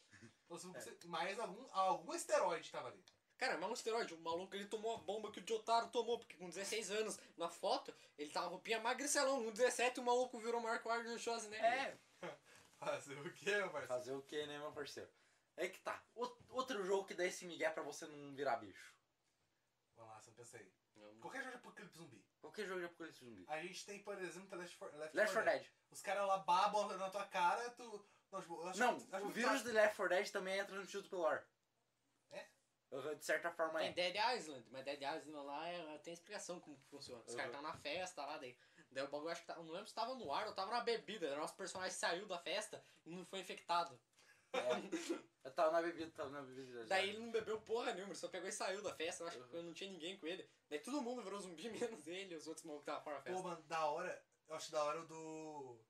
Ou 0.49 0.59
se- 0.59 0.69
Mas 1.07 1.39
algum, 1.41 1.67
algum 1.73 2.15
esteroide 2.15 2.71
tava 2.71 2.89
ali. 2.89 3.05
Cara, 3.41 3.55
mas 3.55 3.63
é 3.65 3.67
um 3.69 3.73
esteroide. 3.73 4.13
O 4.15 4.21
maluco 4.21 4.55
ele 4.55 4.67
tomou 4.67 4.95
a 4.95 4.99
bomba 4.99 5.33
que 5.33 5.41
o 5.41 5.47
Jotaro 5.49 5.89
tomou, 5.89 6.19
porque 6.19 6.37
com 6.37 6.49
16 6.51 6.91
anos, 6.91 7.19
na 7.39 7.49
foto, 7.49 7.93
ele 8.19 8.31
tava 8.31 8.49
roupinha 8.49 8.79
magricelão. 8.79 9.43
Com 9.43 9.51
17, 9.51 9.99
o 9.99 10.03
maluco 10.03 10.39
virou 10.39 10.61
maior 10.61 10.79
que 10.79 10.87
o 10.87 10.91
Arnold 10.91 11.19
Schwarzenegger. 11.19 11.65
É, 11.65 11.97
Fazer 12.79 13.19
o 13.19 13.33
quê, 13.33 13.57
meu 13.57 13.71
parceiro? 13.71 13.89
fazer 13.89 14.13
o 14.13 14.23
que, 14.23 14.47
né, 14.47 14.59
meu 14.59 14.73
parceiro? 14.73 15.11
É 15.57 15.69
que 15.69 15.81
tá. 15.81 16.03
Out- 16.17 16.39
Outro 16.51 16.85
jogo 16.85 17.07
que 17.07 17.15
dá 17.15 17.25
esse 17.25 17.47
migué 17.47 17.71
pra 17.71 17.83
você 17.83 18.07
não 18.07 18.35
virar 18.35 18.57
bicho. 18.57 18.95
Vamos 19.97 20.13
lá, 20.13 20.21
você 20.21 20.31
pensa 20.33 20.57
aí. 20.59 20.71
Não. 20.97 21.15
Qualquer 21.21 21.39
jogo 21.41 21.51
de 21.53 21.57
apocalipse 21.57 21.97
zumbi. 21.99 22.25
Qualquer 22.41 22.67
jogo 22.67 22.81
de 22.81 22.87
apocalipse 22.87 23.25
zumbi. 23.25 23.45
A 23.49 23.61
gente 23.63 23.85
tem, 23.87 24.03
por 24.03 24.19
exemplo, 24.23 24.57
Left 24.59 24.77
4 24.79 24.99
Left, 24.99 25.17
Left 25.17 25.33
4 25.35 25.51
Dead. 25.51 25.67
Os 25.91 26.03
caras 26.03 26.27
lá 26.29 26.39
babam 26.39 26.89
na 26.97 27.09
tua 27.11 27.27
cara, 27.27 27.71
tu. 27.71 28.07
Não, 28.31 28.41
tipo, 28.41 28.67
acho 28.67 28.79
Não, 28.79 28.99
que- 29.01 29.15
acho 29.17 29.25
o 29.25 29.29
que 29.29 29.35
vírus 29.35 29.61
tu- 29.63 29.65
do 29.69 29.73
Left 29.73 29.97
4 29.97 30.15
Dead 30.15 30.31
também 30.31 30.59
é 30.61 30.65
transmitido 30.65 31.09
pelo 31.09 31.27
ar. 31.27 31.47
Uhum, 32.91 33.15
De 33.15 33.25
certa 33.25 33.51
forma 33.53 33.79
Tem 33.79 33.89
é. 33.89 33.93
Dead 33.93 34.17
Island, 34.39 34.67
mas 34.71 34.85
Dead 34.85 35.01
Island 35.01 35.47
lá 35.47 35.69
é- 35.69 35.99
tem 35.99 36.13
explicação 36.13 36.59
como 36.61 36.77
que 36.79 36.87
funciona. 36.89 37.23
Os 37.25 37.31
Uhum. 37.33 37.37
caras 37.37 37.53
estavam 37.55 37.71
na 37.71 37.77
festa 37.79 38.27
lá, 38.27 38.37
daí, 38.39 38.57
daí 38.91 39.05
o 39.05 39.09
bagulho 39.09 39.31
acho 39.31 39.43
que 39.43 39.47
tá, 39.47 39.57
não 39.57 39.71
lembro 39.71 39.87
se 39.87 39.95
tava 39.95 40.15
no 40.15 40.33
ar 40.33 40.47
ou 40.49 40.55
tava 40.55 40.71
na 40.73 40.81
bebida. 40.81 41.33
O 41.35 41.37
nosso 41.39 41.55
personagem 41.57 41.93
saiu 41.97 42.27
da 42.27 42.39
festa 42.39 42.85
e 43.07 43.11
não 43.15 43.25
foi 43.25 43.41
infectado. 43.41 43.99
É. 44.53 44.59
Eu 45.45 45.53
tava 45.55 45.71
na 45.71 45.81
bebida, 45.83 46.11
tava 46.11 46.31
na 46.31 46.43
bebida. 46.43 46.81
já. 46.83 46.89
Daí 46.89 47.11
ele 47.11 47.19
não 47.21 47.31
bebeu 47.31 47.61
porra 47.61 47.93
nenhuma, 47.95 48.09
ele 48.13 48.19
só 48.19 48.29
pegou 48.29 48.49
e 48.49 48.53
saiu 48.53 48.83
da 48.83 48.93
festa. 48.95 49.23
Eu 49.23 49.29
acho 49.29 49.39
que 49.39 49.57
Uhum. 49.57 49.63
não 49.63 49.73
tinha 49.73 49.91
ninguém 49.91 50.19
com 50.19 50.27
ele. 50.27 50.49
Daí 50.69 50.81
todo 50.81 51.01
mundo 51.01 51.23
virou 51.23 51.39
zumbi, 51.41 51.69
menos 52.03 52.07
ele 52.09 52.35
e 52.35 52.37
os 52.37 52.49
outros 52.49 52.65
malucos 52.67 52.85
que 52.85 52.91
estavam 52.91 53.05
fora 53.05 53.17
da 53.19 53.23
Pô, 53.23 53.31
festa. 53.31 53.49
mano, 53.49 53.63
da 53.69 53.87
hora. 53.87 54.25
Eu 54.49 54.55
acho 54.57 54.73
da 54.73 54.83
hora 54.83 55.01
o 55.01 55.07
do. 55.07 55.81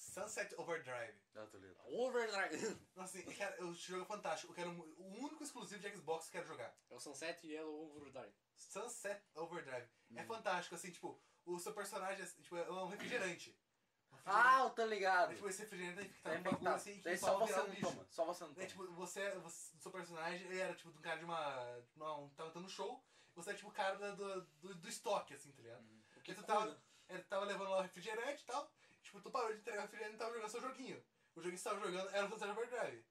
Sunset 0.00 0.54
Overdrive. 0.58 1.14
Ah, 1.36 1.46
tô 1.46 1.58
ligado. 1.58 1.78
Overdrive. 1.92 2.78
Nossa, 2.96 3.18
assim, 3.18 3.30
cara, 3.34 3.64
o 3.64 3.74
jogo 3.74 4.02
é 4.02 4.06
fantástico. 4.06 4.50
Eu 4.52 4.56
quero, 4.56 4.70
o 4.70 5.18
único 5.22 5.42
exclusivo 5.42 5.80
de 5.80 5.94
Xbox 5.96 6.28
que 6.28 6.36
eu 6.36 6.40
quero 6.42 6.52
jogar. 6.54 6.74
É 6.88 6.94
o 6.94 6.98
Sunset 7.00 7.46
Yellow 7.46 7.96
Overdrive. 7.96 8.32
Sunset 8.54 9.22
Overdrive. 9.34 9.86
É 10.16 10.22
Hum. 10.22 10.26
fantástico, 10.26 10.74
assim, 10.74 10.90
tipo, 10.90 11.20
o 11.44 11.58
seu 11.58 11.72
personagem 11.74 12.24
assim, 12.24 12.40
tipo, 12.40 12.56
é 12.56 12.70
um 12.70 12.86
refrigerante. 12.86 13.50
Um 14.10 14.16
refrigerante. 14.16 14.24
Ah, 14.24 14.60
eu 14.64 14.70
tô 14.70 14.84
ligado. 14.86 15.32
É, 15.32 15.34
tipo, 15.34 15.48
esse 15.48 15.62
refrigerante 15.62 16.08
que 16.08 16.22
Tá 16.22 16.32
um 16.32 16.42
bagulho 16.42 16.70
assim 16.70 17.00
que 17.00 17.16
só 17.18 17.38
você 17.38 17.54
um 17.54 17.56
não 17.58 17.70
bicho. 17.70 17.82
toma. 17.82 18.06
Só 18.10 18.24
você 18.24 18.44
não 18.44 18.54
toma. 18.54 18.66
tipo, 18.66 18.86
você, 18.92 19.30
você, 19.38 19.76
o 19.76 19.80
seu 19.80 19.90
personagem, 19.90 20.46
ele 20.46 20.58
era, 20.58 20.74
tipo, 20.74 20.90
de 20.92 20.98
um 20.98 21.02
cara 21.02 21.18
de 21.18 21.24
uma... 21.24 21.84
Não, 21.94 22.28
tava 22.30 22.50
dando 22.50 22.68
show. 22.68 23.04
Você 23.34 23.50
é, 23.50 23.54
tipo, 23.54 23.68
o 23.68 23.72
cara 23.72 23.96
do, 24.14 24.42
do, 24.60 24.74
do 24.74 24.88
estoque, 24.88 25.34
assim, 25.34 25.52
tá 25.52 25.62
ligado? 25.62 25.82
O 25.82 25.86
que 25.86 26.14
Porque 26.14 26.34
tu 26.34 26.42
tava, 26.42 26.82
ele 27.08 27.22
tava 27.24 27.44
levando 27.44 27.70
lá 27.70 27.78
o 27.78 27.82
refrigerante 27.82 28.42
e 28.42 28.46
tal. 28.46 28.70
Tipo, 29.10 29.20
tu 29.22 29.30
parou 29.32 29.52
de 29.52 29.58
entregar 29.58 29.80
o 29.80 29.82
refrigerante 29.82 30.14
e 30.14 30.18
tava 30.18 30.32
jogando 30.34 30.50
seu 30.50 30.60
joguinho. 30.60 31.04
O 31.34 31.40
joguinho 31.40 31.54
que 31.56 31.58
você 31.60 31.68
tava 31.68 31.80
jogando 31.80 32.10
era 32.14 32.26
o 32.26 32.28
Sunset 32.28 32.50
Overdrive. 32.52 33.04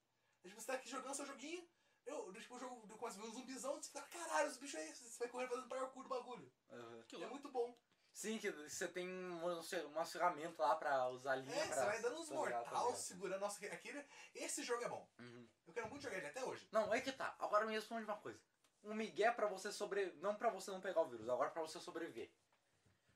Aí, 0.44 0.50
tipo, 0.50 0.62
você 0.62 0.68
tá 0.68 0.74
aqui 0.76 0.90
jogando 0.90 1.14
seu 1.14 1.26
joguinho. 1.26 1.68
Eu, 2.06 2.32
tipo, 2.32 2.56
o 2.56 2.60
jogo 2.60 2.98
começa 2.98 3.20
a 3.20 3.22
ver 3.22 3.28
um 3.28 3.32
zumbizão. 3.34 3.76
Você 3.76 3.90
fica, 3.90 4.02
caralho, 4.04 4.48
os 4.50 4.56
bichos 4.56 4.80
é 4.80 4.88
esse. 4.90 5.04
Você 5.04 5.20
vai 5.20 5.28
correndo 5.28 5.50
fazendo 5.50 5.68
parkour 5.68 6.04
do 6.04 6.08
bagulho. 6.10 6.50
Uhum. 6.70 7.04
É 7.22 7.28
muito 7.28 7.52
bom. 7.52 7.78
Sim, 8.14 8.38
que 8.38 8.50
você 8.50 8.88
tem 8.88 9.08
uma, 9.10 9.62
uma 9.88 10.06
ferramenta 10.06 10.64
lá 10.64 10.76
pra 10.78 11.10
usar 11.10 11.34
a 11.34 11.36
linha 11.36 11.54
É, 11.54 11.68
pra... 11.68 11.76
você 11.76 11.86
vai 11.86 12.02
dando 12.02 12.20
uns 12.22 12.30
mortal, 12.30 12.64
ligado. 12.64 12.96
segurando. 12.96 13.42
Nossa, 13.42 13.66
aquele, 13.66 14.06
esse 14.34 14.64
jogo 14.64 14.84
é 14.86 14.88
bom. 14.90 15.06
Uhum. 15.20 15.48
Eu 15.68 15.74
quero 15.74 15.90
muito 15.90 16.02
jogar 16.02 16.18
ele 16.18 16.28
até 16.28 16.44
hoje. 16.46 16.66
Não, 16.72 16.94
é 16.94 17.02
que 17.02 17.12
tá. 17.12 17.36
Agora 17.40 17.66
me 17.66 17.74
responde 17.74 18.06
uma 18.06 18.18
coisa. 18.18 18.40
Um 18.86 18.94
migué 18.96 19.30
pra 19.32 19.48
você 19.48 19.70
sobre... 19.70 20.14
Não 20.22 20.34
pra 20.36 20.50
você 20.50 20.72
não 20.72 20.80
pegar 20.80 21.02
o 21.02 21.10
vírus, 21.10 21.28
agora 21.28 21.50
pra 21.52 21.62
você 21.62 21.78
sobreviver. 21.82 22.32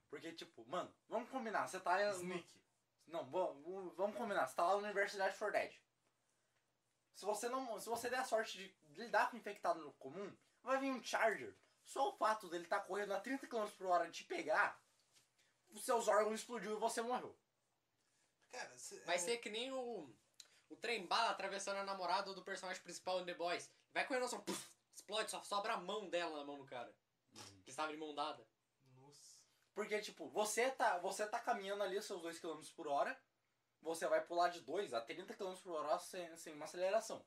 Porque, 0.09 0.31
tipo, 0.33 0.63
mano, 0.67 0.93
vamos 1.07 1.29
combinar. 1.29 1.67
Você 1.67 1.79
tá... 1.79 1.97
no- 1.97 2.11
Sneak. 2.19 2.62
Não, 3.07 3.25
vamos, 3.29 3.95
vamos 3.95 4.15
combinar. 4.17 4.47
Você 4.47 4.55
tá 4.55 4.63
lá 4.65 4.73
na 4.73 4.87
Universidade 4.87 5.35
for 5.35 5.51
Dead. 5.51 5.73
Se 7.15 7.25
você 7.25 7.47
não. 7.49 7.79
Se 7.79 7.87
você 7.89 8.09
der 8.09 8.19
a 8.19 8.25
sorte 8.25 8.57
de 8.57 8.75
lidar 9.01 9.29
com 9.29 9.37
infectado 9.37 9.79
no 9.79 9.93
comum, 9.93 10.35
vai 10.63 10.79
vir 10.79 10.91
um 10.91 11.03
Charger. 11.03 11.55
Só 11.83 12.09
o 12.09 12.13
fato 12.17 12.49
dele 12.49 12.63
estar 12.63 12.79
correndo 12.81 13.13
a 13.13 13.19
30 13.19 13.45
km 13.47 13.67
por 13.77 13.87
hora 13.87 14.05
de 14.07 14.13
te 14.19 14.23
pegar, 14.23 14.81
os 15.69 15.83
seus 15.83 16.07
órgãos 16.07 16.39
explodiu 16.39 16.73
e 16.73 16.79
você 16.79 17.01
morreu. 17.01 17.37
Cara, 18.51 18.77
cê- 18.77 18.99
Vai 19.01 19.15
é, 19.15 19.19
ser 19.19 19.37
que 19.37 19.49
nem 19.49 19.71
o. 19.71 20.09
O 20.69 20.75
trem 20.77 21.05
bala 21.05 21.29
atravessando 21.29 21.77
a 21.77 21.83
namorada 21.83 22.33
do 22.33 22.41
personagem 22.41 22.81
principal 22.81 23.19
em 23.19 23.25
The 23.25 23.35
Boys. 23.35 23.69
Vai 23.93 24.07
correndo 24.07 24.27
só, 24.27 24.39
puf, 24.39 24.71
explode, 24.95 25.29
só 25.29 25.43
sobra 25.43 25.73
a 25.73 25.77
mão 25.77 26.09
dela 26.09 26.37
na 26.39 26.43
mão 26.45 26.57
do 26.57 26.65
cara. 26.65 26.91
Que 27.63 27.69
estava 27.69 27.91
de 27.91 27.97
mão 27.97 28.15
dada. 28.15 28.43
Porque, 29.73 29.99
tipo, 29.99 30.27
você 30.29 30.69
tá, 30.71 30.97
você 30.99 31.25
tá 31.27 31.39
caminhando 31.39 31.83
ali 31.83 31.97
os 31.97 32.05
seus 32.05 32.21
2 32.21 32.39
km 32.39 32.61
por 32.75 32.87
hora, 32.87 33.19
você 33.81 34.07
vai 34.07 34.23
pular 34.23 34.49
de 34.49 34.61
2 34.61 34.93
a 34.93 35.01
30 35.01 35.33
km 35.33 35.53
por 35.63 35.73
hora 35.75 35.97
sem, 35.99 36.35
sem 36.37 36.53
uma 36.53 36.65
aceleração. 36.65 37.25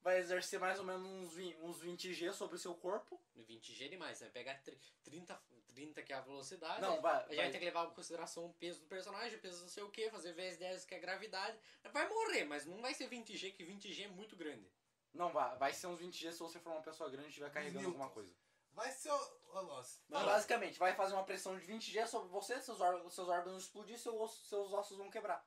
Vai 0.00 0.18
exercer 0.18 0.60
mais 0.60 0.78
ou 0.78 0.84
menos 0.84 1.02
uns 1.04 1.34
20, 1.34 1.56
uns 1.60 1.80
20 1.80 2.14
G 2.14 2.32
sobre 2.32 2.54
o 2.56 2.58
seu 2.58 2.74
corpo. 2.74 3.20
20G 3.36 3.88
demais, 3.88 4.20
né? 4.20 4.28
Pegar 4.28 4.54
tri- 4.62 4.78
30, 5.02 5.42
30 5.74 6.02
que 6.02 6.12
é 6.12 6.16
a 6.16 6.20
velocidade. 6.20 6.80
Não, 6.80 7.00
vai. 7.00 7.16
A 7.16 7.18
gente 7.20 7.28
vai 7.28 7.36
vai 7.36 7.50
ter 7.50 7.58
que 7.58 7.64
levar 7.64 7.86
em 7.88 7.94
consideração 7.94 8.46
o 8.46 8.54
peso 8.54 8.80
do 8.80 8.86
personagem, 8.86 9.36
o 9.36 9.40
peso 9.40 9.60
não 9.62 9.68
sei 9.68 9.82
o 9.82 9.90
que, 9.90 10.08
fazer 10.10 10.32
vezes 10.34 10.58
10 10.58 10.84
que 10.84 10.94
é 10.94 10.98
a 10.98 11.00
gravidade. 11.00 11.58
Vai 11.92 12.08
morrer, 12.08 12.44
mas 12.44 12.64
não 12.64 12.80
vai 12.80 12.94
ser 12.94 13.08
20G, 13.08 13.52
que 13.52 13.64
20G 13.64 14.04
é 14.04 14.08
muito 14.08 14.36
grande. 14.36 14.70
não, 15.12 15.32
vai, 15.32 15.56
vai 15.56 15.72
ser 15.72 15.88
uns 15.88 15.98
20 15.98 16.16
G 16.16 16.30
se 16.32 16.38
você 16.38 16.60
for 16.60 16.70
uma 16.70 16.82
pessoa 16.82 17.10
grande 17.10 17.26
e 17.26 17.30
estiver 17.30 17.50
carregando 17.50 17.80
Newtons. 17.80 17.94
alguma 18.00 18.10
coisa. 18.14 18.32
Vai 18.78 18.92
ser 18.92 19.10
o. 19.10 19.16
o- 19.58 19.62
nossa. 19.62 20.00
Mas 20.08 20.24
basicamente, 20.24 20.78
vai 20.78 20.94
fazer 20.94 21.14
uma 21.14 21.24
pressão 21.24 21.58
de 21.58 21.64
20 21.66 21.90
G 21.90 22.06
sobre 22.06 22.28
você, 22.28 22.60
seus 22.62 22.80
órgãos, 22.80 23.12
seus 23.14 23.28
órgãos 23.28 23.64
explodir, 23.64 23.98
seu 23.98 24.18
osso- 24.20 24.44
seus 24.46 24.72
ossos 24.72 24.96
vão 24.96 25.10
quebrar. 25.10 25.44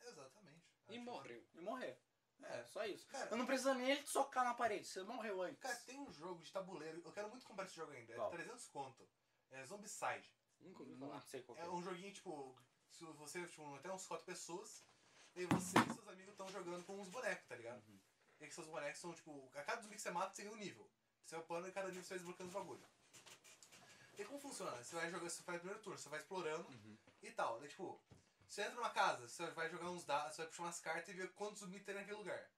Exatamente. 0.00 0.62
E 0.88 0.98
morreu. 0.98 1.44
E 1.54 1.60
morrer. 1.60 1.98
É, 2.42 2.64
só 2.66 2.84
isso. 2.84 3.06
Cara, 3.06 3.30
Eu 3.30 3.36
não 3.36 3.46
preciso 3.46 3.72
nem 3.74 3.90
ele 3.90 4.02
te 4.02 4.10
socar 4.10 4.44
na 4.44 4.54
parede, 4.54 4.84
você 4.86 5.02
morreu 5.04 5.42
antes. 5.42 5.60
Cara, 5.60 5.76
tem 5.86 6.00
um 6.00 6.10
jogo 6.12 6.42
de 6.42 6.50
tabuleiro. 6.50 7.00
Eu 7.04 7.12
quero 7.12 7.28
muito 7.28 7.46
comprar 7.46 7.66
esse 7.66 7.76
jogo 7.76 7.92
ainda. 7.92 8.12
É 8.12 8.16
Qual? 8.16 8.30
300 8.30 8.66
conto. 8.68 9.08
É 9.52 9.64
Zombicide. 9.64 10.34
Nunca 10.58 10.80
ouvi 10.82 10.94
Não 10.96 11.08
falar. 11.08 11.20
sei 11.22 11.42
qual 11.42 11.56
É 11.58 11.62
é. 11.62 11.68
um 11.68 11.82
joguinho 11.82 12.12
tipo. 12.12 12.58
se 12.90 13.04
você, 13.04 13.46
tipo, 13.46 13.74
até 13.76 13.90
uns 13.92 14.06
quatro 14.06 14.26
pessoas, 14.26 14.84
e 15.34 15.46
você 15.46 15.78
e 15.78 15.94
seus 15.94 16.08
amigos 16.08 16.32
estão 16.32 16.48
jogando 16.48 16.84
com 16.84 16.98
uns 17.00 17.08
bonecos, 17.08 17.46
tá 17.48 17.56
ligado? 17.56 17.82
Uhum. 17.88 18.00
E 18.40 18.46
que 18.46 18.54
seus 18.54 18.66
bonecos 18.66 19.00
são, 19.00 19.14
tipo, 19.14 19.50
a 19.54 19.62
cada 19.62 19.80
zumbi 19.82 19.94
que 19.96 20.02
você 20.02 20.10
mata 20.10 20.34
tem 20.34 20.48
um 20.48 20.56
nível. 20.56 20.90
Você 21.24 21.36
vai 21.36 21.44
upando 21.44 21.68
e 21.68 21.72
cada 21.72 21.88
nível 21.88 22.02
você 22.02 22.08
vai 22.10 22.18
desbloqueando 22.18 22.48
os 22.48 22.54
bagulho. 22.54 22.86
E 24.18 24.24
como 24.24 24.38
funciona? 24.40 24.82
Você 24.82 24.94
vai 24.94 25.10
jogar, 25.10 25.28
você 25.30 25.42
faz 25.42 25.56
o 25.56 25.60
primeiro 25.60 25.82
turno, 25.82 25.98
você 25.98 26.08
vai 26.08 26.20
explorando 26.20 26.68
Uhum. 26.68 26.96
e 27.22 27.30
tal. 27.30 27.58
Daí, 27.58 27.68
tipo, 27.68 28.00
você 28.46 28.62
entra 28.62 28.74
numa 28.74 28.90
casa, 28.90 29.26
você 29.28 29.50
vai 29.52 29.70
jogar 29.70 29.90
uns 29.90 30.04
dados, 30.04 30.34
você 30.36 30.42
vai 30.42 30.48
puxar 30.50 30.62
umas 30.64 30.80
cartas 30.80 31.08
e 31.08 31.12
ver 31.14 31.32
quantos 31.32 31.60
zumbis 31.60 31.82
tem 31.84 31.94
naquele 31.94 32.18
lugar. 32.18 32.50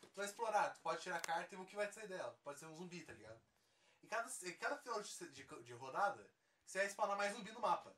Tu 0.00 0.08
vai 0.14 0.26
explorar, 0.26 0.70
tu 0.74 0.80
pode 0.80 1.00
tirar 1.02 1.16
a 1.16 1.20
carta 1.20 1.54
e 1.54 1.56
ver 1.56 1.62
o 1.62 1.66
que 1.66 1.74
vai 1.76 1.90
sair 1.92 2.08
dela. 2.08 2.38
Pode 2.44 2.58
ser 2.58 2.66
um 2.66 2.76
zumbi, 2.76 3.02
tá 3.04 3.12
ligado? 3.12 3.40
E 4.02 4.06
cada, 4.06 4.28
cada 4.60 4.76
final 4.76 5.02
de, 5.02 5.28
de, 5.30 5.44
de 5.44 5.72
rodada, 5.72 6.30
você 6.64 6.78
vai 6.78 6.88
spawnar 6.90 7.16
mais 7.16 7.32
zumbi 7.34 7.50
no 7.52 7.60
mapa. 7.60 7.96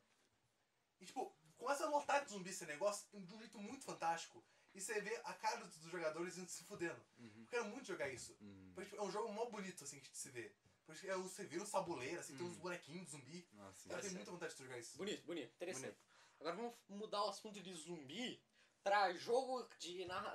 E 1.01 1.07
tipo, 1.07 1.35
começa 1.59 1.85
a 1.85 1.89
lotar 1.91 2.25
de 2.25 2.31
zumbi 2.31 2.51
esse 2.51 2.65
negócio 2.67 3.07
de 3.13 3.35
um 3.35 3.39
jeito 3.39 3.59
muito 3.59 3.85
fantástico. 3.85 4.43
E 4.75 4.81
você 4.81 5.01
vê 5.01 5.17
a 5.25 5.35
cara 5.35 5.65
dos, 5.65 5.91
jogadores 5.91 6.39
indo 6.39 6.49
se 6.49 6.63
fudendo. 6.65 7.01
Uhum. 7.19 7.41
Eu 7.43 7.47
quero 7.47 7.65
muito 7.67 7.87
jogar 7.87 8.09
isso. 8.09 8.37
Uhum. 8.41 8.73
Porque 8.75 8.91
tipo, 8.91 9.03
é 9.03 9.05
um 9.05 9.11
jogo 9.11 9.33
mó 9.33 9.47
bonito, 9.47 9.83
assim, 9.85 9.99
que 10.01 10.17
se 10.17 10.31
vê. 10.31 10.53
Porque 10.87 11.09
é, 11.09 11.17
você 11.17 11.45
vira 11.45 11.63
um 11.63 11.67
tabuleiro, 11.67 12.21
assim, 12.21 12.37
tem 12.37 12.47
uns 12.47 12.57
Hum. 12.57 12.61
bonequinhos 12.61 13.05
de 13.07 13.11
zumbi. 13.11 13.49
Nossa, 13.53 13.89
Eu 13.89 13.97
Tá 13.97 14.01
tenho 14.01 14.15
muita 14.15 14.31
vontade 14.31 14.55
de 14.55 14.63
jogar 14.63 14.79
isso. 14.79 14.97
Bonito, 14.97 15.25
bonito, 15.25 15.53
interessante. 15.55 15.85
Bonito. 15.85 16.01
Agora 16.41 16.57
vamos 16.57 16.75
mudar 16.89 17.25
o 17.25 17.29
assunto 17.29 17.61
de 17.61 17.73
zumbi 17.75 18.43
pra 18.83 19.13
jogo 19.15 19.69
de 19.79 20.05
narra 20.07 20.35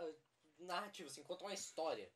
narrativo, 0.59 1.09
assim, 1.09 1.23
contar 1.23 1.45
uma 1.45 1.53
história. 1.53 2.09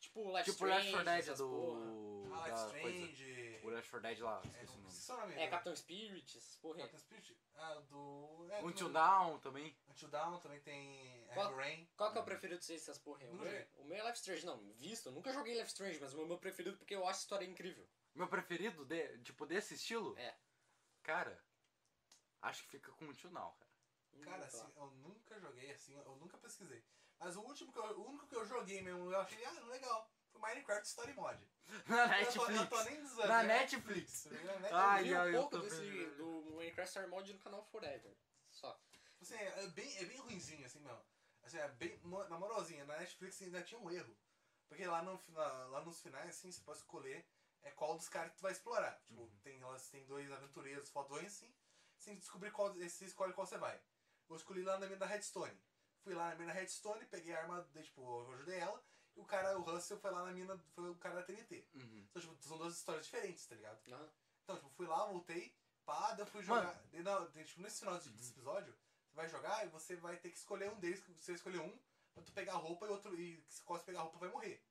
Tipo 0.00 0.36
Life 0.36 0.50
Tipo 0.50 0.66
Strange, 0.66 0.90
Left 0.90 0.90
4 0.92 1.04
Dead 1.04 1.18
essas 1.20 1.38
porra. 1.38 1.80
do. 1.80 2.30
Ah, 2.34 2.48
Life 2.48 2.80
coisa. 2.82 2.98
Strange. 3.06 3.41
O 3.62 3.68
Left 3.70 3.90
4 3.90 4.00
Dead 4.08 4.18
lá, 4.20 4.40
É, 4.44 4.48
esqueci 4.48 4.72
o 4.72 4.76
não 4.76 4.82
nome. 4.82 4.90
sei 4.94 5.16
se 5.16 5.38
é. 5.38 5.42
É, 5.44 5.48
Captain 5.48 5.76
Spirit, 5.76 6.36
essas 6.38 6.56
porra. 6.56 6.76
aí. 6.76 6.82
Captain 6.82 6.98
Spirit? 7.00 7.38
Ah, 7.54 7.74
do. 7.88 8.46
É, 8.50 8.64
Until 8.64 8.88
do- 8.88 8.92
Down 8.94 9.38
também. 9.38 9.76
Until 9.88 10.08
Down 10.08 10.38
também 10.40 10.60
tem. 10.60 11.24
Qual- 11.32 11.46
Heavy 11.50 11.56
Rain. 11.62 11.88
Qual 11.96 12.10
que 12.12 12.18
é 12.18 12.20
o 12.20 12.24
preferido 12.24 12.58
de 12.58 12.64
vocês, 12.64 12.82
essas 12.82 12.98
porra? 12.98 13.22
aí? 13.22 13.30
O 13.30 13.34
meu, 13.34 13.66
o 13.76 13.84
meu 13.84 13.96
é 13.98 14.02
Life 14.02 14.18
Strange, 14.18 14.44
não, 14.46 14.58
visto. 14.74 15.06
Eu 15.06 15.12
nunca 15.12 15.32
joguei 15.32 15.54
Life 15.54 15.68
Strange, 15.68 15.98
mas 16.00 16.12
o 16.12 16.26
meu, 16.26 16.38
preferido 16.38 16.76
porque 16.76 16.94
eu 16.94 17.02
acho 17.06 17.20
a 17.20 17.22
história 17.22 17.44
incrível. 17.46 17.88
Meu 18.14 18.26
preferido, 18.28 18.84
de, 18.84 19.18
tipo, 19.22 19.46
desse 19.46 19.74
estilo? 19.74 20.18
É. 20.18 20.36
Cara, 21.02 21.40
acho 22.42 22.62
que 22.64 22.68
fica 22.70 22.90
com 22.92 23.04
Until 23.06 23.30
Down, 23.30 23.52
cara. 23.52 23.72
Cara, 24.24 24.44
assim, 24.44 24.72
eu 24.76 24.90
nunca 24.90 25.38
joguei 25.40 25.70
assim, 25.72 25.94
eu 25.94 26.16
nunca 26.16 26.36
pesquisei. 26.38 26.84
Mas 27.18 27.36
o 27.36 27.40
último 27.42 27.72
que 27.72 27.78
eu, 27.78 27.84
o 28.00 28.08
único 28.08 28.26
que 28.26 28.36
eu 28.36 28.44
joguei 28.44 28.82
mesmo, 28.82 29.10
eu 29.10 29.20
achei, 29.20 29.42
ah, 29.44 29.60
legal. 29.66 30.10
Minecraft 30.40 30.86
Story 30.86 31.12
Mod. 31.14 31.38
Na 31.86 32.20
Eu 32.20 32.32
tô, 32.32 32.50
eu 32.50 32.66
tô 32.68 32.76
Netflix. 32.76 32.84
nem 32.86 33.02
dizendo. 33.02 33.28
Na 33.28 33.42
é 33.42 33.46
Netflix. 33.46 34.24
Na 34.26 34.30
Netflix. 34.40 34.72
Ai, 34.72 35.00
eu 35.00 35.04
vi 35.04 35.14
ai, 35.14 35.30
um 35.30 35.32
pouco 35.40 35.58
desse, 35.58 35.80
vendo. 35.80 36.16
do 36.16 36.50
Minecraft 36.56 36.90
Star 36.90 37.08
Mod 37.08 37.32
no 37.32 37.38
canal 37.38 37.64
Forever. 37.64 38.16
Só. 38.50 38.78
Assim, 39.20 39.34
é, 39.34 39.64
é 39.64 39.66
bem, 39.68 39.96
é 39.98 40.04
bem 40.04 40.18
ruimzinho, 40.18 40.66
assim, 40.66 40.80
meu. 40.80 40.98
Assim, 41.42 41.58
é 41.58 41.68
bem, 41.68 41.98
na 42.28 42.38
moralzinha, 42.38 42.84
na 42.84 42.98
Netflix 42.98 43.40
ainda 43.42 43.62
tinha 43.62 43.80
um 43.80 43.90
erro. 43.90 44.16
Porque 44.68 44.84
lá, 44.86 45.02
no, 45.02 45.22
na- 45.28 45.66
lá 45.68 45.80
nos 45.82 46.00
finais, 46.00 46.28
assim, 46.30 46.50
você 46.50 46.60
pode 46.62 46.78
escolher 46.78 47.24
é, 47.62 47.70
qual 47.70 47.96
dos 47.96 48.08
caras 48.08 48.30
que 48.32 48.38
tu 48.38 48.42
vai 48.42 48.52
explorar. 48.52 49.00
Tipo, 49.06 49.22
Uhum. 49.22 49.38
tem, 49.42 49.60
elas 49.60 49.88
tem 49.88 50.04
dois 50.06 50.30
aventureiros 50.30 50.90
fodões, 50.90 51.26
assim. 51.26 51.54
Você 51.96 52.06
tem 52.06 52.14
que 52.16 52.20
descobrir 52.22 52.50
qual, 52.50 52.72
você 52.74 53.04
escolhe 53.04 53.32
qual 53.32 53.46
você 53.46 53.58
vai. 53.58 53.80
Eu 54.28 54.36
escolhi 54.36 54.62
lá 54.62 54.78
na 54.78 54.86
mina 54.86 54.98
da 54.98 55.06
Redstone. 55.06 55.56
Fui 56.02 56.14
lá 56.14 56.30
na 56.30 56.34
mina 56.34 56.52
da 56.52 56.58
Redstone, 56.58 57.04
peguei 57.06 57.32
a 57.34 57.40
arma, 57.42 57.68
tipo, 57.82 58.00
eu 58.02 58.32
ajudei 58.34 58.58
ela. 58.58 58.82
E 59.16 59.20
o 59.20 59.24
cara, 59.24 59.58
o 59.58 59.62
Russell, 59.62 59.98
foi 59.98 60.10
lá 60.10 60.24
na 60.24 60.32
mina, 60.32 60.56
foi 60.74 60.90
o 60.90 60.94
cara 60.96 61.16
da 61.16 61.22
TNT. 61.22 61.66
Uhum. 61.74 62.06
Então, 62.10 62.22
tipo, 62.22 62.42
são 62.42 62.58
duas 62.58 62.76
histórias 62.76 63.04
diferentes, 63.04 63.46
tá 63.46 63.54
ligado? 63.54 63.80
Aham. 63.92 64.10
Então, 64.44 64.56
tipo, 64.56 64.70
fui 64.70 64.86
lá, 64.86 65.04
voltei, 65.06 65.54
pá, 65.84 66.12
daí 66.12 66.20
eu 66.20 66.26
fui 66.26 66.42
jogar. 66.42 66.82
Daí, 66.90 67.02
não, 67.02 67.30
tipo, 67.30 67.60
nesse 67.60 67.80
final 67.80 67.98
de- 67.98 68.10
desse 68.10 68.30
episódio, 68.32 68.74
você 69.06 69.14
vai 69.14 69.28
jogar 69.28 69.64
e 69.66 69.68
você 69.68 69.96
vai 69.96 70.16
ter 70.16 70.30
que 70.30 70.38
escolher 70.38 70.70
um 70.70 70.80
deles, 70.80 71.00
você 71.16 71.32
escolher 71.34 71.60
um, 71.60 71.78
pra 72.14 72.22
tu 72.22 72.32
pegar 72.32 72.54
a 72.54 72.56
roupa 72.56 72.86
e 72.86 72.88
outro. 72.90 73.14
E 73.20 73.44
se 73.48 73.62
quase 73.62 73.84
pegar 73.84 74.00
a 74.00 74.02
roupa 74.02 74.18
vai 74.18 74.30
morrer. 74.30 74.64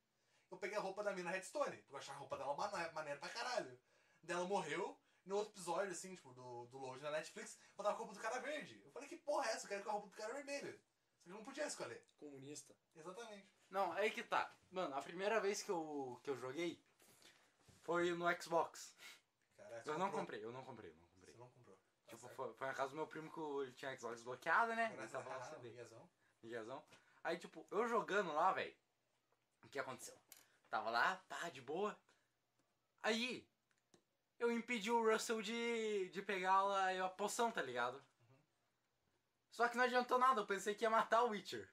Eu 0.50 0.58
peguei 0.58 0.78
a 0.78 0.82
roupa 0.82 1.04
da 1.04 1.14
mina 1.14 1.30
Redstone, 1.32 1.78
porque 1.78 1.94
eu 1.94 1.98
achava 2.00 2.18
a 2.18 2.20
roupa 2.20 2.38
dela 2.38 2.54
maneira 2.92 3.20
pra 3.20 3.30
caralho. 3.30 3.80
Daí 4.24 4.36
ela 4.36 4.46
morreu. 4.46 5.00
No 5.24 5.36
outro 5.38 5.54
episódio, 5.54 5.92
assim, 5.92 6.16
tipo, 6.16 6.34
do, 6.34 6.66
do 6.66 6.80
load 6.80 7.00
na 7.04 7.12
Netflix, 7.12 7.56
eu 7.78 7.84
tava 7.84 7.96
com 7.96 8.04
a 8.04 8.06
roupa 8.08 8.14
do 8.16 8.20
cara 8.20 8.40
verde. 8.40 8.82
Eu 8.84 8.92
falei, 8.92 9.08
que 9.08 9.18
porra 9.18 9.48
é 9.48 9.54
essa? 9.54 9.66
Eu 9.66 9.70
quero 9.70 9.84
com 9.84 9.90
a 9.92 9.94
roupa 9.94 10.08
do 10.08 10.16
cara 10.16 10.34
vermelho. 10.34 10.82
Só 11.20 11.24
que 11.26 11.30
eu 11.30 11.36
não 11.36 11.44
podia 11.44 11.68
escolher. 11.68 12.04
Comunista. 12.18 12.76
Exatamente. 12.96 13.48
Não, 13.72 13.92
aí 13.94 14.12
que 14.12 14.22
tá. 14.22 14.54
Mano, 14.70 14.96
a 14.96 15.02
primeira 15.02 15.40
vez 15.40 15.64
que 15.64 15.72
eu, 15.72 16.20
que 16.24 16.30
eu 16.30 16.38
joguei 16.38 16.80
foi 17.84 18.12
no 18.14 18.26
Xbox. 18.42 18.96
Caraca, 19.58 19.90
Eu 19.90 19.98
não 19.98 20.06
comprou. 20.08 20.20
comprei, 20.22 20.44
eu 20.46 20.52
não 20.52 20.64
comprei, 20.64 20.92
eu 20.92 20.96
não 20.96 21.08
comprei. 21.08 21.34
Você 21.34 21.40
não 21.40 21.48
comprou. 21.50 21.76
Tá 21.78 22.10
Tipo, 22.10 22.22
certo. 22.22 22.36
foi, 22.36 22.54
foi 22.54 22.68
na 22.68 22.74
casa 22.74 22.90
do 22.92 22.96
meu 22.98 23.08
primo 23.08 23.32
que 23.32 23.40
ele 23.64 23.72
tinha 23.74 23.98
Xbox 23.98 24.22
bloqueada, 24.22 24.76
né? 24.76 24.94
Ele 24.98 25.08
tava 25.08 25.30
lá 25.30 25.44
CD. 25.44 25.70
Deus, 25.72 25.92
Miguezão. 26.44 26.84
Aí, 27.24 27.38
tipo, 27.38 27.66
eu 27.72 27.88
jogando 27.88 28.34
lá, 28.34 28.52
velho. 28.52 28.76
O 29.64 29.70
que 29.70 29.80
aconteceu? 29.80 30.18
Tava 30.70 30.90
lá, 30.90 31.16
tá, 31.28 31.50
de 31.50 31.62
boa. 31.62 31.98
Aí, 33.04 33.48
eu 34.40 34.52
impedi 34.52 34.92
o 34.92 35.04
Russell 35.12 35.42
de, 35.42 36.10
de 36.10 36.22
pegar 36.22 36.54
a, 36.62 37.06
a 37.06 37.10
poção, 37.10 37.52
tá 37.52 37.62
ligado? 37.62 38.04
Só 39.52 39.68
que 39.68 39.78
não 39.78 39.84
adiantou 39.84 40.18
nada, 40.18 40.42
eu 40.42 40.46
pensei 40.48 40.74
que 40.76 40.84
ia 40.84 40.90
matar 40.90 41.24
o 41.24 41.30
Witcher. 41.30 41.70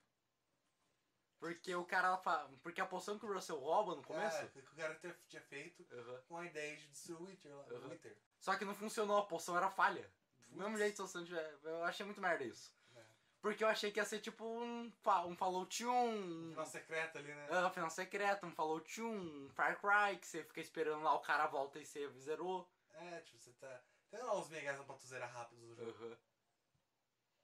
Porque 1.39 1.75
o 1.75 1.85
cara. 1.85 2.17
fa- 2.19 2.49
Porque 2.63 2.81
a 2.81 2.87
poção 2.87 3.19
que 3.19 3.25
o 3.27 3.33
Russell 3.33 3.59
rouba 3.59 3.95
no 3.95 4.03
começo. 4.03 4.37
É, 4.39 4.47
que 4.49 4.59
o 4.59 4.77
cara 4.77 4.95
tinha- 5.29 5.41
feito 5.43 5.87
Uhum. 5.95 6.21
com 6.29 6.37
a 6.39 6.45
ideia 6.47 6.77
de 6.77 6.87
destruir 6.89 7.21
o 7.21 7.25
Witcher 7.25 7.55
lá. 7.57 7.65
Uhum. 7.71 7.91
Wither. 7.91 8.17
Só 8.41 8.57
que 8.57 8.65
não 8.65 8.75
funcionou, 8.75 9.19
a 9.19 9.27
poção 9.27 9.57
era 9.57 9.71
falha. 9.71 10.11
Do 10.49 10.57
mesmo 10.59 10.77
jeito, 10.79 11.07
se 11.07 11.25
tiver. 11.25 11.59
Eu 11.63 11.85
achei 11.85 12.05
muito 12.05 12.21
merda 12.21 12.43
isso. 12.45 12.75
É. 12.97 13.03
Porque 13.41 13.63
eu 13.63 13.69
achei 13.69 13.93
que 13.93 14.01
ia 14.01 14.05
ser 14.05 14.19
tipo 14.21 14.45
um, 14.45 14.93
um 15.27 15.37
Fallout 15.37 15.85
1, 15.87 16.51
Final 16.51 16.67
secreto 16.67 17.19
ali, 17.19 17.29
né? 17.33 17.49
Ah, 17.51 17.71
final 17.71 17.91
secreto, 17.91 18.47
um 18.47 18.51
Fallout 18.53 19.01
1, 19.01 19.07
um 19.07 19.51
Far 19.51 19.79
Cry, 19.81 20.19
que 20.19 20.27
você 20.27 20.43
fica 20.43 20.61
esperando 20.61 21.03
lá, 21.05 21.15
o 21.15 21.21
cara 21.21 21.47
volta 21.47 21.79
e 21.79 21.87
você 21.87 22.09
zerou. 22.19 22.69
É, 22.95 23.21
tipo, 23.21 23.39
você 23.39 23.53
tá. 23.53 23.81
Tem 24.11 24.21
lá 24.23 24.37
uns 24.39 24.49
megas 24.49 24.83
pra 24.85 24.95
tu 24.97 25.07
zerar 25.07 25.31
rápido 25.31 25.61
do 25.61 25.75
jogo. 25.77 26.05
Uhum. 26.05 26.17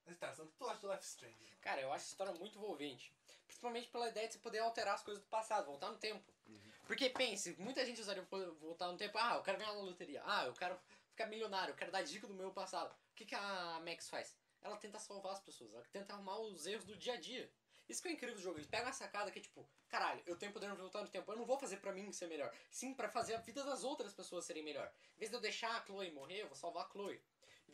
Mas 0.06 0.18
tá, 0.18 0.32
o 0.38 0.46
que 0.46 0.56
tu 0.56 0.68
acha 0.68 0.80
do 0.80 0.90
Life 0.92 1.04
Strange? 1.04 1.56
Cara, 1.60 1.80
eu 1.80 1.92
acho 1.92 2.04
a 2.04 2.08
história 2.08 2.32
muito 2.34 2.58
envolvente. 2.58 3.12
Principalmente 3.46 3.88
pela 3.88 4.08
ideia 4.08 4.26
de 4.26 4.34
você 4.34 4.38
poder 4.40 4.58
alterar 4.58 4.94
as 4.94 5.02
coisas 5.02 5.22
do 5.22 5.28
passado, 5.28 5.66
voltar 5.66 5.90
no 5.90 5.98
tempo. 5.98 6.32
Uhum. 6.46 6.58
Porque 6.86 7.08
pense, 7.10 7.54
muita 7.58 7.84
gente 7.86 8.00
usaria 8.00 8.22
vo- 8.22 8.54
voltar 8.56 8.88
no 8.88 8.98
tempo, 8.98 9.16
ah, 9.18 9.36
eu 9.36 9.42
quero 9.42 9.58
ganhar 9.58 9.72
na 9.72 9.80
loteria, 9.80 10.22
ah, 10.26 10.44
eu 10.44 10.52
quero 10.52 10.78
ficar 11.08 11.26
milionário, 11.26 11.72
eu 11.72 11.76
quero 11.76 11.90
dar 11.90 12.02
dica 12.02 12.26
do 12.26 12.34
meu 12.34 12.50
passado. 12.50 12.92
O 12.92 13.14
que, 13.14 13.24
que 13.24 13.34
a 13.34 13.80
Max 13.84 14.08
faz? 14.08 14.36
Ela 14.60 14.76
tenta 14.76 14.98
salvar 14.98 15.32
as 15.32 15.40
pessoas, 15.40 15.72
ela 15.72 15.84
tenta 15.92 16.12
arrumar 16.12 16.38
os 16.40 16.66
erros 16.66 16.84
do 16.84 16.96
dia 16.96 17.14
a 17.14 17.20
dia. 17.20 17.50
Isso 17.88 18.00
que 18.02 18.08
é 18.08 18.12
incrível 18.12 18.34
do 18.34 18.40
jogo, 18.40 18.58
ele 18.58 18.66
pega 18.66 18.86
uma 18.86 18.92
sacada 18.94 19.30
que 19.30 19.38
é 19.38 19.42
tipo, 19.42 19.66
caralho, 19.88 20.22
eu 20.26 20.36
tenho 20.36 20.52
poder 20.52 20.70
de 20.70 20.76
voltar 20.76 21.02
no 21.02 21.08
tempo, 21.08 21.30
eu 21.30 21.36
não 21.36 21.44
vou 21.44 21.58
fazer 21.58 21.76
pra 21.78 21.92
mim 21.92 22.10
ser 22.12 22.26
melhor, 22.28 22.50
sim 22.70 22.94
pra 22.94 23.10
fazer 23.10 23.34
a 23.34 23.38
vida 23.38 23.62
das 23.62 23.84
outras 23.84 24.14
pessoas 24.14 24.44
serem 24.46 24.62
melhor. 24.62 24.90
Em 25.16 25.18
vez 25.18 25.30
de 25.30 25.36
eu 25.36 25.40
deixar 25.40 25.70
a 25.76 25.84
Chloe 25.84 26.10
morrer, 26.10 26.40
eu 26.42 26.46
vou 26.48 26.56
salvar 26.56 26.86
a 26.86 26.90
Chloe. 26.90 27.22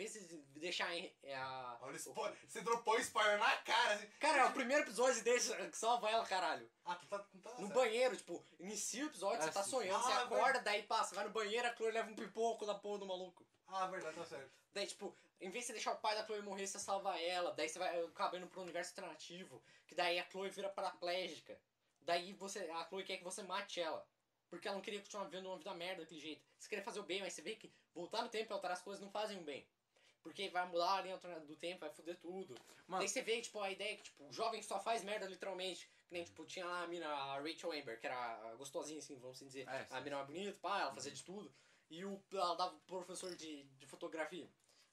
Em 0.00 0.08
vez 0.08 0.14
de 0.28 0.38
deixar 0.58 0.88
a- 0.88 1.36
a, 1.36 1.78
Olha 1.82 1.92
o 1.92 1.96
spoiler. 1.96 2.38
Você 2.48 2.62
dropou 2.62 2.98
spoiler 3.00 3.38
na 3.38 3.54
cara. 3.58 3.94
Assim. 3.96 4.06
Cara, 4.18 4.38
é 4.38 4.44
o 4.46 4.52
primeiro 4.52 4.82
episódio 4.84 5.22
desse 5.22 5.54
que 5.68 5.76
salva 5.76 6.08
ela, 6.08 6.24
caralho. 6.24 6.70
Ah, 6.86 6.94
tu 6.94 7.06
tá. 7.06 7.18
Tu 7.18 7.38
tá 7.38 7.50
No 7.58 7.66
certo. 7.66 7.74
banheiro, 7.74 8.16
tipo, 8.16 8.42
inicia 8.58 9.04
o 9.04 9.08
episódio, 9.08 9.40
Ah, 9.40 9.42
você 9.42 9.52
tá 9.52 9.62
sim. 9.62 9.70
sonhando, 9.70 10.02
você 10.02 10.12
Ah, 10.12 10.22
acorda, 10.22 10.60
daí 10.60 10.84
passa, 10.84 11.14
vai 11.14 11.24
no 11.24 11.30
banheiro, 11.30 11.68
a 11.68 11.76
Chloe 11.76 11.90
leva 11.92 12.10
um 12.10 12.14
pipoco 12.14 12.64
da 12.64 12.74
porra 12.74 12.98
do 13.00 13.06
maluco. 13.06 13.46
Ah, 13.66 13.86
verdade, 13.88 14.16
tá 14.16 14.24
certo. 14.24 14.50
Daí, 14.72 14.86
tipo, 14.86 15.14
em 15.38 15.50
vez 15.50 15.64
de 15.64 15.66
você 15.66 15.72
deixar 15.74 15.92
o 15.92 15.98
pai 15.98 16.14
da 16.14 16.24
Chloe 16.24 16.40
morrer, 16.40 16.66
você 16.66 16.78
salva 16.78 17.20
ela, 17.20 17.52
daí 17.52 17.68
você 17.68 17.78
vai 17.78 18.02
acaba 18.02 18.38
indo 18.38 18.46
pro 18.46 18.62
universo 18.62 18.92
alternativo, 18.92 19.62
que 19.86 19.94
daí 19.94 20.18
a 20.18 20.24
Chloe 20.30 20.48
vira 20.48 20.70
paraplégica. 20.70 21.60
Daí 22.00 22.32
você, 22.32 22.60
a 22.70 22.86
Chloe 22.88 23.04
quer 23.04 23.18
que 23.18 23.24
você 23.24 23.42
mate 23.42 23.80
ela. 23.82 24.08
Porque 24.48 24.66
ela 24.66 24.74
não 24.76 24.82
queria 24.82 24.98
continuar 25.00 25.26
vivendo 25.26 25.46
uma 25.46 25.58
vida 25.58 25.72
merda 25.74 26.02
daquele 26.02 26.18
jeito. 26.20 26.44
Você 26.58 26.68
queria 26.68 26.82
fazer 26.84 26.98
o 26.98 27.04
bem, 27.04 27.20
mas 27.20 27.34
você 27.34 27.40
vê 27.42 27.54
que 27.54 27.72
voltar 27.94 28.22
no 28.22 28.28
tempo 28.28 28.50
e 28.50 28.54
alterar 28.54 28.76
as 28.76 28.82
coisas 28.82 29.00
não 29.00 29.08
fazem 29.10 29.38
o 29.38 29.42
bem. 29.44 29.64
Porque 30.22 30.48
vai 30.50 30.66
mudar 30.68 30.96
a 30.96 31.00
linha 31.02 31.16
do 31.16 31.56
tempo, 31.56 31.80
vai 31.80 31.90
foder 31.90 32.16
tudo. 32.18 32.54
Mano, 32.86 33.02
Daí 33.02 33.08
você 33.08 33.22
vê, 33.22 33.40
tipo, 33.40 33.60
a 33.60 33.70
ideia 33.70 33.96
que, 33.96 34.02
tipo, 34.02 34.24
o 34.24 34.32
jovem 34.32 34.62
só 34.62 34.78
faz 34.78 35.02
merda, 35.02 35.26
literalmente. 35.26 35.88
Que 36.06 36.14
nem, 36.14 36.24
tipo, 36.24 36.44
tinha 36.44 36.66
lá 36.66 36.82
a 36.82 36.86
mina, 36.86 37.08
a 37.08 37.40
Rachel 37.40 37.72
Amber, 37.72 37.98
que 37.98 38.06
era 38.06 38.54
gostosinha, 38.56 38.98
assim, 38.98 39.16
vamos 39.18 39.36
assim 39.36 39.46
dizer. 39.46 39.66
É, 39.68 39.86
a 39.90 40.00
mina 40.00 40.16
era 40.16 40.24
bonita, 40.24 40.58
pá, 40.60 40.80
ela 40.80 40.92
fazia 40.92 41.12
de 41.12 41.24
tudo. 41.24 41.52
E 41.88 42.04
o, 42.04 42.22
ela 42.32 42.54
dava 42.54 42.74
pro 42.86 42.98
professor 42.98 43.34
de, 43.34 43.64
de 43.64 43.86
fotografia. 43.86 44.48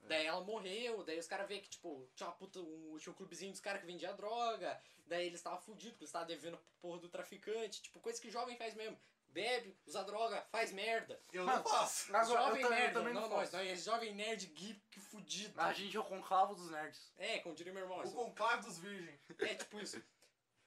Daí 0.07 0.25
ela 0.25 0.41
morreu, 0.41 1.03
daí 1.03 1.19
os 1.19 1.27
caras 1.27 1.47
vê 1.47 1.59
que, 1.59 1.69
tipo, 1.69 2.09
tinha 2.15 2.29
uma 2.29 2.35
puta, 2.35 2.59
um, 2.59 2.97
tinha 2.97 3.11
um 3.11 3.15
clubezinho 3.15 3.51
dos 3.51 3.59
caras 3.59 3.81
que 3.81 3.87
vendia 3.87 4.13
droga. 4.13 4.81
Daí 5.05 5.27
eles 5.27 5.39
estavam 5.39 5.59
fudidos, 5.59 5.91
porque 5.91 6.03
eles 6.03 6.09
estavam 6.09 6.27
devendo 6.27 6.59
porra 6.81 6.99
do 6.99 7.09
traficante. 7.09 7.81
Tipo, 7.81 7.99
coisa 7.99 8.21
que 8.21 8.31
jovem 8.31 8.55
faz 8.57 8.73
mesmo. 8.73 8.97
Bebe, 9.37 9.77
usa 9.85 10.03
droga, 10.03 10.41
faz 10.51 10.71
merda. 10.71 11.21
Eu 11.31 11.45
Mano, 11.45 11.59
não 11.59 11.63
faço. 11.69 12.09
Agora, 12.15 12.23
eu 12.23 12.45
jovem 12.47 12.61
também- 12.63 12.63
eu 12.63 12.69
merda, 12.83 12.99
também 12.99 13.13
não 13.13 13.21
não 13.21 13.29
nós, 13.29 13.51
nós 13.51 13.67
é 13.67 13.75
jovem 13.75 14.15
nerd 14.15 14.47
geek 14.47 14.99
fudido. 14.99 15.61
a 15.61 15.71
gente 15.73 15.95
é 15.95 15.99
o 15.99 16.03
conclavo 16.03 16.55
dos 16.55 16.71
nerds. 16.71 17.13
É, 17.17 17.37
como 17.39 17.53
diria 17.53 17.71
meu 17.71 17.83
irmão. 17.83 17.99
O 18.03 18.11
conclave 18.13 18.63
dos 18.63 18.79
virgens. 18.79 19.19
É 19.39 19.53
tipo 19.53 19.79
isso. 19.79 20.03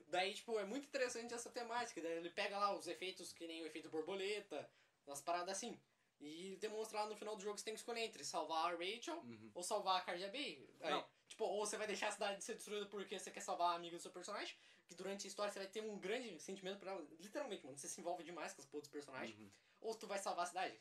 Daí, 0.07 0.35
tipo, 0.35 0.57
é 0.59 0.65
muito 0.65 0.87
interessante 0.87 1.35
essa 1.35 1.51
temática. 1.51 2.01
Daí 2.01 2.13
ele 2.13 2.31
pega 2.31 2.59
lá 2.59 2.73
os 2.73 2.87
efeitos 2.87 3.33
que 3.33 3.45
nem 3.47 3.61
o 3.63 3.67
efeito 3.67 3.89
borboleta, 3.89 4.71
umas 5.05 5.21
paradas 5.21 5.57
assim. 5.57 5.81
E 6.21 6.57
demonstra 6.61 7.01
lá 7.01 7.07
no 7.07 7.17
final 7.17 7.35
do 7.35 7.43
jogo 7.43 7.55
que 7.55 7.61
você 7.61 7.65
tem 7.65 7.75
que 7.75 7.81
escolher 7.81 8.03
entre 8.03 8.25
salvar 8.25 8.67
a 8.73 8.77
Rachel 8.77 9.17
Uhum. 9.19 9.51
ou 9.55 9.63
salvar 9.65 9.99
a 9.99 10.01
Cardia 10.03 10.29
Bay. 10.31 10.69
Aí, 10.81 10.91
Não. 10.91 11.01
tipo, 11.03 11.11
Tipo, 11.31 11.45
ou 11.45 11.65
você 11.65 11.77
vai 11.79 11.87
deixar 11.87 12.09
a 12.09 12.13
cidade 12.13 12.43
ser 12.45 12.55
destruída 12.55 12.87
porque 12.87 13.19
você 13.19 13.31
quer 13.31 13.41
salvar 13.41 13.73
a 13.73 13.77
amiga 13.77 13.97
do 13.97 14.03
seu 14.03 14.11
personagem, 14.11 14.55
que 14.91 14.97
durante 14.97 15.25
a 15.25 15.29
história 15.29 15.53
você 15.53 15.61
vai 15.61 15.69
ter 15.69 15.83
um 15.83 15.97
grande 16.01 16.37
sentimento 16.41 16.81
por 16.81 16.89
ela. 16.89 17.01
Literalmente, 17.21 17.65
mano, 17.65 17.79
você 17.79 17.89
se 17.89 18.01
envolve 18.01 18.25
demais 18.25 18.53
com 18.53 18.61
os 18.61 18.75
outros 18.75 18.91
personagens. 18.91 19.39
Uhum. 19.39 19.51
Ou 19.83 19.95
tu 19.95 20.05
vai 20.09 20.19
salvar 20.19 20.47
a 20.47 20.49
cidade. 20.49 20.77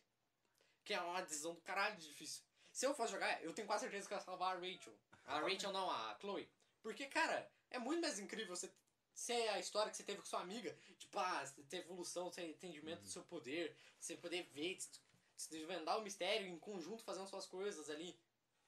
Que 0.84 0.96
é 0.96 1.00
uma 1.02 1.22
decisão 1.22 1.54
do 1.54 1.62
caralho 1.62 1.96
difícil. 1.98 2.44
Se 2.72 2.88
eu 2.88 2.96
fosse 2.96 3.12
jogar, 3.12 3.44
eu 3.44 3.54
tenho 3.54 3.68
quase 3.68 3.82
certeza 3.84 4.08
que 4.08 4.14
eu 4.16 4.18
ia 4.18 4.24
salvar 4.24 4.58
a 4.58 4.60
Rachel. 4.60 4.98
A 5.26 5.40
Rachel 5.42 5.72
não, 5.72 5.92
a 5.92 6.18
Chloe. 6.20 6.52
Porque, 6.82 7.06
cara, 7.06 7.48
é 7.70 7.78
muito 7.78 8.02
mais 8.02 8.18
incrível 8.18 8.56
você 8.56 8.74
ser 9.14 9.48
a 9.50 9.60
história 9.60 9.92
que 9.92 9.98
você 9.98 10.04
teve 10.04 10.20
com 10.20 10.26
sua 10.26 10.42
amiga. 10.42 10.76
Tipo, 10.98 11.20
ah, 11.20 11.44
ter 11.70 11.78
evolução, 11.78 12.32
ter 12.32 12.50
entendimento 12.50 13.04
do 13.04 13.10
seu 13.10 13.24
poder, 13.24 13.78
você 14.00 14.18
poder 14.18 14.42
ver, 14.46 14.74
des- 14.76 15.04
desvendar 15.52 16.00
o 16.00 16.02
mistério 16.02 16.48
em 16.48 16.58
conjunto 16.58 17.04
fazendo 17.04 17.28
suas 17.28 17.46
coisas 17.46 17.92
ali. 17.92 18.20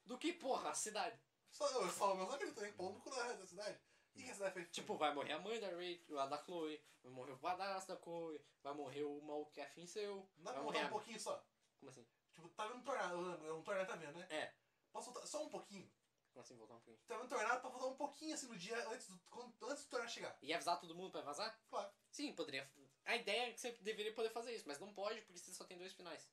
Do 0.06 0.20
que, 0.20 0.34
porra, 0.34 0.70
a 0.70 0.76
cidade. 0.76 1.20
Só 1.50 1.68
eu 1.82 1.90
falo 1.90 2.16
meus 2.16 2.32
amigos 2.32 2.54
também, 2.54 2.74
pão 2.74 2.94
no 2.94 3.00
cu 3.00 3.10
da 3.10 3.48
cidade. 3.48 3.80
O 4.12 4.14
que, 4.14 4.24
que 4.24 4.30
a 4.30 4.34
cidade 4.34 4.54
fez? 4.54 4.70
Tipo, 4.72 4.98
vai 4.98 5.14
morrer 5.14 5.34
a 5.34 5.40
mãe 5.40 5.60
da 5.60 5.68
Rachel, 5.70 6.20
a 6.20 6.26
da 6.28 6.38
Chloe, 6.44 6.84
vai 7.02 7.12
morrer 7.14 7.32
o 7.32 7.38
padrasto 7.40 7.94
da 7.94 8.00
Chloe, 8.02 8.42
vai 8.62 8.74
morrer 8.74 9.04
o 9.04 9.22
maluco 9.22 9.52
que 9.52 9.62
é 9.62 9.64
afim 9.64 9.88
seu, 9.88 10.30
Dá 10.38 10.52
vai 10.52 10.54
pra 10.54 10.64
morrer 10.64 10.80
voltar 10.80 10.84
um 10.84 10.88
a... 10.88 10.92
pouquinho 11.00 11.20
só. 11.20 11.46
Como 11.80 11.90
assim? 11.90 12.06
Tipo, 12.34 12.50
tá 12.50 12.68
vendo 12.68 12.78
um 12.80 12.84
tornado, 12.84 13.56
um 13.56 13.64
tornado 13.64 13.88
tá 13.88 13.96
vendo, 13.96 14.18
né? 14.20 14.28
É. 14.30 14.54
Posso 14.92 15.12
voltar 15.12 15.26
só 15.28 15.44
um 15.44 15.50
pouquinho? 15.50 15.90
Como 16.34 16.42
assim, 16.42 16.56
voltar 16.56 16.76
um 16.76 16.80
pouquinho? 16.82 17.06
Tá 17.08 17.16
vendo 17.16 17.26
um 17.26 17.30
tornado 17.30 17.62
pra 17.62 17.70
voltar 17.70 17.88
um 17.88 17.96
pouquinho 17.96 18.34
assim 18.34 18.48
no 18.48 18.58
dia 18.58 18.78
antes 18.90 19.08
do, 19.08 19.20
quando- 19.30 19.54
antes 19.64 19.84
do 19.86 19.90
tornado 19.90 20.12
chegar. 20.12 20.38
E 20.42 20.54
avisar 20.54 20.80
todo 20.80 20.96
mundo 20.96 21.12
pra 21.12 21.22
vazar? 21.22 21.58
Claro. 21.70 21.92
Sim, 22.10 22.34
poderia. 22.34 22.70
A 23.06 23.16
ideia 23.16 23.50
é 23.50 23.52
que 23.54 23.60
você 23.60 23.72
deveria 23.82 24.14
poder 24.14 24.30
fazer 24.30 24.54
isso, 24.54 24.68
mas 24.68 24.80
não 24.80 24.94
pode 24.94 25.22
porque 25.22 25.40
você 25.40 25.54
só 25.54 25.64
tem 25.66 25.78
dois 25.78 25.94
finais. 25.94 26.30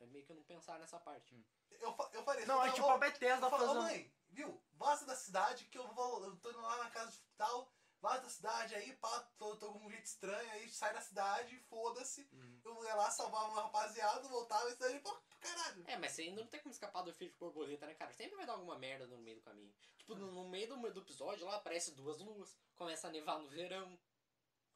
É 0.00 0.06
meio 0.06 0.24
que 0.24 0.30
eu 0.32 0.36
não 0.36 0.44
pensar 0.44 0.78
nessa 0.78 0.98
parte. 1.00 1.44
Eu, 1.70 1.92
fa- 1.94 2.08
eu 2.12 2.22
faria 2.22 2.40
isso. 2.42 2.48
Não, 2.48 2.64
é 2.64 2.72
tipo 2.72 2.86
"Ô, 2.86 2.90
a 2.90 2.98
Bethesda 2.98 3.46
eu 3.46 3.50
falo, 3.50 3.64
"Ô, 3.64 3.66
fazendo. 3.66 3.82
mãe, 3.82 4.12
viu? 4.38 4.62
Vaza 4.74 5.04
da 5.04 5.16
cidade 5.16 5.64
que 5.66 5.76
eu 5.76 5.86
vou. 5.88 6.24
Eu 6.24 6.36
tô 6.36 6.50
indo 6.50 6.60
lá 6.60 6.84
na 6.84 6.90
casa 6.90 7.10
de 7.10 7.20
tal. 7.36 7.70
Vaza 8.00 8.22
da 8.22 8.28
cidade 8.28 8.74
aí, 8.76 8.94
pá, 8.96 9.20
tô, 9.36 9.56
tô 9.56 9.72
com 9.72 9.84
um 9.84 9.90
jeito 9.90 10.06
estranho 10.06 10.48
aí, 10.52 10.70
sai 10.70 10.94
da 10.94 11.00
cidade, 11.00 11.58
foda-se. 11.68 12.28
Uhum. 12.32 12.60
Eu 12.64 12.84
ia 12.84 12.94
lá 12.94 13.10
salvar 13.10 13.50
uma 13.50 13.62
rapaziada, 13.62 14.28
voltava 14.28 14.68
e 14.68 14.72
cidade, 14.72 15.00
pô, 15.00 15.10
pro 15.10 15.38
caralho. 15.40 15.84
É, 15.88 15.96
mas 15.96 16.12
você 16.12 16.22
ainda 16.22 16.40
não 16.40 16.48
tem 16.48 16.60
como 16.60 16.72
escapar 16.72 17.02
do 17.02 17.10
efeito 17.10 17.36
borboleta, 17.38 17.86
né, 17.86 17.94
cara? 17.94 18.12
Sempre 18.12 18.36
vai 18.36 18.46
dar 18.46 18.52
alguma 18.52 18.78
merda 18.78 19.08
no 19.08 19.18
meio 19.18 19.38
do 19.38 19.42
caminho. 19.42 19.74
Tipo, 19.96 20.14
no, 20.14 20.30
no 20.30 20.48
meio 20.48 20.68
do, 20.68 20.92
do 20.92 21.00
episódio 21.00 21.44
lá 21.44 21.56
aparece 21.56 21.90
duas 21.96 22.18
luas, 22.20 22.56
começa 22.76 23.08
a 23.08 23.10
nevar 23.10 23.40
no 23.40 23.48
verão, 23.48 23.98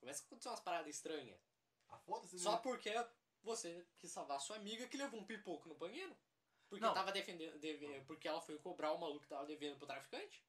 começa 0.00 0.24
a 0.24 0.26
acontecer 0.26 0.48
umas 0.48 0.60
paradas 0.60 0.88
estranhas. 0.88 1.40
Ah, 1.90 1.98
foda-se. 1.98 2.40
Só 2.40 2.54
né? 2.54 2.60
porque 2.60 2.92
você 3.44 3.86
quis 3.98 4.10
salvar 4.10 4.40
sua 4.40 4.56
amiga 4.56 4.88
que 4.88 4.96
levou 4.96 5.20
um 5.20 5.24
pipoco 5.24 5.68
no 5.68 5.76
banheiro. 5.76 6.16
Porque 6.72 6.86
Não. 6.86 6.94
tava 6.94 7.12
defendendo. 7.12 7.58
deve- 7.58 8.00
porque 8.06 8.26
ela 8.26 8.40
foi 8.40 8.56
cobrar 8.58 8.92
o 8.92 8.98
maluco 8.98 9.20
que 9.20 9.28
tava 9.28 9.44
devendo 9.44 9.76
pro 9.76 9.86
traficante. 9.86 10.42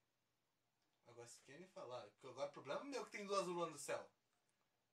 Agora 1.05 1.27
você 1.27 1.37
quer 1.41 1.59
me 1.59 1.67
falar. 1.67 2.07
que 2.17 2.25
Agora 2.25 2.47
o 2.47 2.53
problema 2.53 2.79
é 2.79 2.83
meu 2.85 3.03
que 3.05 3.11
tem 3.11 3.25
duas 3.25 3.45
luas 3.45 3.69
no 3.69 3.77
céu. 3.77 4.09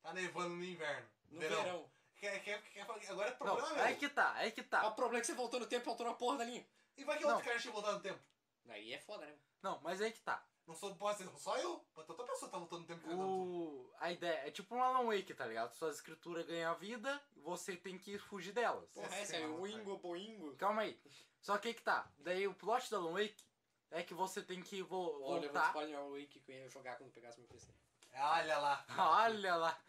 Tá 0.03 0.13
nevando 0.13 0.57
no 0.57 0.65
inverno. 0.65 1.09
No 1.31 1.39
verão. 1.39 1.89
Quer, 2.17 2.43
quer, 2.43 2.61
quer, 2.65 2.85
falar 2.85 2.99
que 2.99 3.07
agora 3.07 3.29
é 3.29 3.31
Não, 3.31 3.39
problema 3.39 3.69
meu. 3.75 3.85
aí 3.85 3.97
que 3.97 4.09
tá, 4.09 4.35
aí 4.35 4.51
que 4.51 4.63
tá. 4.65 4.89
o 4.89 4.95
problema 4.97 5.19
é 5.19 5.21
que 5.21 5.29
você 5.29 5.35
voltou 5.35 5.61
no 5.61 5.67
tempo 5.67 5.83
e 5.83 5.85
faltou 5.85 6.05
na 6.05 6.15
porra 6.15 6.39
da 6.39 6.45
linha. 6.45 6.67
E 6.97 7.05
vai 7.05 7.17
que 7.17 7.23
Não. 7.23 7.31
outro 7.31 7.45
cara 7.47 7.61
tinha 7.61 7.73
voltado 7.73 7.95
no 7.99 8.03
tempo? 8.03 8.21
Aí 8.69 8.93
é 8.93 8.99
foda, 8.99 9.25
né? 9.25 9.39
Não, 9.63 9.81
mas 9.83 10.01
aí 10.03 10.11
que 10.13 10.21
tá. 10.21 10.45
Não 10.67 10.75
sou, 10.75 10.95
pode 10.95 11.19
ser 11.19 11.29
só 11.37 11.57
eu. 11.59 11.85
Pode 11.95 12.07
ter 12.07 12.13
outra 12.13 12.27
pessoa 12.27 12.49
que 12.49 12.53
tá 12.53 12.59
voltando 12.59 12.81
no 12.83 12.87
tempo 12.87 13.09
tudo. 13.09 13.21
O... 13.21 13.93
A 13.99 14.13
ideia 14.13 14.47
é 14.47 14.51
tipo 14.51 14.75
um 14.75 14.83
Alan 14.83 15.07
Wake, 15.07 15.35
tá 15.35 15.47
ligado? 15.47 15.75
Suas 15.75 15.97
escrituras 15.97 16.47
ganham 16.47 16.75
vida, 16.77 17.21
você 17.37 17.77
tem 17.77 17.99
que 17.99 18.19
fugir 18.19 18.53
delas. 18.53 18.89
Porra, 18.91 19.17
É, 19.17 19.23
essa 19.23 19.37
é 19.37 19.47
o. 19.47 19.67
Ingo 19.67 19.99
Boingo. 19.99 20.55
Calma 20.57 20.83
aí. 20.83 21.01
Só 21.41 21.59
que 21.59 21.69
aí 21.69 21.75
que 21.75 21.83
tá. 21.83 22.11
Daí 22.19 22.47
o 22.47 22.55
plot 22.55 22.89
do 22.91 22.97
Alan 22.97 23.13
Wake 23.13 23.45
é 23.91 24.03
que 24.03 24.15
você 24.15 24.43
tem 24.43 24.63
que 24.63 24.83
vo 24.83 24.97
Olha, 24.97 25.17
eu 25.17 25.21
vou 25.21 25.41
voltar. 25.41 25.67
spoiler 25.69 26.01
o 26.01 26.13
Wake 26.13 26.41
que 26.41 26.53
eu 26.53 26.57
ia 26.57 26.69
jogar 26.69 26.97
quando 26.97 27.13
pegasse 27.13 27.39
meu 27.41 27.49
PC. 27.49 27.73
Olha 28.15 28.59
lá. 28.59 28.87
Olha 28.97 29.57
lá. 29.57 29.81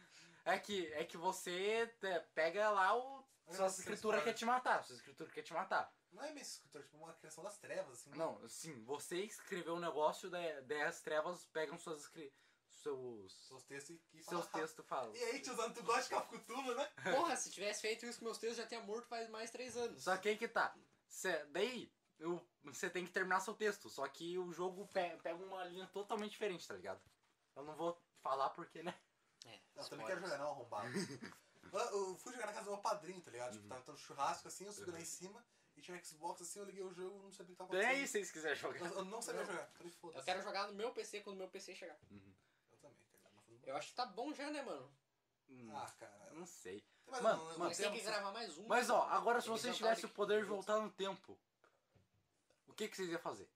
É 0.46 0.58
que, 0.58 0.88
é 0.94 1.04
que 1.04 1.18
você 1.18 1.92
é, 2.02 2.20
pega 2.34 2.70
lá 2.72 2.96
o. 2.98 3.24
Olha 3.46 3.56
Sua 3.58 3.66
essa 3.66 3.80
escritura 3.80 4.18
história. 4.18 4.22
quer 4.22 4.34
te 4.34 4.46
matar. 4.46 4.84
Sua 4.84 4.96
escritura 4.96 5.30
quer 5.30 5.44
te 5.44 5.54
matar. 5.54 5.94
Não 6.12 6.24
é 6.24 6.32
meio 6.32 6.42
escritor, 6.44 6.82
tipo 6.84 6.98
uma 6.98 7.14
criação 7.14 7.44
das 7.44 7.58
trevas, 7.58 8.00
assim. 8.00 8.10
Não, 8.12 8.48
sim, 8.50 8.84
você 8.84 9.18
escreveu 9.24 9.76
um 9.76 9.80
negócio, 9.80 10.30
daí 10.30 10.62
daí 10.64 10.82
as 10.82 11.02
trevas 11.02 11.46
pegam 11.48 11.78
suas 11.78 12.02
escri... 12.02 12.34
seus. 12.70 13.34
Seus 13.48 13.64
textos 13.64 13.98
e, 14.14 14.24
Seus 14.24 14.48
textos 14.48 14.86
falam. 14.86 15.12
"Ah, 15.14 15.18
E 15.18 15.24
aí, 15.24 15.42
tiozão, 15.42 15.72
tu 15.74 15.84
gosta 15.84 16.04
de 16.04 16.10
Cafcutulo, 16.10 16.76
né? 16.76 16.92
Porra, 17.30 17.36
se 17.38 17.50
tivesse 17.52 17.82
feito 17.82 18.06
isso 18.06 18.20
com 18.20 18.26
meus 18.26 18.38
textos, 18.38 18.58
já 18.58 18.68
tinha 18.68 18.82
morto 18.82 19.08
faz 19.08 19.30
mais 19.30 19.52
três 19.52 19.76
anos. 19.78 20.04
Só 20.04 20.18
que 20.18 20.30
aí 20.30 20.38
que 20.38 20.48
tá. 20.48 20.76
Cê, 21.08 21.46
daí, 21.46 21.92
você 22.64 22.90
tem 22.90 23.06
que 23.06 23.12
terminar 23.12 23.40
seu 23.40 23.54
texto. 23.54 23.90
Só 23.90 24.08
que 24.08 24.38
o 24.38 24.52
jogo 24.52 24.88
pe- 24.88 25.18
pega 25.24 25.36
uma 25.44 25.64
linha 25.66 25.88
totalmente 25.88 26.32
diferente, 26.32 26.68
tá 26.68 26.74
ligado? 26.76 27.02
Eu 27.56 27.64
não 27.64 27.76
vou 27.76 28.02
falar 28.22 28.50
porque, 28.52 28.84
né? 28.84 28.94
É, 29.46 29.60
Eu 29.76 29.86
também 29.90 30.06
quero 30.06 30.22
jogar, 30.22 30.38
não, 30.38 30.50
arrombado. 30.52 30.88
eu, 31.74 31.80
eu 31.80 32.16
fui 32.18 32.32
jogar 32.34 32.48
na 32.48 32.54
casa 32.54 32.66
do 32.66 32.72
meu 32.72 32.82
padrinho, 32.82 33.22
tá 33.22 33.32
ligado? 33.32 33.54
Tipo, 33.54 33.68
tava 33.68 33.82
tendo 33.82 33.98
churrasco 33.98 34.48
assim, 34.48 34.66
eu 34.66 34.72
subi 34.74 34.92
lá 34.92 35.00
em 35.00 35.06
cima 35.06 35.44
e 35.82 35.84
tinha 35.84 35.98
um 35.98 36.04
Xbox 36.04 36.42
assim, 36.42 36.60
eu 36.60 36.66
liguei 36.66 36.84
o 36.84 36.94
jogo, 36.94 37.18
não 37.24 37.32
sabia 37.32 37.54
o 37.54 37.56
que 37.56 37.58
tava 37.58 37.70
acontecendo. 37.72 37.96
aí, 38.00 38.06
se 38.08 38.12
vocês 38.14 38.32
quiserem 38.32 38.56
jogar. 38.58 38.80
Eu, 38.80 38.98
eu 38.98 39.06
não 39.06 39.22
sabia 39.22 39.42
Não. 39.42 39.48
jogar, 39.52 39.68
falei, 39.74 39.92
foda-se. 39.92 40.20
Eu 40.20 40.24
quero 40.26 40.42
jogar 40.44 40.68
no 40.68 40.74
meu 40.74 40.92
PC 40.94 41.22
quando 41.22 41.38
meu 41.38 41.50
PC 41.50 41.76
chegar. 41.76 41.98
Eu 42.12 42.78
também, 42.78 43.04
tá 43.12 43.18
ligado? 43.18 43.34
Mas. 43.50 43.68
Eu 43.68 43.76
acho 43.76 43.88
que 43.90 43.96
tá 43.96 44.06
bom 44.06 44.32
já, 44.34 44.50
né, 44.52 44.62
mano? 44.62 44.92
Hum, 45.50 45.70
Ah, 45.76 45.92
cara. 46.00 46.28
eu 46.30 46.36
não 46.36 46.46
sei. 46.46 46.84
Mais 47.08 47.22
Mano, 47.24 47.42
um 47.42 47.46
mano, 47.48 47.60
Mas 47.60 47.78
tem 47.78 47.92
que 47.92 48.02
gravar 48.02 48.32
mais 48.32 48.58
um. 48.58 48.68
Mas 48.68 48.90
ó, 48.90 49.02
agora 49.10 49.42
se 49.42 49.48
Tem 49.48 49.56
que 49.56 49.62
vocês 49.62 49.76
jantar 49.76 49.90
tivessem 49.90 50.06
o 50.06 50.08
de- 50.10 50.14
poder 50.14 50.42
de 50.44 50.48
voltar 50.48 50.80
no 50.80 50.90
tempo, 50.92 51.38
o 52.68 52.74
que, 52.74 52.88
que 52.88 52.96
vocês 52.96 53.10
iam 53.10 53.20
fazer? 53.20 53.50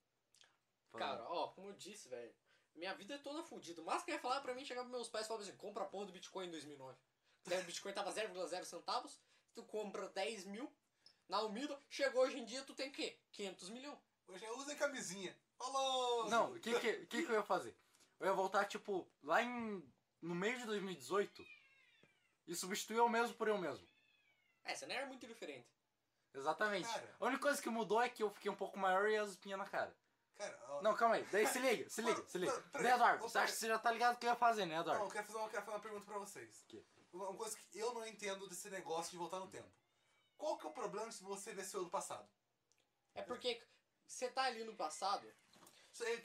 Cara, 0.92 1.22
ó, 1.28 1.48
como 1.48 1.68
eu 1.68 1.72
disse, 1.74 2.08
velho. 2.08 2.34
Minha 2.74 2.94
vida 2.94 3.14
é 3.14 3.18
toda 3.18 3.42
fodida. 3.42 3.80
O 3.80 3.84
máximo 3.84 4.04
que 4.06 4.10
ia 4.12 4.18
falar 4.18 4.40
pra 4.42 4.52
mim 4.54 4.64
chegar 4.64 4.82
pros 4.82 4.92
meus 4.92 5.08
pais 5.08 5.24
e 5.24 5.28
falar 5.28 5.40
assim: 5.40 5.56
compra 5.56 5.84
a 5.84 5.86
porra 5.86 6.06
do 6.06 6.12
Bitcoin 6.12 6.46
em 6.48 6.50
2009. 6.50 6.98
Daí 7.44 7.60
o 7.62 7.64
Bitcoin 7.64 7.92
tava 7.94 8.12
0,0 8.12 8.64
centavos, 8.64 9.18
tu 9.54 9.62
compra 9.64 10.08
10 10.10 10.44
mil 10.44 10.70
na 11.28 11.38
Almida, 11.38 11.78
chegou 11.88 12.22
hoje 12.22 12.38
em 12.38 12.44
dia, 12.44 12.62
tu 12.62 12.74
tem 12.74 12.88
o 12.88 12.92
quê? 12.92 13.18
500 13.32 13.70
milhões. 13.70 13.98
Hoje 14.28 14.44
eu 14.44 14.56
usei 14.58 14.74
camisinha. 14.76 15.36
Falou! 15.56 16.28
Não, 16.28 16.52
o 16.52 16.60
que, 16.60 16.78
que, 16.80 17.06
que, 17.06 17.22
que 17.24 17.30
eu 17.30 17.36
ia 17.36 17.42
fazer? 17.42 17.76
Eu 18.20 18.26
ia 18.26 18.32
voltar, 18.32 18.64
tipo, 18.66 19.08
lá 19.22 19.42
em. 19.42 19.82
no 20.20 20.34
meio 20.34 20.58
de 20.58 20.66
2018 20.66 21.46
e 22.46 22.54
substituir 22.54 22.96
eu 22.98 23.08
mesmo 23.08 23.34
por 23.36 23.48
eu 23.48 23.58
mesmo. 23.58 23.86
É, 24.64 24.74
você 24.74 24.86
não 24.86 24.94
era 24.94 25.06
muito 25.06 25.26
diferente. 25.26 25.68
Exatamente. 26.34 26.88
Cara. 26.88 27.16
A 27.20 27.24
única 27.26 27.42
coisa 27.42 27.62
que 27.62 27.70
mudou 27.70 28.00
é 28.02 28.08
que 28.08 28.22
eu 28.22 28.30
fiquei 28.30 28.50
um 28.50 28.56
pouco 28.56 28.78
maior 28.78 29.08
e 29.08 29.16
as 29.16 29.30
espinhas 29.30 29.58
na 29.58 29.66
cara. 29.66 29.96
Cara, 30.36 30.58
ó, 30.68 30.82
Não, 30.82 30.94
calma 30.94 31.14
aí. 31.14 31.24
Daí 31.32 31.46
se 31.46 31.58
liga, 31.58 31.88
se 31.88 32.02
liga, 32.02 32.22
se 32.28 32.36
liga. 32.38 32.52
peraí. 32.72 32.86
Né, 32.88 32.94
Eduardo? 32.94 33.22
Você 33.22 33.38
acha 33.38 33.52
que 33.52 33.58
você 33.58 33.68
já 33.68 33.78
tá 33.78 33.90
ligado 33.90 34.16
o 34.16 34.18
que 34.18 34.26
eu 34.26 34.30
ia 34.30 34.36
fazer, 34.36 34.66
né, 34.66 34.74
Não, 34.74 34.82
Eduardo? 34.82 35.04
eu 35.04 35.10
quero 35.10 35.26
fazer 35.26 35.38
uma, 35.38 35.48
quero 35.48 35.64
fazer 35.64 35.76
uma 35.76 35.82
pergunta 35.82 36.04
pra 36.04 36.18
vocês. 36.18 36.64
Que? 36.68 36.84
Uma 37.12 37.34
coisa 37.34 37.56
que 37.56 37.78
eu 37.78 37.94
não 37.94 38.06
entendo 38.06 38.46
desse 38.48 38.68
negócio 38.68 39.10
de 39.10 39.16
voltar 39.16 39.38
no 39.40 39.48
tempo. 39.48 39.70
Qual 40.36 40.58
que 40.58 40.66
é 40.66 40.68
o 40.68 40.72
problema 40.72 41.10
se 41.10 41.22
você 41.22 41.52
ver 41.52 41.64
seu 41.64 41.84
do 41.84 41.90
passado? 41.90 42.28
É 43.14 43.22
porque 43.22 43.62
você 44.06 44.28
tá 44.30 44.42
ali 44.42 44.64
no 44.64 44.76
passado, 44.76 45.26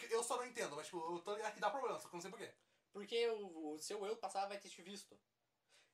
Eu 0.10 0.24
só 0.24 0.36
não 0.38 0.46
entendo, 0.46 0.76
mas 0.76 0.88
tipo, 0.88 1.00
eu 1.00 1.20
tô 1.22 1.34
ligado 1.36 1.54
que 1.54 1.60
dá 1.60 1.70
problema, 1.70 2.00
só 2.00 2.10
que 2.10 2.14
eu 2.14 2.18
não 2.18 2.22
sei 2.22 2.30
porquê. 2.30 2.54
porque 2.92 3.30
o, 3.30 3.74
o 3.74 3.80
seu 3.80 4.06
eu 4.06 4.16
do 4.16 4.20
passado 4.20 4.50
vai 4.50 4.60
ter 4.60 4.70
te 4.70 4.82
visto. 4.82 5.18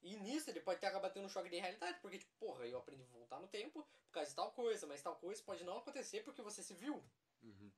E 0.01 0.15
nisso 0.17 0.49
ele 0.49 0.59
pode 0.61 0.79
ter 0.79 0.87
acabado 0.87 1.13
tendo 1.13 1.25
um 1.25 1.29
choque 1.29 1.49
de 1.49 1.57
realidade, 1.57 1.99
porque, 1.99 2.19
tipo, 2.19 2.31
porra, 2.37 2.65
eu 2.65 2.77
aprendi 2.79 3.03
a 3.03 3.07
voltar 3.07 3.39
no 3.39 3.47
tempo 3.47 3.83
por 3.83 4.11
causa 4.11 4.29
de 4.29 4.35
tal 4.35 4.51
coisa, 4.51 4.85
mas 4.87 5.01
tal 5.01 5.15
coisa 5.15 5.41
pode 5.43 5.63
não 5.63 5.77
acontecer 5.77 6.23
porque 6.23 6.41
você 6.41 6.63
se 6.63 6.73
viu. 6.73 7.03
Uhum. 7.41 7.71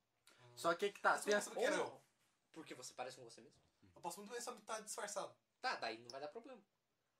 Só 0.54 0.74
que 0.74 0.92
que 0.92 1.00
tá. 1.00 1.12
Mas 1.12 1.24
Pensa, 1.24 1.50
que 1.50 1.58
Ou 1.58 1.64
eu? 1.64 1.76
não, 1.76 2.02
porque 2.52 2.74
você 2.74 2.92
parece 2.92 3.16
com 3.16 3.24
você 3.24 3.40
mesmo. 3.40 3.58
Eu 3.94 4.00
posso 4.00 4.18
muito 4.18 4.30
bem 4.30 4.40
só 4.40 4.54
estar 4.54 4.80
disfarçado. 4.80 5.34
Tá, 5.60 5.76
daí 5.76 5.98
não 5.98 6.08
vai 6.08 6.20
dar 6.20 6.28
problema. 6.28 6.62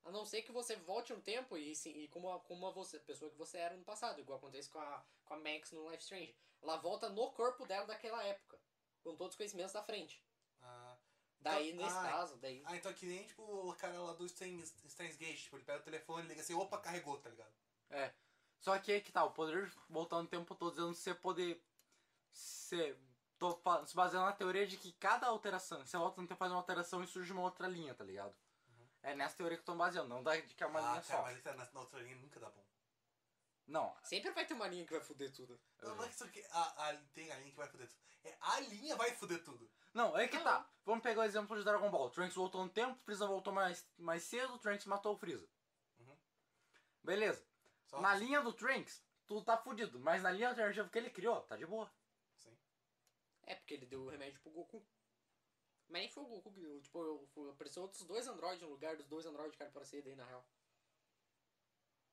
A 0.03 0.11
não 0.11 0.25
ser 0.25 0.41
que 0.41 0.51
você 0.51 0.75
volte 0.75 1.13
no 1.13 1.21
tempo 1.21 1.55
e, 1.57 1.75
sim, 1.75 1.91
e 1.91 2.07
como, 2.07 2.31
a, 2.31 2.39
como 2.39 2.65
a 2.67 2.71
você, 2.71 2.99
pessoa 2.99 3.29
que 3.29 3.37
você 3.37 3.57
era 3.57 3.75
no 3.75 3.83
passado, 3.83 4.19
igual 4.19 4.39
acontece 4.39 4.69
com 4.69 4.79
a, 4.79 5.05
com 5.25 5.33
a 5.35 5.37
Max 5.37 5.71
no 5.71 5.89
Life 5.89 6.03
Strange. 6.03 6.35
Ela 6.61 6.77
volta 6.77 7.09
no 7.09 7.31
corpo 7.31 7.65
dela 7.65 7.85
daquela 7.85 8.23
época, 8.23 8.59
com 9.03 9.15
todos 9.15 9.33
os 9.33 9.37
conhecimentos 9.37 9.73
da 9.73 9.83
frente. 9.83 10.23
Ah, 10.61 10.97
Daí, 11.39 11.71
Então- 11.71 11.83
nesse 11.85 11.97
ah, 11.97 12.01
caso, 12.03 12.37
daí. 12.37 12.61
ah, 12.65 12.75
então 12.75 12.91
é 12.91 12.93
que 12.93 13.05
nem 13.05 13.25
tipo 13.25 13.41
o 13.41 13.75
cara 13.75 13.99
lá 13.99 14.13
do 14.13 14.29
Steins, 14.29 14.75
Steins 14.87 15.17
Gate, 15.17 15.41
tipo, 15.41 15.57
ele 15.57 15.65
pega 15.65 15.79
o 15.79 15.83
telefone 15.83 16.25
e 16.25 16.27
liga 16.29 16.41
assim, 16.41 16.53
opa, 16.53 16.77
carregou, 16.77 17.17
tá 17.17 17.29
ligado? 17.29 17.51
É. 17.89 18.13
Só 18.59 18.77
que 18.77 18.91
aí 18.91 19.01
que 19.01 19.11
tá, 19.11 19.23
o 19.23 19.31
poder 19.31 19.67
de 19.67 19.75
voltar 19.89 20.21
no 20.21 20.27
tempo, 20.27 20.53
tô 20.55 20.69
dizendo 20.69 20.93
você 20.93 21.15
poder 21.15 21.63
ser. 22.31 22.97
Tô 23.39 23.59
se 23.87 23.95
baseando 23.95 24.27
na 24.27 24.33
teoria 24.33 24.67
de 24.67 24.77
que 24.77 24.91
cada 24.93 25.25
alteração, 25.25 25.83
você 25.83 25.97
volta 25.97 26.21
no 26.21 26.27
tempo 26.27 26.37
faz 26.37 26.51
uma 26.51 26.59
alteração 26.59 27.03
e 27.03 27.07
surge 27.07 27.33
uma 27.33 27.41
outra 27.41 27.67
linha, 27.67 27.95
tá 27.95 28.03
ligado? 28.03 28.35
É 29.03 29.15
nessa 29.15 29.35
teoria 29.35 29.57
que 29.57 29.61
eu 29.61 29.65
tô 29.65 29.75
baseando, 29.75 30.09
não 30.09 30.21
da 30.21 30.35
de 30.35 30.53
que 30.53 30.63
é 30.63 30.67
uma 30.67 30.79
ah, 30.79 30.91
linha 30.91 31.01
cara, 31.01 31.17
só. 31.17 31.21
mas 31.23 31.41
tá 31.41 31.53
na, 31.53 31.65
na 31.71 31.79
outra 31.79 31.99
linha 31.99 32.15
nunca 32.17 32.39
dá 32.39 32.49
bom. 32.49 32.63
Não, 33.67 33.95
Sempre 34.03 34.31
vai 34.31 34.45
ter 34.45 34.53
uma 34.53 34.67
linha 34.67 34.85
que 34.85 34.91
vai 34.91 35.01
foder 35.01 35.31
tudo. 35.31 35.59
Não, 35.81 35.95
não 35.95 36.03
é 36.03 36.07
que 36.07 36.13
isso 36.13 36.23
aqui, 36.23 36.43
a, 36.51 36.89
a, 36.89 36.97
tem 37.13 37.31
a 37.31 37.37
linha 37.37 37.51
que 37.51 37.57
vai 37.57 37.67
foder 37.67 37.87
tudo. 37.87 38.01
É 38.23 38.37
a 38.39 38.59
linha 38.59 38.95
vai 38.95 39.15
foder 39.15 39.43
tudo. 39.43 39.71
Não, 39.93 40.15
aí 40.15 40.27
que 40.27 40.37
Não. 40.37 40.43
tá. 40.43 40.69
Vamos 40.85 41.03
pegar 41.03 41.21
o 41.21 41.23
exemplo 41.23 41.57
de 41.57 41.63
Dragon 41.63 41.89
Ball. 41.89 42.09
Trunks 42.09 42.35
voltou 42.35 42.63
no 42.63 42.69
tempo, 42.69 42.99
Freeza 42.99 43.25
voltou 43.25 43.53
mais, 43.53 43.87
mais 43.97 44.23
cedo, 44.23 44.59
Trunks 44.59 44.85
matou 44.85 45.13
o 45.13 45.17
Freeza. 45.17 45.47
Uhum. 45.99 46.17
Beleza. 47.03 47.45
Só 47.85 47.99
Na 48.01 48.13
linha 48.15 48.41
do 48.41 48.53
Trunks, 48.53 49.03
tudo 49.25 49.43
tá 49.43 49.57
fudido. 49.57 49.99
Mas 49.99 50.21
na 50.21 50.31
linha 50.31 50.49
alternativa 50.49 50.89
que 50.89 50.97
ele 50.97 51.09
criou, 51.09 51.41
tá 51.41 51.57
de 51.57 51.65
boa. 51.65 51.91
Sim. 52.35 52.57
É, 53.43 53.55
porque 53.55 53.73
ele 53.73 53.85
deu 53.85 54.01
o 54.01 54.09
remédio 54.09 54.39
pro 54.41 54.51
Goku. 54.51 54.85
Mas 55.91 56.01
nem 56.03 56.09
foi 56.09 56.23
o 56.23 56.27
Goku 56.27 56.51
que. 56.53 56.79
Tipo, 56.81 57.03
eu- 57.03 57.27
foi- 57.33 57.49
apareceu 57.51 57.83
outros 57.83 58.01
dois 58.03 58.25
androides 58.27 58.61
no 58.61 58.69
lugar 58.69 58.95
dos 58.95 59.05
dois 59.07 59.25
androides 59.25 59.55
que 59.57 59.61
era 59.63 59.71
pra 59.71 59.83
ser 59.85 60.01
daí, 60.01 60.15
na 60.15 60.25
real. 60.25 60.45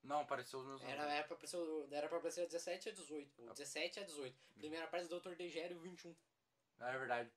Não, 0.02 0.20
apareceu 0.20 0.60
os 0.60 0.66
meus 0.66 0.82
Era, 0.82 1.02
era, 1.12 1.24
pra 1.26 1.34
aparecer, 1.36 1.56
o- 1.56 1.88
era 1.92 2.08
pra 2.08 2.18
aparecer 2.18 2.42
a 2.42 2.46
17 2.46 2.88
e 2.88 2.90
a 2.90 2.94
18. 2.94 3.42
O 3.42 3.52
17 3.52 3.98
e 3.98 4.02
a 4.02 4.06
18. 4.06 4.36
Primeiro 4.56 4.84
aparece 4.84 5.12
o 5.12 5.20
Dr. 5.20 5.34
Degério 5.34 5.76
e 5.76 5.78
o 5.78 5.80
21. 5.82 6.16
É 6.80 6.98
verdade. 6.98 7.30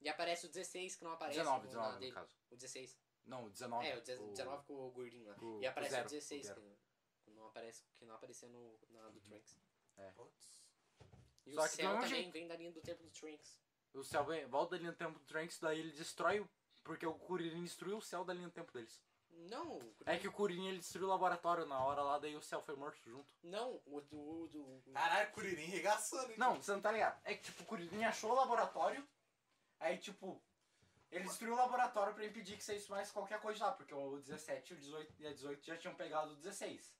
E 0.00 0.08
aparece 0.08 0.46
o 0.46 0.48
16 0.48 0.96
que 0.96 1.04
não 1.04 1.12
aparece 1.12 1.38
19, 1.38 1.60
no, 1.62 1.66
19 1.68 1.88
na 1.88 1.94
no 1.94 2.00
dele. 2.00 2.12
caso. 2.12 2.36
O 2.50 2.56
16. 2.56 2.98
Não, 3.24 3.44
o 3.46 3.50
19. 3.50 3.86
É, 3.86 3.96
o 3.98 4.00
19 4.00 4.64
com 4.64 4.74
o 4.86 4.90
gordinho 4.90 5.26
lá. 5.26 5.34
com- 5.34 5.60
E 5.60 5.66
aparece 5.66 5.90
com 5.90 5.96
zero, 5.96 6.06
o 6.06 6.10
16 6.10 6.48
com 6.50 6.54
que 6.54 6.60
não, 7.30 7.34
não 7.42 7.46
aparece, 7.48 7.84
que 7.98 8.04
não 8.06 8.14
aparecia 8.14 8.48
no, 8.48 8.78
na 8.90 9.08
do 9.10 9.20
Trunks. 9.20 9.58
Putz. 10.14 10.62
E 11.46 11.54
Só 11.54 11.60
o 11.60 11.64
que 11.64 11.76
céu 11.76 11.92
também 11.94 12.08
jeito. 12.08 12.30
vem 12.32 12.46
da 12.46 12.56
linha 12.56 12.70
do 12.72 12.80
tempo 12.80 13.02
do 13.02 13.10
Trunks. 13.10 13.60
O 13.94 14.04
céu 14.04 14.24
vem, 14.24 14.46
volta 14.46 14.72
da 14.72 14.78
linha 14.78 14.92
do 14.92 14.98
tempo 14.98 15.18
do 15.18 15.24
Trunks, 15.24 15.58
daí 15.60 15.80
ele 15.80 15.92
destrói. 15.92 16.40
o- 16.40 16.48
Porque 16.84 17.04
o 17.06 17.12
Kuririn 17.14 17.64
destruiu 17.64 17.98
o 17.98 18.02
céu 18.02 18.24
da 18.24 18.32
linha 18.32 18.48
do 18.48 18.52
tempo 18.54 18.72
deles. 18.72 19.02
Não, 19.30 19.76
o- 19.78 19.94
É 20.06 20.16
que 20.18 20.26
o 20.26 20.32
Kuririn 20.32 20.68
ele 20.68 20.78
destruiu 20.78 21.06
o 21.06 21.10
laboratório 21.10 21.66
na 21.66 21.78
hora 21.82 22.02
lá, 22.02 22.18
daí 22.18 22.34
o 22.36 22.42
céu 22.42 22.62
foi 22.62 22.74
morto 22.76 22.98
junto. 23.04 23.32
não, 23.42 23.80
o 23.86 24.00
do. 24.00 24.18
o 24.18 24.48
do- 24.48 24.82
Caralho, 24.92 25.30
Kuririn 25.32 25.66
regaçando, 25.66 26.30
hein? 26.32 26.38
Não, 26.38 26.56
você 26.62 26.72
não 26.72 26.80
tá 26.80 26.90
ligado. 26.92 27.20
É 27.24 27.34
que 27.34 27.42
tipo, 27.44 27.62
o 27.62 27.66
Kuririn 27.66 28.04
achou 28.04 28.30
o 28.30 28.34
laboratório, 28.34 29.06
aí 29.80 29.98
tipo. 29.98 30.42
Ele 31.10 31.24
destruiu 31.24 31.54
o 31.54 31.56
laboratório 31.56 32.12
pra 32.14 32.24
impedir 32.26 32.56
que 32.58 32.64
saísse 32.64 32.90
mais 32.90 33.10
qualquer 33.10 33.40
coisa 33.40 33.64
lá, 33.66 33.72
porque 33.72 33.94
o 33.94 34.18
17 34.20 34.74
o 34.74 34.76
18, 34.76 35.14
e 35.18 35.26
a 35.26 35.32
18 35.32 35.64
já 35.64 35.76
tinham 35.76 35.94
pegado 35.94 36.32
o 36.32 36.36
16. 36.36 36.94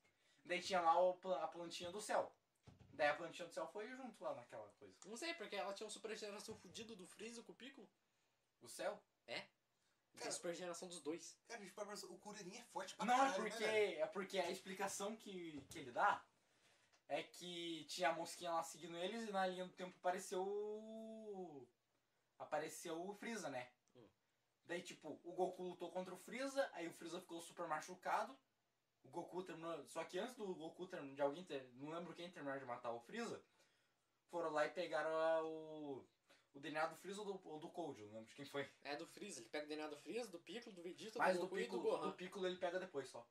Daí 0.45 0.62
tinha 0.62 0.80
lá 0.80 0.99
o 0.99 1.14
pla- 1.14 1.43
a 1.45 1.49
plantinha 1.49 1.91
do 1.93 2.01
céu. 2.01 2.32
Daí 2.99 3.11
a 3.11 3.14
plantinha 3.14 3.46
do 3.46 3.55
céu 3.55 3.64
foi 3.68 3.86
junto 3.86 4.24
lá 4.24 4.34
naquela 4.34 4.68
coisa. 4.70 4.99
Não 5.07 5.16
sei, 5.16 5.32
porque 5.34 5.55
ela 5.55 5.72
tinha 5.72 5.86
uma 5.86 5.92
super 5.92 6.16
geração 6.16 6.57
fudida 6.57 6.96
do 6.96 7.07
Freeza 7.07 7.44
com 7.44 7.53
o 7.53 7.55
Piccolo. 7.55 7.88
O 8.61 8.68
céu? 8.68 9.01
Tem 10.11 10.18
Cara, 10.18 10.30
a 10.30 10.32
super 10.32 10.53
geração 10.53 10.88
dos 10.88 11.01
dois. 11.01 11.38
Cara, 11.46 11.62
o 12.11 12.18
Kuririn 12.18 12.57
é 12.57 12.64
forte 12.64 12.96
pra 12.96 13.07
Não, 13.07 13.14
é 13.14 13.18
caralho, 13.18 13.42
porque, 13.42 13.64
né, 13.64 13.94
é 13.94 14.07
porque 14.07 14.38
a 14.40 14.51
explicação 14.51 15.16
que, 15.16 15.64
que 15.70 15.78
ele 15.78 15.92
dá 15.92 16.26
é 17.07 17.22
que 17.22 17.84
tinha 17.84 18.09
a 18.09 18.14
mosquinha 18.14 18.51
lá 18.51 18.64
seguindo 18.64 18.96
eles 18.96 19.28
e 19.28 19.30
na 19.30 19.46
linha 19.46 19.64
do 19.64 19.72
tempo 19.74 19.96
apareceu 19.96 20.42
o. 20.42 21.68
Apareceu 22.36 23.01
o 23.09 23.14
Freeza, 23.14 23.49
né? 23.49 23.70
Hum. 23.94 24.09
Daí, 24.66 24.82
tipo, 24.82 25.20
o 25.22 25.32
Goku 25.34 25.62
lutou 25.62 25.92
contra 25.92 26.12
o 26.12 26.18
Freeza, 26.18 26.68
aí 26.72 26.88
o 26.88 26.92
Freeza 26.92 27.20
ficou 27.20 27.40
super 27.40 27.68
machucado. 27.68 28.36
O 29.05 29.09
Goku 29.09 29.42
terminou. 29.42 29.84
Só 29.86 30.05
que 30.05 30.18
antes 30.18 30.34
do 30.36 30.55
Goku 30.55 30.86
terminar, 30.86 31.14
de 31.14 31.22
alguém 31.22 31.44
ter. 31.44 31.68
Não 31.74 31.90
lembro 31.90 32.14
quem 32.14 32.30
terminar 32.30 32.59
de 32.59 32.64
matar 32.64 32.92
o 32.92 33.01
Freeza. 33.01 33.42
Foram 34.30 34.51
lá 34.51 34.66
e 34.66 34.70
pegaram 34.70 35.11
o. 35.46 36.05
O 36.55 36.61
DNA 36.61 36.86
do 36.86 36.96
Freeza 36.96 37.20
ou 37.20 37.26
do, 37.34 37.49
ou 37.49 37.59
do 37.61 37.68
Cold, 37.68 38.01
não 38.07 38.14
lembro 38.14 38.28
de 38.28 38.34
quem 38.34 38.44
foi. 38.46 38.68
É 38.82 38.96
do 38.96 39.07
Freeza, 39.07 39.38
ele 39.40 39.49
pega 39.51 39.66
o 39.66 39.68
DNA 39.68 39.86
do 39.88 39.96
Freeza, 39.99 40.30
do 40.30 40.38
Piccolo, 40.40 40.74
do 40.74 40.82
Vegeta, 40.82 41.18
Mas 41.18 41.36
do 41.36 41.40
do 41.42 41.46
Goku 41.46 41.59
e 41.59 41.62
do 41.62 41.70
Piccolo, 41.70 41.82
Gohan. 41.82 42.07
do 42.11 42.16
Piccolo 42.16 42.46
ele 42.46 42.57
pega 42.57 42.80
depois 42.80 43.09
só. 43.09 43.24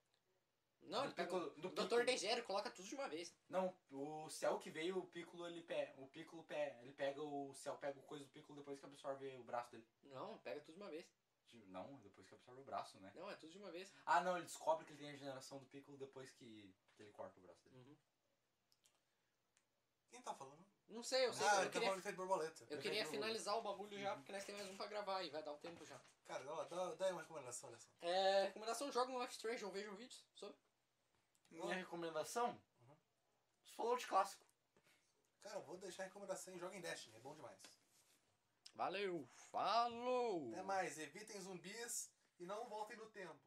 Não, 0.83 0.99
ele 0.99 1.09
do 1.09 1.15
pega 1.15 1.27
Piccolo, 1.29 1.47
o 1.51 1.61
do 1.61 1.69
Dr. 1.69 1.81
Piccolo- 1.81 2.05
Degério, 2.05 2.43
coloca 2.45 2.69
tudo 2.69 2.87
de 2.87 2.95
uma 2.95 3.09
vez. 3.09 3.35
Não, 3.49 3.75
o 3.91 4.29
céu 4.29 4.59
que 4.59 4.69
veio, 4.69 4.99
o 4.99 5.07
Piccolo 5.07 5.47
ele 5.47 5.61
pega. 5.63 5.99
O 5.99 6.07
Piccolo 6.07 6.43
pega. 6.43 6.79
Ele 6.83 6.93
pega 6.93 7.21
o 7.21 7.53
céu, 7.55 7.75
pega 7.77 7.99
o 7.99 8.03
coisa 8.03 8.23
do 8.23 8.29
Piccolo 8.31 8.59
depois 8.59 8.79
que 8.79 8.85
absorve 8.85 9.35
o 9.35 9.43
braço 9.43 9.71
dele. 9.71 9.85
Não, 10.03 10.37
pega 10.37 10.61
tudo 10.61 10.75
de 10.75 10.81
uma 10.81 10.89
vez. 10.91 11.05
Tipo, 11.47 11.65
Não, 11.67 11.97
depois 11.99 12.27
que 12.27 12.35
absorve 12.35 12.61
o 12.61 12.65
braço, 12.65 12.99
né? 12.99 13.11
Não, 13.15 13.29
é 13.29 13.35
tudo 13.35 13.51
de 13.51 13.57
uma 13.57 13.71
vez. 13.71 13.91
Ah 14.05 14.21
não, 14.21 14.35
ele 14.35 14.45
descobre 14.45 14.85
que 14.85 14.91
ele 14.91 14.99
tem 14.99 15.09
a 15.11 15.15
generação 15.15 15.59
do 15.59 15.65
Piccolo 15.65 15.97
depois 15.97 16.29
que, 16.31 16.73
que 16.95 17.03
ele 17.03 17.11
corta 17.11 17.39
o 17.39 17.41
braço 17.41 17.63
dele. 17.63 17.77
Uhum. 17.77 17.97
Quem 20.09 20.21
tá 20.21 20.33
falando? 20.33 20.65
Não 20.89 21.03
sei, 21.03 21.25
eu 21.25 21.33
sei. 21.33 21.45
ah, 21.47 21.55
eu 21.55 21.59
ele 21.61 21.65
tá 21.65 21.71
queria, 21.71 21.87
falando 21.87 22.01
de 22.01 22.07
efeito 22.07 22.15
borboleta. 22.15 22.63
eu 22.69 22.79
queria 22.79 23.01
Efeito 23.01 23.09
finalizar 23.09 23.57
o 23.57 23.61
bagulho 23.61 23.99
já, 23.99 24.15
porque 24.15 24.31
nós 24.31 24.45
temos 24.45 24.61
mais 24.61 24.73
um 24.73 24.77
pra 24.77 24.87
gravar 24.87 25.21
e 25.23 25.29
vai 25.29 25.43
dar 25.43 25.51
o 25.51 25.57
tempo 25.57 25.85
já. 25.85 25.99
Cara, 26.25 26.43
dá, 26.43 26.63
dá, 26.63 26.95
dá 26.95 27.05
aí 27.05 27.11
uma 27.11 27.21
recomendação 27.21 27.69
dessa. 27.71 27.87
É, 28.01 28.45
recomendação, 28.45 28.91
joga 28.91 29.11
no 29.11 29.19
Life 29.19 29.33
Strange 29.33 29.65
ou 29.65 29.71
vejam 29.71 29.95
vídeos 29.95 30.25
sobre. 30.33 30.55
Minha 31.51 31.75
recomendação? 31.75 32.49
Uhum. 32.81 32.97
Você 33.65 33.73
falou 33.75 33.97
de 33.97 34.07
clássico. 34.07 34.45
Cara, 35.41 35.59
vou 35.59 35.77
deixar 35.77 36.03
a 36.03 36.05
recomendação 36.07 36.53
em 36.53 36.59
Joga 36.59 36.75
em 36.75 36.81
Destiny, 36.81 37.15
é 37.15 37.19
bom 37.19 37.33
demais. 37.33 37.59
Valeu, 38.77 39.27
falou! 39.51 40.51
Até 40.53 40.61
mais, 40.61 40.99
evitem 40.99 41.41
zumbis 41.41 42.11
e 42.37 42.45
não 42.45 42.69
voltem 42.69 42.95
no 42.95 43.07
tempo. 43.07 43.46